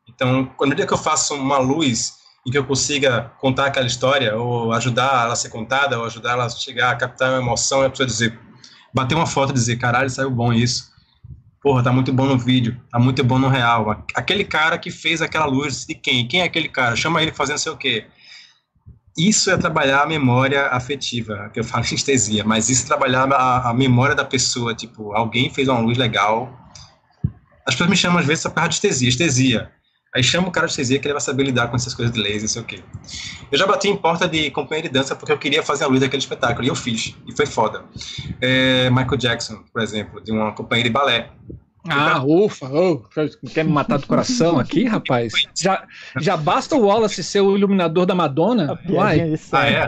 [0.09, 2.15] Então, quando dia que eu faço uma luz,
[2.47, 6.33] em que eu consiga contar aquela história, ou ajudar ela a ser contada, ou ajudar
[6.33, 8.39] ela a chegar a captar uma emoção, e a pessoa dizer,
[8.95, 10.92] bater uma foto e dizer, caralho, saiu bom isso.
[11.63, 14.05] Porra, tá muito bom no vídeo, tá muito bom no real.
[14.15, 16.27] Aquele cara que fez aquela luz, de quem?
[16.27, 16.97] Quem é aquele cara?
[16.97, 18.05] Chama ele fazendo sei o quê.
[19.17, 23.71] Isso é trabalhar a memória afetiva, que eu falo estesia, mas isso é trabalhar a,
[23.71, 26.51] a memória da pessoa, tipo, alguém fez uma luz legal.
[27.65, 29.71] As pessoas me chamam às vezes para de estesia, estesia.
[30.15, 32.21] Aí chama o cara de estesia que ele vai saber lidar com essas coisas de
[32.21, 32.83] laser, não sei o quê.
[33.51, 36.01] Eu já bati em porta de companhia de dança porque eu queria fazer a luz
[36.01, 37.85] daquele espetáculo, e eu fiz, e foi foda.
[38.41, 41.31] É, Michael Jackson, por exemplo, de uma companhia de balé.
[41.89, 43.03] Ah, ufa, oh,
[43.53, 45.33] quer me matar do coração aqui, rapaz?
[45.55, 45.85] Já,
[46.21, 48.79] já basta o Wallace ser o iluminador da Madonna?
[48.89, 49.35] Uai.
[49.51, 49.79] Ah, é?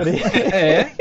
[0.53, 0.93] é.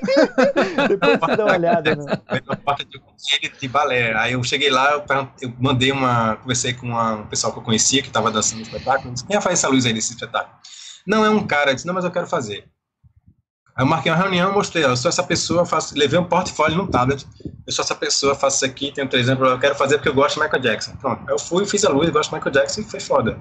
[0.88, 1.94] Depois você dá uma olhada.
[1.94, 2.20] Né?
[2.64, 4.14] porta de conselho de balé.
[4.16, 5.04] Aí eu cheguei lá, eu,
[5.42, 6.36] eu mandei uma.
[6.36, 9.12] Conversei com uma, um pessoal que eu conhecia que estava dançando no espetáculo.
[9.12, 10.54] Disse, Quem faz essa luz aí desse espetáculo?
[11.06, 11.70] Não, é um cara.
[11.70, 12.64] Eu disse, não, mas eu quero fazer.
[13.80, 16.76] Aí eu marquei uma reunião, mostrei, ó, eu sou essa pessoa, faço, levei um portfólio
[16.76, 17.26] no tablet,
[17.66, 20.14] eu sou essa pessoa, faço isso aqui, tenho três exemplos, eu quero fazer porque eu
[20.14, 20.92] gosto de Michael Jackson.
[20.96, 23.40] Pronto, eu fui, fiz a luz, gosto de Michael Jackson e foi foda.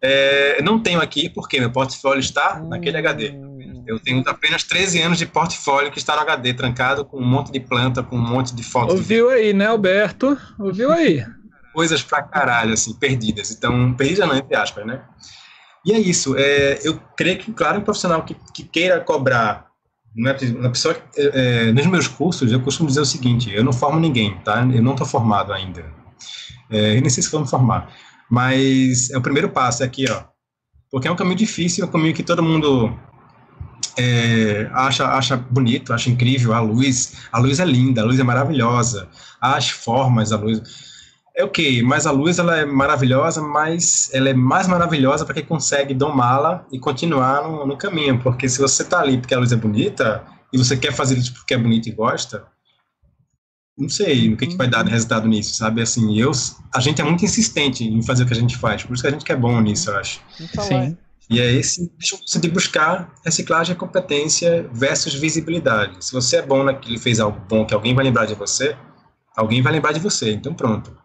[0.00, 3.34] É, não tenho aqui porque meu portfólio está naquele HD.
[3.86, 7.52] Eu tenho apenas 13 anos de portfólio que está no HD, trancado com um monte
[7.52, 8.94] de planta, com um monte de fotos.
[8.94, 9.34] Ouviu de...
[9.34, 10.38] aí, né, Alberto?
[10.58, 11.22] Ouviu aí?
[11.74, 13.50] Coisas pra caralho, assim, perdidas.
[13.50, 15.02] Então, perdidas não, entre aspas, né?
[15.84, 16.34] E é isso.
[16.36, 19.65] É, eu creio que, claro, um profissional que, que queira cobrar
[20.16, 23.72] não é pessoa é, é, nos meus cursos eu costumo dizer o seguinte eu não
[23.72, 24.60] formo ninguém tá?
[24.62, 25.84] Eu não estou formado ainda.
[26.70, 27.92] É, eu nem sei se vou me formar.
[28.30, 30.24] Mas é o primeiro passo é aqui ó.
[30.90, 32.98] Porque é um caminho difícil é um caminho que todo mundo
[33.98, 38.24] é, acha acha bonito acha incrível a luz a luz é linda a luz é
[38.24, 39.08] maravilhosa.
[39.40, 40.95] As formas a luz
[41.36, 45.44] é ok, mas a luz ela é maravilhosa, mas ela é mais maravilhosa para quem
[45.44, 49.52] consegue domá-la e continuar no, no, caminho, porque se você está ali porque a luz
[49.52, 52.46] é bonita e você quer fazer isso porque é bonito e gosta,
[53.76, 55.82] não sei o que, que vai dar de resultado nisso, sabe?
[55.82, 56.32] Assim, eu,
[56.74, 59.08] a gente é muito insistente em fazer o que a gente faz, por isso que
[59.08, 60.22] a gente que é bom nisso, eu acho.
[60.40, 60.96] Então, Sim.
[61.28, 61.90] E é esse
[62.40, 66.02] de buscar reciclagem e competência versus visibilidade.
[66.02, 68.76] Se você é bom naquilo e fez algo bom que alguém vai lembrar de você,
[69.36, 70.96] alguém vai lembrar de você, então pronto.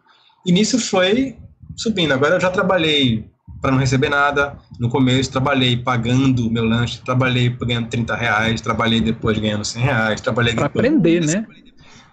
[0.44, 1.36] E nisso foi
[1.76, 2.12] subindo.
[2.12, 4.58] Agora eu já trabalhei para não receber nada.
[4.78, 10.20] No começo trabalhei pagando meu lanche, trabalhei ganhando 30 reais, trabalhei depois ganhando 100 reais,
[10.20, 11.46] trabalhei Para aprender, né?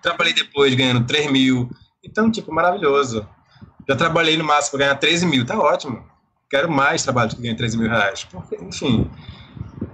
[0.02, 1.70] Trabalhei depois ganhando 3 mil.
[2.06, 3.28] Então, tipo, maravilhoso.
[3.88, 6.04] Já trabalhei no máximo para ganhar 13 mil, tá ótimo.
[6.50, 8.24] Quero mais trabalho que ganhar 13 mil reais.
[8.24, 9.10] Porque, enfim.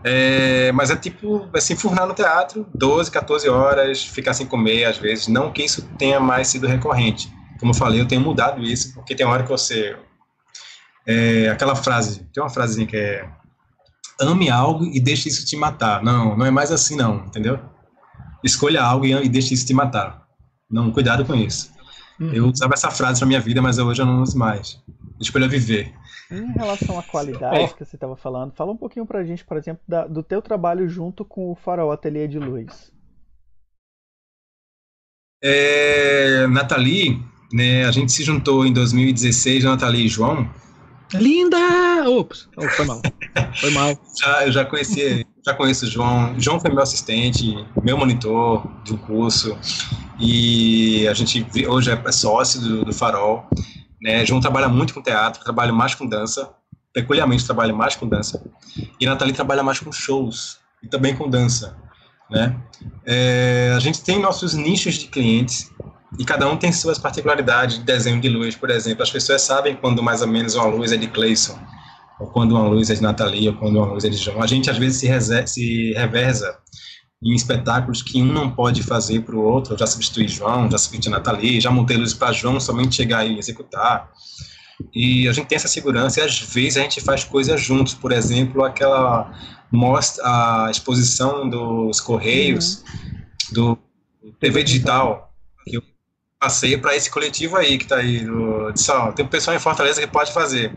[0.03, 4.97] É, mas é tipo, assim, furnar no teatro 12, 14 horas, ficar sem comer às
[4.97, 5.27] vezes.
[5.27, 9.15] Não que isso tenha mais sido recorrente como eu falei, eu tenho mudado isso, porque
[9.15, 9.97] tem hora que você.
[11.07, 13.29] É, aquela frase, tem uma frasezinha que é.
[14.19, 16.01] Ame algo e deixe isso te matar.
[16.01, 17.59] Não, não é mais assim, não, entendeu?
[18.43, 20.25] Escolha algo e, e deixe isso te matar.
[20.69, 21.71] Não, cuidado com isso.
[22.19, 22.31] Uhum.
[22.31, 24.81] Eu usava essa frase na minha vida, mas hoje eu não uso mais.
[25.19, 25.93] Escolha viver.
[26.31, 27.67] Em relação à qualidade é.
[27.67, 30.87] que você estava falando, fala um pouquinho pra gente, por exemplo, da, do teu trabalho
[30.89, 32.91] junto com o Farol Ateliê de Luz.
[35.43, 40.49] É, Nathalie, né, a gente se juntou em 2016, Nathalie e João.
[41.13, 42.09] Linda!
[42.09, 43.01] Ops, oh, foi mal.
[43.59, 43.99] Foi mal.
[44.19, 46.39] já, eu já conheci, já conheço o João.
[46.39, 49.57] João foi meu assistente, meu monitor do curso.
[50.19, 53.47] E a gente hoje é sócio do, do Farol.
[54.01, 54.25] Né?
[54.25, 56.51] João trabalha muito com teatro, trabalha mais com dança,
[56.93, 58.43] peculiarmente trabalha mais com dança.
[58.99, 61.77] E Nathalie trabalha mais com shows e também com dança.
[62.29, 62.55] Né?
[63.05, 65.71] É, a gente tem nossos nichos de clientes
[66.17, 69.03] e cada um tem suas particularidades de desenho de luz, por exemplo.
[69.03, 71.59] As pessoas sabem quando mais ou menos uma luz é de Clayson,
[72.19, 74.41] ou quando uma luz é de Natalia, ou quando uma luz é de João.
[74.41, 76.57] A gente às vezes se, se reversa
[77.23, 79.73] em espetáculos que um não pode fazer para o outro.
[79.73, 83.37] Eu já substituí João, já substituí Natalia, já montei luz para João somente chegar e
[83.37, 84.09] executar.
[84.93, 87.93] E a gente tem essa segurança e às vezes a gente faz coisas juntos.
[87.93, 89.33] Por exemplo, aquela
[89.71, 93.53] mostra a exposição dos Correios, uhum.
[93.53, 93.77] do
[94.39, 95.33] TV Digital,
[95.65, 95.94] que eu
[96.45, 98.19] passei para esse coletivo aí que está aí.
[98.19, 100.71] Do, disse, ó, tem um pessoal em Fortaleza que pode fazer.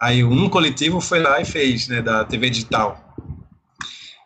[0.00, 3.14] Aí um coletivo foi lá e fez, né, da TV digital.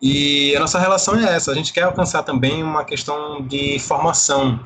[0.00, 4.64] E a nossa relação é essa, a gente quer alcançar também uma questão de formação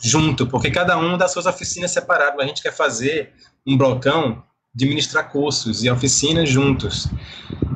[0.00, 3.32] junto, porque cada um das suas oficinas separadas, a gente quer fazer
[3.66, 7.08] um blocão de ministrar cursos e oficinas juntos.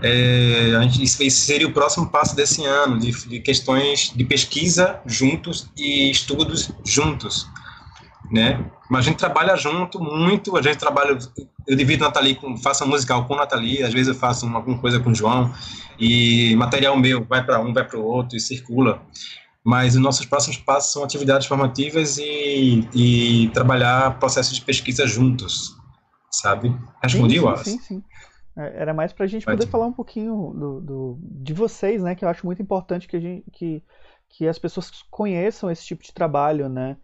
[0.01, 5.01] É, a gente, esse seria o próximo passo desse ano, de, de questões de pesquisa
[5.05, 7.49] juntos e estudos juntos
[8.31, 8.65] né?
[8.91, 11.19] Mas a gente trabalha junto muito, a gente trabalha,
[11.67, 14.79] eu divido Nathalie, com, faço um musical com Nathalie, às vezes eu faço uma, alguma
[14.79, 15.53] coisa com o João,
[15.99, 19.03] e material meu vai para um, vai para o outro e circula.
[19.65, 25.75] Mas os nossos próximos passos são atividades formativas e, e trabalhar processos de pesquisa juntos,
[26.31, 26.77] sabe?
[27.03, 28.05] Respondi, sim, sim, sim, sim.
[28.57, 32.15] É, era mais para a gente poder falar um pouquinho do, do, de vocês, né?
[32.15, 33.83] Que eu acho muito importante que, a gente, que,
[34.29, 36.97] que as pessoas conheçam esse tipo de trabalho, né?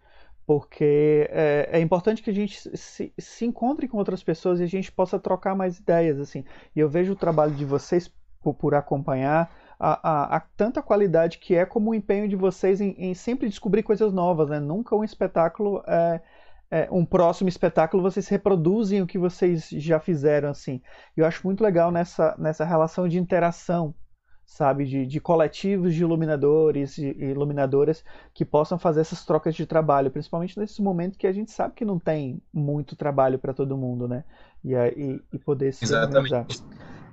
[0.51, 4.67] Porque é, é, importante que a gente se, se, encontre com outras pessoas e a
[4.67, 6.45] gente possa trocar mais ideias, assim.
[6.75, 8.13] E eu vejo o trabalho de vocês
[8.43, 9.49] por, por acompanhar
[9.79, 13.49] a, a, a, tanta qualidade que é como o empenho de vocês em, em sempre
[13.49, 14.59] descobrir coisas novas, né?
[14.59, 16.21] Nunca um espetáculo, é,
[16.69, 20.83] é, um próximo espetáculo, vocês reproduzem o que vocês já fizeram, assim.
[21.17, 23.95] Eu acho muito legal nessa, nessa relação de interação
[24.51, 28.05] sabe, de, de coletivos de iluminadores e iluminadoras
[28.35, 31.85] que possam fazer essas trocas de trabalho, principalmente nesse momento que a gente sabe que
[31.85, 34.25] não tem muito trabalho para todo mundo, né?
[34.65, 36.47] E, e, e poder se organizar.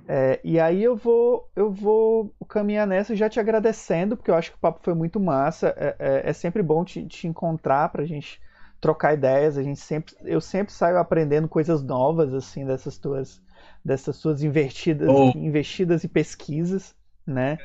[0.08, 4.50] É, e aí eu vou eu vou caminhar nessa já te agradecendo, porque eu acho
[4.50, 5.72] que o papo foi muito massa.
[5.76, 8.40] É, é, é sempre bom te, te encontrar para a gente
[8.80, 9.56] trocar ideias.
[9.56, 13.40] A gente sempre, eu sempre saio aprendendo coisas novas assim dessas tuas
[13.84, 15.30] dessas suas invertidas, oh.
[15.36, 16.97] investidas e pesquisas
[17.28, 17.58] né?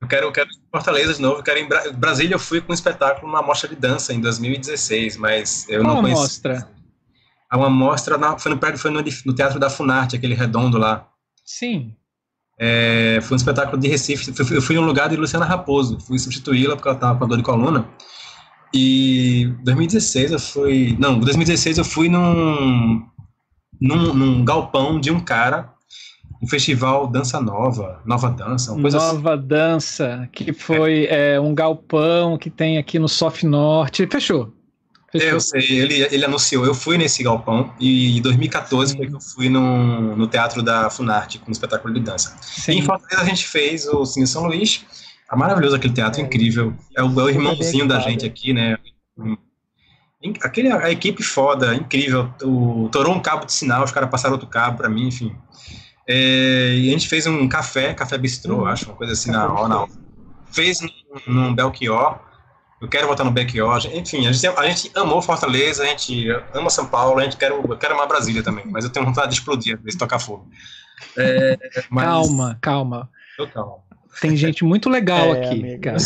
[0.00, 2.72] Eu quero, eu quero Fortaleza de novo, eu quero em Bra Brasília eu fui com
[2.72, 6.20] um espetáculo numa mostra de dança em 2016, mas eu Qual não conheci.
[6.20, 6.70] mostra?
[7.52, 11.08] Uma mostra na, foi, no, foi no, no, Teatro da Funarte, aquele redondo lá.
[11.44, 11.94] Sim.
[12.60, 16.76] É, foi um espetáculo de Recife, eu fui, um lugar de Luciana Raposo, fui substituí-la
[16.76, 17.88] porque ela estava com a dor de coluna.
[18.74, 23.02] E 2016 eu fui, não, 2016 eu fui num,
[23.80, 25.72] num, num galpão de um cara
[26.40, 29.46] um festival Dança Nova, Nova Dança, uma coisa Nova assim.
[29.46, 31.34] Dança, que foi é.
[31.34, 34.06] É, um galpão que tem aqui no Sof Norte.
[34.06, 34.52] Fechou.
[35.10, 35.28] Fechou.
[35.30, 36.64] Eu sei, ele, ele anunciou.
[36.64, 38.98] Eu fui nesse galpão e em 2014 Sim.
[38.98, 42.36] foi que eu fui no, no Teatro da Funarte com um espetáculo de dança.
[42.40, 42.72] Sim.
[42.72, 44.84] E em Fortaleza a gente fez o Cine São Luís.
[45.30, 46.24] É maravilhoso aquele teatro, é.
[46.24, 46.74] incrível.
[46.96, 48.76] É o, é o irmãozinho da gente aqui, né?
[50.42, 52.32] Aquele, a equipe foda, incrível.
[52.42, 55.34] O, torou um cabo de sinal, os caras passaram outro cabo para mim, enfim.
[56.10, 58.66] É, e a gente fez um café, café bistrô, uhum.
[58.66, 59.86] acho, uma coisa assim, na hora.
[60.50, 60.88] Fez num,
[61.26, 62.18] num Belchior.
[62.80, 63.78] Eu quero voltar no Belchior.
[63.92, 67.50] Enfim, a gente, a gente amou Fortaleza, a gente ama São Paulo, a gente quer,
[67.50, 70.48] eu quero amar Brasília também, mas eu tenho vontade de explodir, às vezes tocar fogo.
[71.14, 71.58] É,
[71.90, 72.04] mas...
[72.06, 73.10] Calma, calma.
[73.36, 73.82] Tô calmo.
[74.22, 75.92] Tem gente muito legal é, aqui, amiga.
[75.92, 75.98] cara.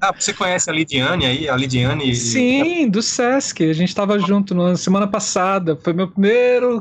[0.00, 1.48] ah, você conhece a Lidiane aí?
[1.48, 2.14] A Lidiane?
[2.14, 3.68] Sim, do Sesc.
[3.68, 5.76] A gente estava junto na semana passada.
[5.76, 6.80] Foi meu primeiro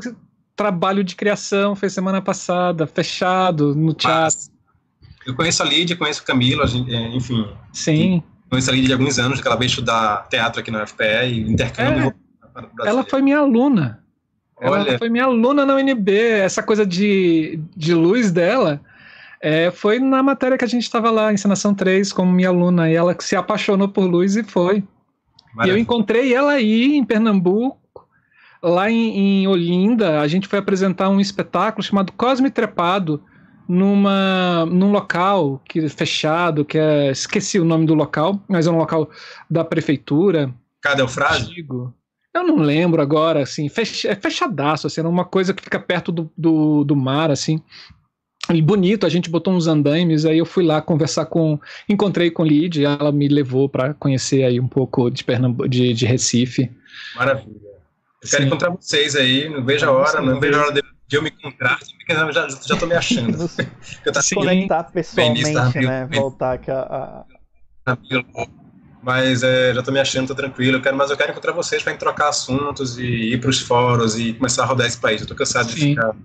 [0.55, 4.37] trabalho de criação, fez semana passada, fechado no teatro.
[4.37, 4.51] Mas,
[5.25, 7.47] eu conheço a Lídia, conheço o Camilo, gente, é, enfim.
[7.71, 8.23] Sim.
[8.49, 11.51] Conheço a Lídia de alguns anos, que ela veio estudar teatro aqui na UFPE e
[11.51, 12.13] intercâmbio.
[12.55, 14.03] É, ela foi minha aluna.
[14.59, 14.97] Ela Olha.
[14.97, 16.11] foi minha aluna na UNB.
[16.11, 18.79] Essa coisa de, de luz dela
[19.41, 22.89] é, foi na matéria que a gente estava lá, Encenação 3, como minha aluna.
[22.89, 24.83] E ela se apaixonou por luz e foi.
[25.53, 25.73] Maravilha.
[25.73, 27.82] E eu encontrei ela aí em Pernambuco
[28.63, 33.21] lá em, em, Olinda, a gente foi apresentar um espetáculo chamado Cosme Trepado
[33.67, 37.11] numa, num local que é fechado, que é.
[37.11, 39.09] Esqueci o nome do local, mas é um local
[39.49, 40.53] da prefeitura.
[40.81, 41.51] Cadê o frase?
[41.51, 41.93] Antigo.
[42.33, 46.31] Eu não lembro agora, assim, fech, é fechadaço, assim, uma coisa que fica perto do,
[46.35, 47.61] do, do mar, assim.
[48.51, 51.59] E bonito, a gente botou uns andaimes, aí eu fui lá conversar com.
[51.87, 56.05] Encontrei com Lid, ela me levou para conhecer aí um pouco de, Pernambu de, de
[56.05, 56.69] Recife.
[57.15, 57.72] Maravilha.
[58.23, 58.47] Eu quero Sim.
[58.47, 61.29] encontrar vocês aí, não vejo a hora, não vejo a hora de, de eu me
[61.29, 61.77] encontrar,
[62.09, 63.37] já, já, já tô me achando.
[64.05, 66.07] eu Se conectar pessoalmente, né?
[66.11, 67.25] Voltar aqui a...
[69.01, 71.83] Mas é, já tô me achando, tô tranquilo, eu quero, mas eu quero encontrar vocês
[71.83, 75.19] para trocar assuntos e ir para os fóruns e começar a rodar esse país.
[75.19, 75.75] Eu tô cansado Sim.
[75.75, 76.15] de ficar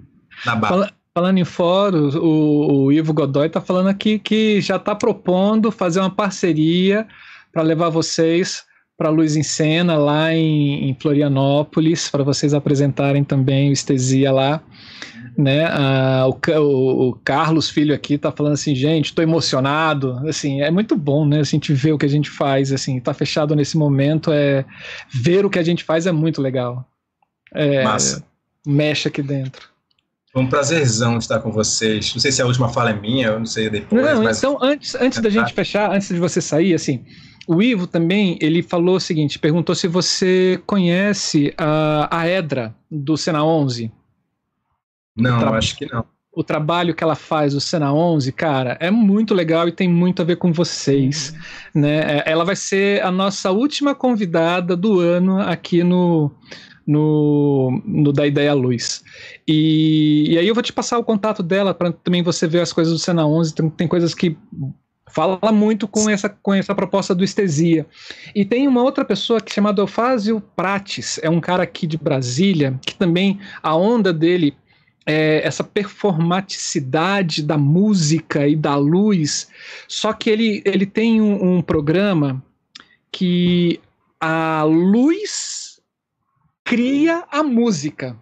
[0.46, 0.74] na barra.
[0.74, 5.72] Fala, falando em fóruns, o, o Ivo Godoy tá falando aqui que já tá propondo
[5.72, 7.08] fazer uma parceria
[7.52, 8.67] para levar vocês
[8.98, 14.60] para Luz em Cena, lá em, em Florianópolis, para vocês apresentarem também o Estesia lá.
[15.36, 15.66] Né?
[15.66, 20.18] Ah, o, o, o, Carlos Filho aqui está falando assim, gente, estou emocionado.
[20.28, 21.38] Assim, é muito bom, né?
[21.38, 24.64] A gente ver o que a gente faz, assim, tá fechado nesse momento, é
[25.14, 26.84] ver o que a gente faz é muito legal.
[27.54, 28.24] É, Massa.
[28.66, 29.68] Mexe aqui dentro.
[30.32, 32.12] Foi um prazerzão estar com vocês.
[32.12, 34.04] Não sei se a última fala é minha, eu não sei depois.
[34.04, 34.38] Não, mas...
[34.38, 37.04] então antes, antes da gente fechar, antes de você sair, assim,
[37.48, 43.16] o Ivo também, ele falou o seguinte, perguntou se você conhece a, a Edra do
[43.16, 43.90] Sena 11.
[45.16, 46.04] Não, acho que não.
[46.30, 50.20] o trabalho que ela faz, o Cena 11, cara, é muito legal e tem muito
[50.20, 51.34] a ver com vocês,
[51.74, 51.80] uhum.
[51.80, 52.18] né?
[52.18, 56.30] É, ela vai ser a nossa última convidada do ano aqui no
[56.86, 59.02] no, no Da Ideia Luz.
[59.46, 62.72] E, e aí eu vou te passar o contato dela para também você ver as
[62.72, 64.36] coisas do Cena 11, tem, tem coisas que
[65.18, 67.84] fala muito com essa, com essa proposta do estesia.
[68.32, 71.98] E tem uma outra pessoa que é chamada Eufásio Prates, é um cara aqui de
[71.98, 74.56] Brasília, que também a onda dele
[75.04, 79.48] é, essa performaticidade da música e da luz,
[79.88, 82.40] só que ele, ele tem um, um programa
[83.10, 83.80] que
[84.20, 85.80] a luz
[86.62, 88.16] cria a música.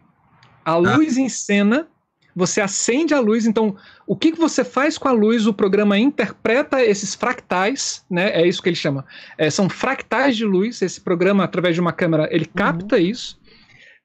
[0.64, 0.76] A ah.
[0.76, 1.20] luz ah.
[1.20, 1.88] em cena,
[2.36, 3.74] você acende a luz, então
[4.06, 5.46] o que, que você faz com a luz?
[5.46, 8.30] O programa interpreta esses fractais, né?
[8.30, 9.06] É isso que ele chama.
[9.38, 10.82] É, são fractais de luz.
[10.82, 13.02] Esse programa, através de uma câmera, ele capta uhum.
[13.02, 13.40] isso,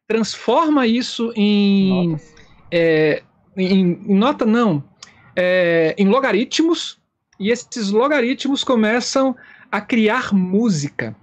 [0.07, 2.15] transforma isso em
[2.71, 3.21] é,
[3.57, 4.81] em, em, nota não,
[5.35, 6.99] é, em logaritmos,
[7.37, 9.35] e esses logaritmos começam
[9.69, 11.13] a criar música.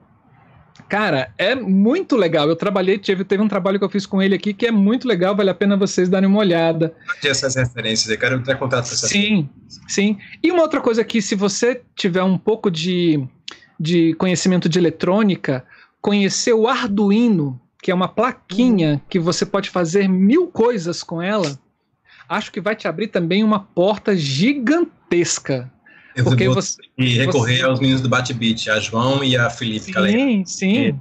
[0.89, 2.49] Cara, é muito legal.
[2.49, 5.07] Eu trabalhei, teve, teve um trabalho que eu fiz com ele aqui que é muito
[5.07, 6.95] legal, vale a pena vocês darem uma olhada.
[7.23, 9.49] Essas referências, eu quero entrar em contato com essas Sim,
[9.87, 10.19] sim.
[10.43, 13.23] E uma outra coisa que, se você tiver um pouco de,
[13.79, 15.63] de conhecimento de eletrônica,
[16.01, 19.01] conhecer o Arduino, que é uma plaquinha uhum.
[19.11, 21.59] que você pode fazer mil coisas com ela,
[22.29, 25.71] acho que vai te abrir também uma porta gigantesca.
[26.19, 27.65] Eu porque você e recorrer você...
[27.65, 30.43] aos meninos do Bate-Beat, a João e a Felipe Sim, Calera.
[30.45, 31.01] sim.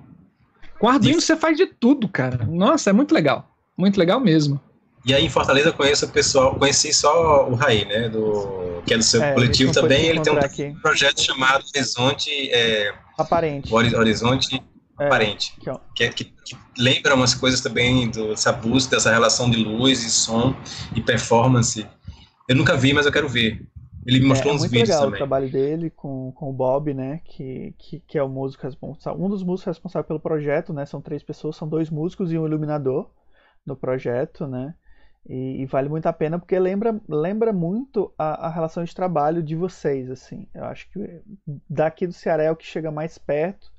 [0.80, 2.45] Com Arduino você faz de tudo, cara.
[2.45, 3.49] Nossa, é muito legal.
[3.76, 4.61] Muito legal mesmo.
[5.03, 8.94] E aí em Fortaleza eu conheço o pessoal, conheci só o Raí, né, do, que
[8.94, 10.76] é do seu é, coletivo também, ele tem um aqui.
[10.81, 12.30] projeto chamado Horizonte...
[12.52, 13.73] É, Aparente.
[13.73, 14.61] Horizonte
[14.99, 15.53] é, aparente.
[15.95, 20.03] Que, é, que, que, lembra umas coisas também do, dessa busca, dessa relação de luz
[20.03, 20.56] e som
[20.95, 21.88] e performance.
[22.48, 23.65] Eu nunca vi, mas eu quero ver.
[24.08, 25.16] Ele me é, mostrou é, uns muito vídeos legal também.
[25.16, 27.20] o trabalho dele com, com o Bob, né?
[27.26, 29.22] Que, que, que é o músico responsável.
[29.22, 30.86] Um dos músicos responsáveis pelo projeto, né?
[30.86, 33.10] São três pessoas, são dois músicos e um iluminador
[33.66, 34.74] no projeto, né?
[35.28, 39.44] E, e, vale muito a pena porque lembra, lembra muito a, a, relação de trabalho
[39.44, 40.48] de vocês, assim.
[40.56, 41.22] Eu acho que
[41.70, 43.70] daqui do Ceará é o que chega mais perto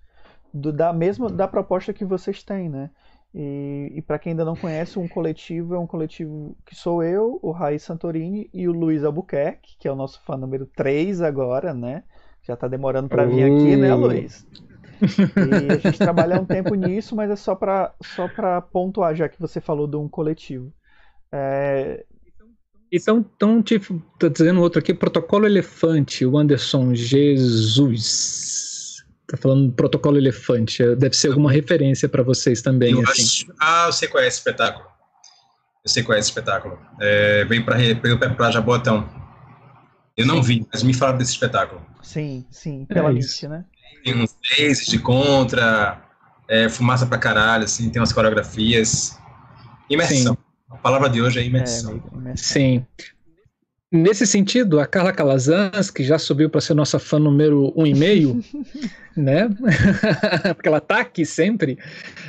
[0.52, 2.90] do, da mesma da proposta que vocês têm, né?
[3.34, 7.38] E, e para quem ainda não conhece, um coletivo é um coletivo que sou eu,
[7.42, 11.74] o Raiz Santorini e o Luiz Albuquerque, que é o nosso fã número 3 agora,
[11.74, 12.04] né?
[12.42, 14.46] Já está demorando para vir aqui, né, Luiz?
[15.00, 18.28] E a gente trabalha um tempo nisso, mas é só para só
[18.72, 20.72] pontuar, já que você falou de um coletivo.
[21.30, 22.04] É...
[22.90, 28.47] Então, então tipo, tá dizendo outro aqui, Protocolo Elefante, o Anderson Jesus.
[29.28, 30.82] Tá falando do protocolo elefante.
[30.96, 32.92] Deve ser alguma referência para vocês também.
[32.92, 33.22] Eu assim.
[33.22, 33.52] acho...
[33.60, 34.86] Ah, você conhece esse espetáculo.
[35.84, 36.78] Eu sei qual é esse espetáculo.
[36.98, 39.08] É, veio para Jabotão.
[40.16, 41.80] Eu não vi, mas me falaram desse espetáculo.
[42.02, 43.64] Sim, sim, pela é list, né?
[44.02, 46.02] Tem uns lasers de contra,
[46.48, 49.16] é, fumaça pra caralho, assim, tem umas coreografias.
[49.88, 50.34] Imersão.
[50.34, 50.38] Sim.
[50.70, 52.02] A palavra de hoje é imersão.
[52.14, 52.44] É, imersão.
[52.44, 52.86] Sim.
[53.90, 57.94] Nesse sentido, a Carla Calazans, que já subiu para ser nossa fã número um e
[57.94, 58.44] meio,
[59.16, 59.48] né?
[60.54, 61.78] Porque ela está aqui sempre,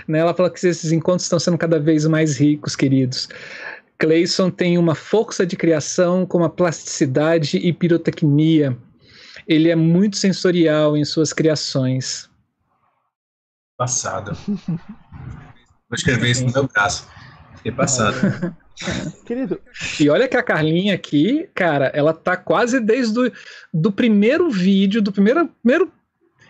[0.07, 0.19] né?
[0.19, 3.27] Ela fala que esses encontros estão sendo cada vez mais ricos, queridos.
[3.98, 8.77] Clayson tem uma força de criação com uma plasticidade e pirotecnia.
[9.45, 12.30] Ele é muito sensorial em suas criações.
[13.77, 14.38] Passado.
[14.45, 17.06] Vou escrever isso no meu braço.
[17.60, 18.15] Fiquei passado.
[19.26, 19.60] Querido.
[19.99, 23.31] E olha que a Carlinha aqui, cara, ela tá quase desde do,
[23.73, 25.91] do primeiro vídeo, do primeiro, primeiro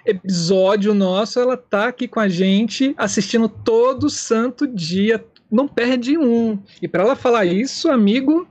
[0.06, 6.60] episódio nosso, ela tá aqui com a gente, assistindo todo santo dia, não perde um.
[6.82, 8.48] E para ela falar isso, amigo.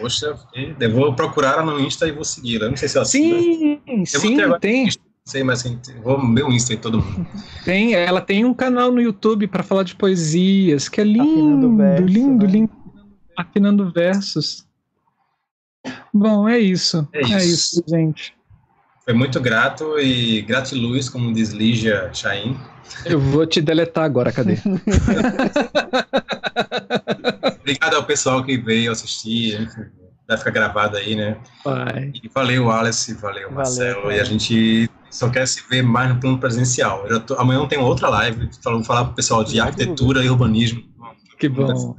[0.00, 0.38] Poxa,
[0.78, 2.60] eu vou procurar ela no Insta e vou seguir.
[2.60, 4.84] Eu não sei se ela Sim, sim, tem.
[4.84, 5.62] Não sei, mas
[6.02, 7.26] vou ver o Insta em todo mundo.
[7.64, 12.04] Tem, ela tem um canal no YouTube para falar de poesias, que é lindo, verso,
[12.04, 12.52] lindo, né?
[12.52, 12.72] lindo.
[13.36, 14.66] Afinando versos.
[16.12, 17.08] Bom, é isso.
[17.12, 17.34] É, é isso.
[17.34, 18.34] é isso, gente.
[19.04, 22.56] Foi muito grato e gratiluz, como diz Lígia Chain.
[23.04, 24.58] Eu vou te deletar agora, cadê?
[27.60, 29.84] Obrigado ao pessoal que veio assistir, enfim,
[30.26, 31.36] vai ficar gravado aí, né?
[31.64, 32.12] Vai.
[32.14, 34.02] E valeu, Alice, valeu, Marcelo.
[34.02, 37.04] Valeu, e a gente só quer se ver mais no plano presencial.
[37.20, 40.82] Tô, amanhã tem outra live, falando falar para o pessoal de arquitetura e urbanismo.
[41.38, 41.94] Que bom.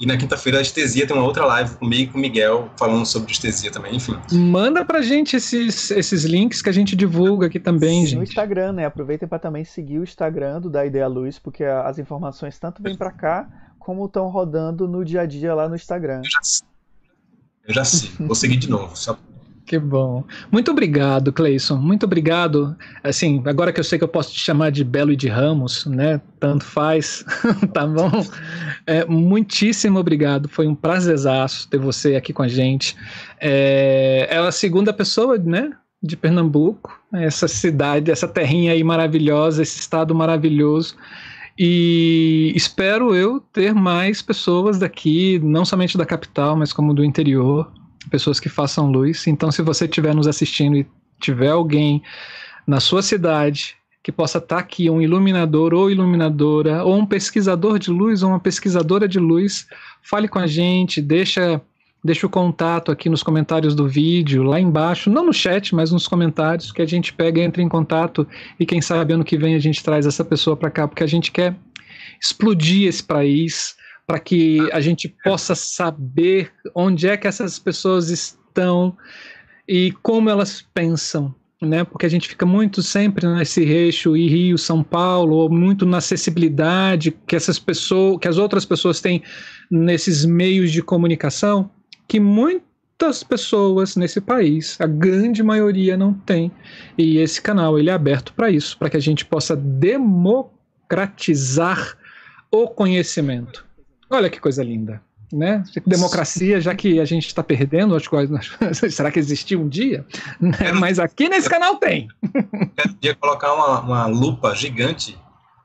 [0.00, 3.04] E na quinta-feira a Estesia tem uma outra live comigo e com o Miguel falando
[3.04, 4.18] sobre Estesia também, enfim.
[4.32, 8.16] Manda pra gente esses, esses links que a gente divulga aqui também, Sim, gente.
[8.16, 8.86] No Instagram, né?
[8.86, 12.96] Aproveitem para também seguir o Instagram do Da Ideia Luz, porque as informações tanto vêm
[12.96, 13.46] para cá
[13.78, 16.22] como estão rodando no dia a dia lá no Instagram.
[16.24, 16.40] Eu já,
[17.68, 18.96] eu já sei, vou seguir de novo.
[18.96, 19.18] Só...
[19.70, 20.24] Que bom.
[20.50, 21.76] Muito obrigado, Cleison.
[21.76, 22.76] Muito obrigado.
[23.04, 25.86] Assim, agora que eu sei que eu posso te chamar de Belo e de Ramos,
[25.86, 26.20] né?
[26.40, 27.24] Tanto faz,
[27.72, 28.10] tá bom?
[28.84, 30.48] É, muitíssimo obrigado.
[30.48, 32.96] Foi um prazerzaço ter você aqui com a gente.
[33.40, 35.70] É, é a segunda pessoa, né?
[36.02, 40.96] De Pernambuco, essa cidade, essa terrinha aí maravilhosa, esse estado maravilhoso.
[41.56, 47.70] E espero eu ter mais pessoas daqui, não somente da capital, mas como do interior,
[48.08, 49.26] pessoas que façam luz.
[49.26, 50.86] Então, se você estiver nos assistindo e
[51.20, 52.02] tiver alguém
[52.66, 57.78] na sua cidade que possa estar tá aqui, um iluminador ou iluminadora, ou um pesquisador
[57.78, 59.66] de luz ou uma pesquisadora de luz,
[60.02, 61.60] fale com a gente, deixa
[62.02, 66.08] deixa o contato aqui nos comentários do vídeo, lá embaixo, não no chat, mas nos
[66.08, 68.26] comentários, que a gente pega, entra em contato
[68.58, 71.06] e quem sabe ano que vem a gente traz essa pessoa para cá, porque a
[71.06, 71.54] gente quer
[72.18, 73.76] explodir esse país
[74.10, 78.96] para que a gente possa saber onde é que essas pessoas estão
[79.68, 81.32] e como elas pensam,
[81.62, 81.84] né?
[81.84, 85.98] Porque a gente fica muito sempre nesse eixo e Rio, São Paulo, ou muito na
[85.98, 89.22] acessibilidade que essas pessoas, que as outras pessoas têm
[89.70, 91.70] nesses meios de comunicação
[92.08, 96.50] que muitas pessoas nesse país, a grande maioria não tem.
[96.98, 101.96] E esse canal ele é aberto para isso, para que a gente possa democratizar
[102.50, 103.69] o conhecimento.
[104.10, 105.00] Olha que coisa linda.
[105.32, 105.62] Né?
[105.86, 110.04] Democracia, já que a gente está perdendo, acho que será que existiu um dia?
[110.40, 110.72] Né?
[110.72, 112.08] Mas aqui nesse canal tem.
[112.76, 115.16] Quero dia colocar uma, uma lupa gigante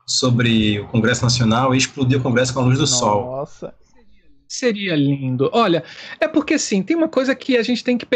[0.06, 2.96] sobre o Congresso Nacional e explodir o Congresso com a luz do Nossa.
[2.96, 3.26] sol.
[3.26, 3.74] Nossa.
[4.48, 5.50] Seria lindo.
[5.52, 5.82] Olha,
[6.20, 8.06] é porque assim, tem uma coisa que a gente tem que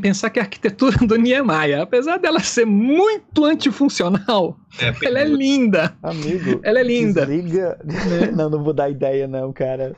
[0.00, 5.96] pensar que a arquitetura do Niemeyer, apesar dela ser muito antifuncional, é, ela é linda.
[6.02, 7.24] Amigo, ela é linda.
[7.24, 7.78] Desliga.
[7.84, 8.30] Né?
[8.36, 9.94] Não, não vou dar ideia, não, cara.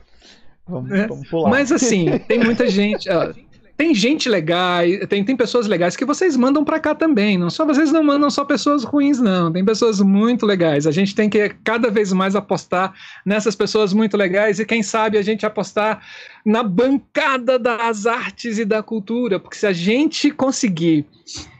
[0.67, 1.07] Vamos, é.
[1.07, 1.49] vamos pular.
[1.49, 3.09] Mas assim, tem muita gente.
[3.09, 3.31] Ó,
[3.77, 7.37] tem gente legal, tem, tem pessoas legais que vocês mandam para cá também.
[7.37, 9.51] Não só vocês não mandam só pessoas ruins, não.
[9.51, 10.87] Tem pessoas muito legais.
[10.87, 12.93] A gente tem que cada vez mais apostar
[13.25, 16.01] nessas pessoas muito legais e quem sabe a gente apostar
[16.45, 21.05] na bancada das artes e da cultura, porque se a gente conseguir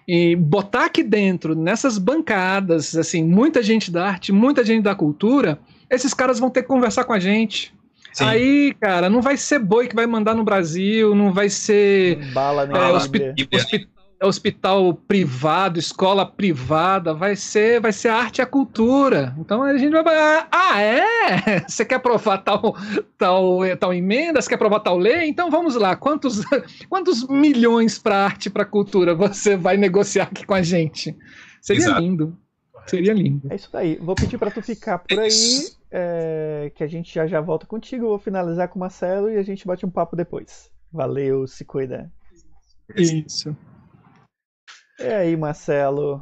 [0.08, 5.60] e botar aqui dentro nessas bancadas, assim, muita gente da arte, muita gente da cultura,
[5.90, 7.74] esses caras vão ter que conversar com a gente.
[8.16, 8.24] Sim.
[8.24, 12.64] Aí, cara, não vai ser boi que vai mandar no Brasil, não vai ser Bala
[12.64, 13.90] é, hospi hospi
[14.24, 19.36] hospital privado, escola privada, vai ser, vai ser a arte e a cultura.
[19.38, 20.18] Então a gente vai.
[20.18, 21.60] Ah, ah é?
[21.68, 22.78] Você quer aprovar tal,
[23.18, 24.42] tal, tal emenda?
[24.42, 25.28] Você quer aprovar tal lei?
[25.28, 25.98] Então vamos lá.
[25.98, 26.42] Quantos,
[26.88, 31.14] quantos milhões para arte e para cultura você vai negociar aqui com a gente?
[31.62, 32.02] Seria Exato.
[32.02, 32.38] lindo.
[32.88, 33.52] Seria lindo.
[33.52, 33.98] É isso daí.
[33.98, 35.30] Vou pedir para tu ficar por aí
[35.92, 38.08] é, que a gente já já volta contigo.
[38.08, 40.72] vou finalizar com o Marcelo e a gente bate um papo depois.
[40.92, 42.12] Valeu, se cuida.
[42.96, 43.56] Isso.
[45.00, 46.22] E aí, Marcelo?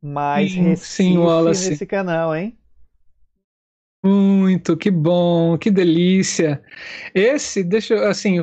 [0.00, 1.70] Mais sim, Recife sim, Wallace.
[1.70, 2.56] nesse canal, hein?
[4.04, 6.62] Muito, que bom, que delícia.
[7.14, 8.42] Esse, deixa eu, assim,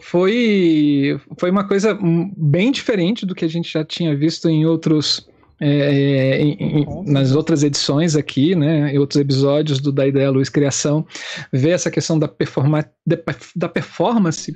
[0.00, 1.98] foi, foi uma coisa
[2.36, 5.28] bem diferente do que a gente já tinha visto em outros
[5.60, 10.48] é, em, em, nas outras edições aqui, né, em outros episódios do Da Ideia Luz
[10.48, 11.06] Criação,
[11.52, 12.84] ver essa questão da, performa,
[13.56, 14.54] da performance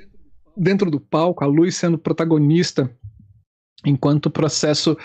[0.55, 2.89] dentro do palco, a luz sendo protagonista
[3.85, 4.97] enquanto processo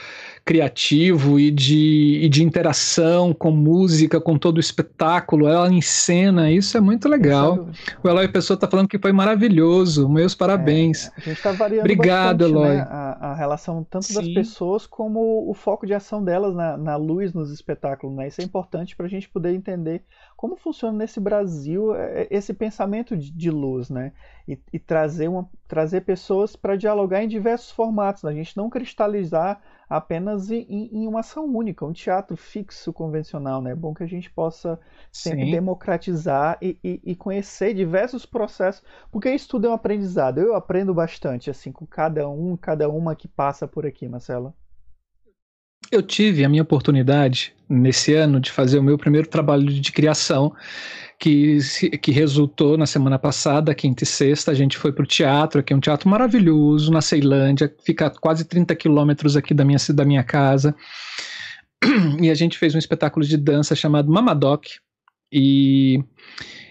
[0.45, 6.51] criativo e de, e de interação com música, com todo o espetáculo, ela em cena,
[6.51, 7.69] isso é muito legal.
[8.03, 11.07] O Eloy Pessoa está falando que foi maravilhoso, meus parabéns.
[11.07, 12.77] É, a gente está variando Obrigado, bastante, Eloy.
[12.77, 14.15] Né, a, a, relação tanto Sim.
[14.15, 18.29] das pessoas como o foco de ação delas na, na luz nos espetáculos, né?
[18.29, 20.03] Isso é importante para a gente poder entender
[20.37, 24.13] como funciona nesse Brasil é, é, esse pensamento de, de luz, né?
[24.47, 28.31] E, e, trazer, uma, trazer pessoas para dialogar em diversos formatos, né?
[28.31, 33.73] a gente não cristalizar apenas em, em, uma ação única, um teatro fixo convencional, né?
[33.73, 34.79] É bom que a gente possa
[35.13, 35.51] sempre Sim.
[35.51, 40.39] democratizar e, e, e, conhecer diversos processos, porque isso tudo é um aprendizado.
[40.39, 44.55] Eu aprendo bastante, assim, com cada um, cada uma que passa por aqui, Marcela.
[45.91, 50.55] Eu tive a minha oportunidade nesse ano de fazer o meu primeiro trabalho de criação,
[51.19, 51.59] que,
[52.01, 54.51] que resultou na semana passada, quinta e sexta.
[54.51, 58.11] A gente foi para o teatro, que é um teatro maravilhoso, na Ceilândia, fica a
[58.11, 60.75] quase 30 quilômetros aqui da minha, da minha casa.
[62.21, 64.65] E a gente fez um espetáculo de dança chamado Mamadoc.
[65.35, 65.99] E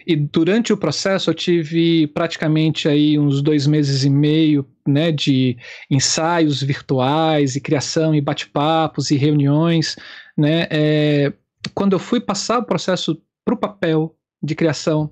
[0.05, 5.57] e durante o processo eu tive praticamente aí uns dois meses e meio né, de
[5.89, 9.95] ensaios virtuais e criação e bate-papos e reuniões.
[10.37, 11.33] Né, é,
[11.73, 15.11] quando eu fui passar o processo para o papel de criação,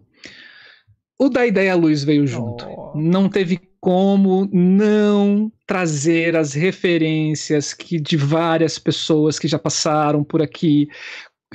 [1.18, 2.66] o da ideia luz veio junto.
[2.68, 2.92] Oh.
[2.96, 10.42] Não teve como não trazer as referências que de várias pessoas que já passaram por
[10.42, 10.88] aqui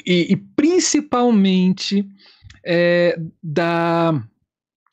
[0.04, 2.04] e, e principalmente
[2.64, 4.20] é, da,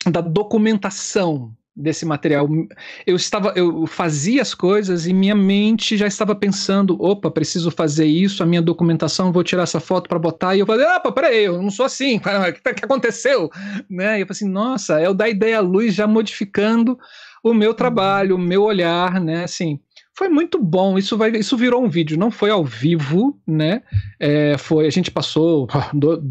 [0.06, 2.48] da documentação desse material.
[3.04, 8.06] Eu estava, eu fazia as coisas e minha mente já estava pensando, opa, preciso fazer
[8.06, 11.44] isso, a minha documentação, vou tirar essa foto para botar e eu falei, opa, peraí,
[11.44, 12.18] eu não sou assim,
[12.48, 13.50] o que, tá, que aconteceu?
[13.90, 14.18] Né?
[14.18, 16.96] E eu falei assim, nossa, é o da ideia luz já modificando
[17.42, 19.44] o meu trabalho, o meu olhar, né?
[19.44, 19.78] Assim,
[20.16, 20.96] foi muito bom.
[20.96, 23.82] Isso vai, isso virou um vídeo, não foi ao vivo, né?
[24.18, 26.22] É, foi, a gente passou do,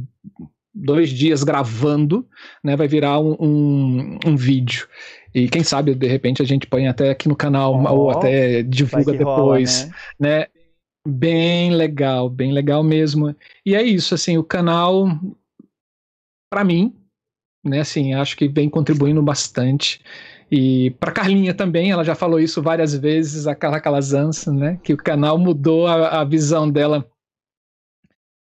[0.74, 2.28] dois dias gravando,
[2.64, 2.76] né?
[2.76, 4.88] Vai virar um, um, um vídeo.
[5.34, 8.64] E quem sabe, de repente, a gente põe até aqui no canal oh, ou até
[8.64, 10.40] divulga depois, rola, né?
[10.40, 10.48] né?
[11.06, 13.36] Bem legal, bem legal mesmo.
[13.66, 15.08] E é isso, assim, o canal,
[16.50, 16.96] para mim,
[17.64, 20.02] né, assim, acho que vem contribuindo bastante.
[20.52, 24.94] E para Carlinha também, ela já falou isso várias vezes, a Carla Calazans, né, que
[24.94, 27.06] o canal mudou a, a visão dela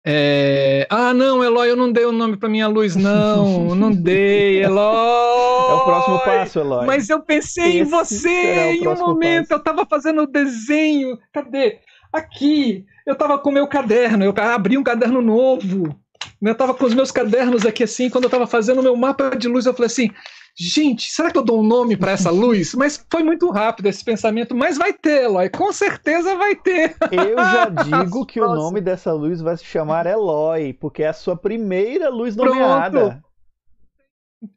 [0.08, 0.86] é...
[0.88, 5.72] Ah, não, Eloy, eu não dei o nome para minha luz, não, não dei, Eloy.
[5.72, 6.86] É o próximo passo, Eloy.
[6.86, 9.54] Mas eu pensei Esse em você em um momento, passo.
[9.54, 11.80] eu estava fazendo o desenho, cadê?
[12.14, 16.00] Aqui, eu estava com o meu caderno, eu abri um caderno novo,
[16.40, 19.32] eu estava com os meus cadernos aqui assim, quando eu estava fazendo o meu mapa
[19.32, 20.12] de luz, eu falei assim,
[20.58, 22.74] gente, será que eu dou um nome para essa luz?
[22.74, 26.96] Mas foi muito rápido esse pensamento, mas vai ter, Eloy, com certeza vai ter.
[27.12, 27.66] Eu já
[28.06, 28.54] digo que Nossa.
[28.54, 32.92] o nome dessa luz vai se chamar Eloy, porque é a sua primeira luz nomeada.
[32.92, 33.26] Pronto.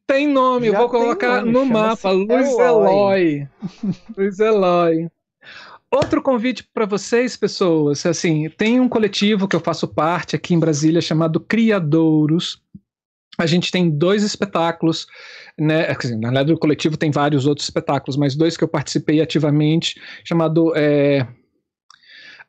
[0.06, 2.66] Tem nome, já eu vou colocar nome, no mapa, Luz Eloy.
[2.66, 3.48] Eloy.
[4.16, 5.10] Luz Eloy.
[5.90, 10.58] Outro convite para vocês, pessoas, assim, tem um coletivo que eu faço parte aqui em
[10.58, 12.62] Brasília chamado Criadouros.
[13.38, 15.06] A gente tem dois espetáculos
[15.58, 20.00] né, na verdade o coletivo tem vários outros espetáculos, mas dois que eu participei ativamente,
[20.24, 21.26] chamado é,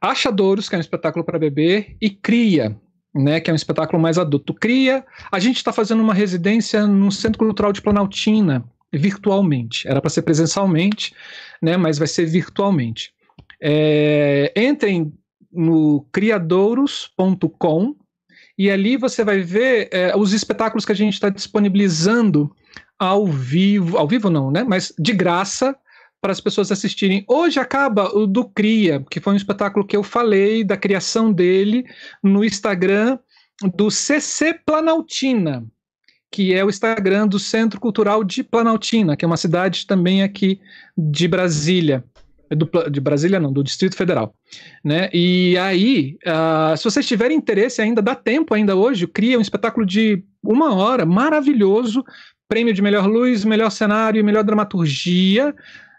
[0.01, 2.75] Achadouros, que é um espetáculo para bebê, e Cria,
[3.13, 4.53] né, que é um espetáculo mais adulto.
[4.53, 8.63] Cria, a gente está fazendo uma residência no Centro Cultural de Planaltina,
[8.93, 9.87] virtualmente.
[9.87, 11.13] Era para ser presencialmente,
[11.61, 13.11] né, mas vai ser virtualmente.
[13.61, 15.13] É, entrem
[15.51, 17.95] no criadouros.com
[18.57, 22.53] e ali você vai ver é, os espetáculos que a gente está disponibilizando
[22.99, 24.63] ao vivo, ao vivo não, né?
[24.63, 25.75] Mas de graça
[26.21, 27.23] para as pessoas assistirem.
[27.27, 31.85] Hoje acaba o do Cria, que foi um espetáculo que eu falei da criação dele
[32.21, 33.17] no Instagram
[33.73, 35.65] do CC Planaltina,
[36.31, 40.59] que é o Instagram do Centro Cultural de Planaltina, que é uma cidade também aqui
[40.97, 42.03] de Brasília.
[42.49, 44.33] Do, de Brasília não, do Distrito Federal,
[44.83, 45.07] né?
[45.13, 49.85] E aí, uh, se vocês tiverem interesse ainda, dá tempo ainda hoje, cria um espetáculo
[49.85, 52.03] de uma hora, maravilhoso,
[52.49, 55.55] prêmio de melhor luz, melhor cenário e melhor dramaturgia.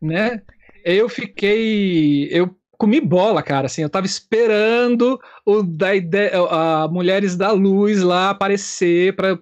[0.01, 0.41] né?
[0.83, 7.35] Eu fiquei, eu comi bola, cara, assim, eu tava esperando o da ideia, a Mulheres
[7.35, 9.37] da Luz lá aparecer para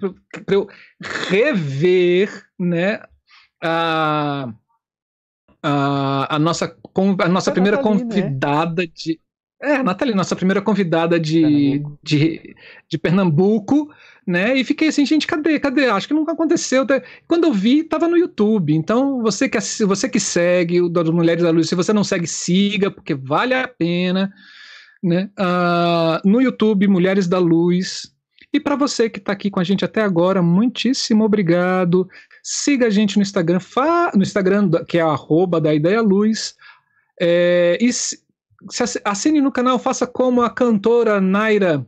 [0.47, 0.67] eu
[1.01, 3.01] rever, né,
[3.61, 4.53] a
[5.63, 6.75] a, a nossa,
[7.19, 8.89] a nossa é primeira Nathalie, convidada né?
[8.93, 9.19] de.
[9.61, 11.99] É, Nathalie, nossa primeira convidada de Pernambuco.
[12.03, 12.55] de,
[12.89, 13.89] de Pernambuco,
[14.27, 14.57] né?
[14.57, 15.57] E fiquei assim, gente, cadê?
[15.57, 15.85] Cadê?
[15.85, 16.85] Acho que nunca aconteceu.
[17.27, 18.73] Quando eu vi, estava no YouTube.
[18.73, 22.27] Então, você que, você que segue o das Mulheres da Luz, se você não segue,
[22.27, 24.33] siga, porque vale a pena.
[25.01, 25.29] Né?
[25.39, 28.13] Uh, no YouTube, Mulheres da Luz.
[28.53, 32.07] E para você que está aqui com a gente até agora, muitíssimo obrigado.
[32.43, 33.59] Siga a gente no Instagram,
[34.13, 36.55] no Instagram que é arroba da Ideia Luz.
[37.19, 38.19] É, e se,
[38.69, 41.85] se assine no canal, faça como a cantora Naira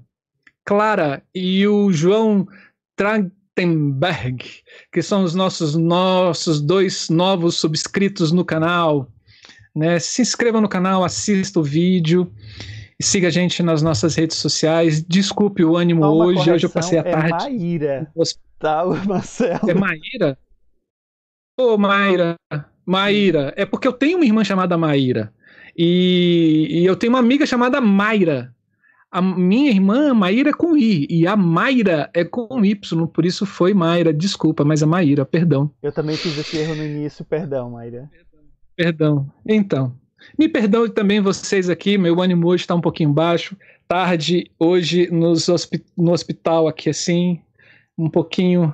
[0.66, 2.48] Clara e o João
[2.96, 4.44] Trachtenberg,
[4.92, 9.10] que são os nossos, nossos dois novos subscritos no canal.
[9.76, 10.00] Né?
[10.00, 12.32] Se inscreva no canal, assista o vídeo.
[13.02, 15.04] Siga a gente nas nossas redes sociais.
[15.04, 16.50] Desculpe o ânimo hoje.
[16.50, 17.32] Hoje eu passei a é tarde.
[17.32, 18.12] Maíra.
[18.58, 19.70] Tá, Marcelo.
[19.70, 20.38] É Maíra?
[21.60, 22.36] Ô, Maíra,
[22.86, 25.34] Maíra, é porque eu tenho uma irmã chamada Maíra.
[25.78, 28.54] E, e, eu tenho uma amiga chamada Mayra.
[29.12, 33.46] A minha irmã, Maíra, é com I, e a Mayra é com Y, por isso
[33.46, 34.14] foi Mayra.
[34.14, 35.72] Desculpa, mas a Maíra, perdão.
[35.82, 38.10] Eu também fiz esse erro no início, perdão, Mayra.
[38.76, 39.32] Perdão.
[39.48, 39.96] Então,
[40.38, 43.56] me perdoe também vocês aqui, meu ânimo hoje está um pouquinho baixo.
[43.88, 47.40] Tarde hoje nos hospi no hospital aqui assim,
[47.98, 48.74] um pouquinho,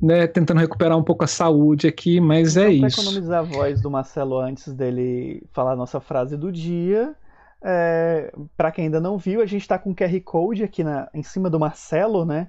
[0.00, 2.96] né, tentando recuperar um pouco a saúde aqui, mas então, é isso.
[2.96, 7.14] Para economizar a voz do Marcelo antes dele falar a nossa frase do dia,
[7.62, 11.08] é, para quem ainda não viu, a gente está com o QR Code aqui na,
[11.12, 12.48] em cima do Marcelo, né?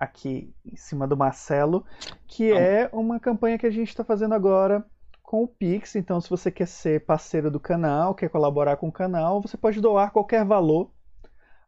[0.00, 1.84] aqui em cima do Marcelo,
[2.26, 4.84] que é uma campanha que a gente está fazendo agora
[5.22, 5.94] com o Pix.
[5.94, 9.80] Então, se você quer ser parceiro do canal, quer colaborar com o canal, você pode
[9.80, 10.90] doar qualquer valor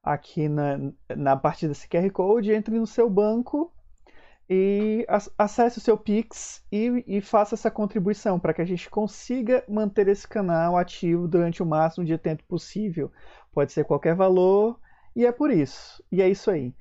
[0.03, 0.79] aqui na,
[1.17, 2.53] na parte desse QR Code.
[2.53, 3.73] Entre no seu banco
[4.49, 5.05] e
[5.37, 10.07] acesse o seu Pix e, e faça essa contribuição para que a gente consiga manter
[10.09, 13.11] esse canal ativo durante o máximo de tempo possível.
[13.53, 14.79] Pode ser qualquer valor
[15.15, 16.03] e é por isso.
[16.13, 16.73] E é isso aí.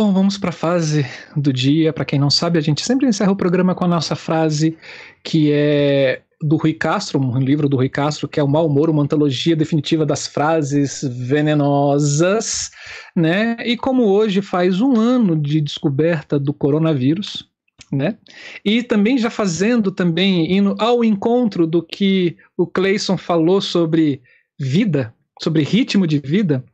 [0.00, 1.04] Bom, vamos para a fase
[1.34, 1.92] do dia.
[1.92, 4.78] Para quem não sabe, a gente sempre encerra o programa com a nossa frase,
[5.24, 8.90] que é do Rui Castro, um livro do Rui Castro, que é o Mal Humor,
[8.90, 12.70] uma antologia definitiva das frases venenosas,
[13.16, 13.56] né?
[13.64, 17.50] E como hoje faz um ano de descoberta do coronavírus,
[17.90, 18.18] né?
[18.64, 24.22] E também já fazendo também indo ao encontro do que o Clayson falou sobre
[24.56, 25.12] vida,
[25.42, 26.64] sobre ritmo de vida,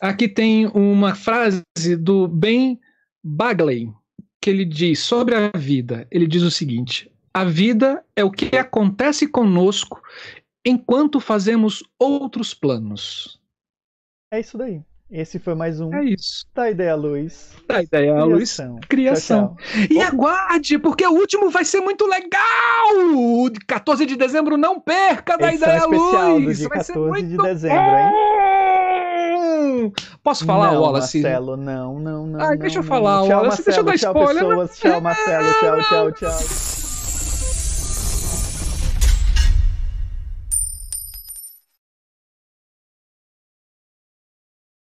[0.00, 1.62] Aqui tem uma frase
[1.98, 2.80] do Ben
[3.22, 3.92] Bagley,
[4.40, 6.06] que ele diz sobre a vida.
[6.10, 10.02] Ele diz o seguinte: A vida é o que acontece conosco
[10.64, 13.40] enquanto fazemos outros planos.
[14.32, 14.82] É isso daí.
[15.10, 15.94] Esse foi mais um.
[15.94, 16.46] É isso.
[16.54, 17.52] Da Ideia Luz.
[17.68, 18.74] Da Ideia Criação.
[18.74, 18.86] Luz.
[18.88, 19.56] Criação.
[19.56, 19.86] Tchau, tchau.
[19.90, 22.40] E aguarde, porque o último vai ser muito legal!
[23.68, 26.58] 14 de dezembro, não perca da Ideia é especial Luz!
[26.58, 28.53] Do dia 14 de dezembro, hein?
[30.22, 31.20] Posso falar, não, Wallace?
[31.20, 32.40] Marcelo, não, não, não.
[32.40, 34.44] Ai, não, deixa eu não, falar, Tchau, Wallace, deixa eu dar tchau, spoiler.
[34.44, 36.83] Pessoas, tchau, Marcelo, tchau, tchau, tchau.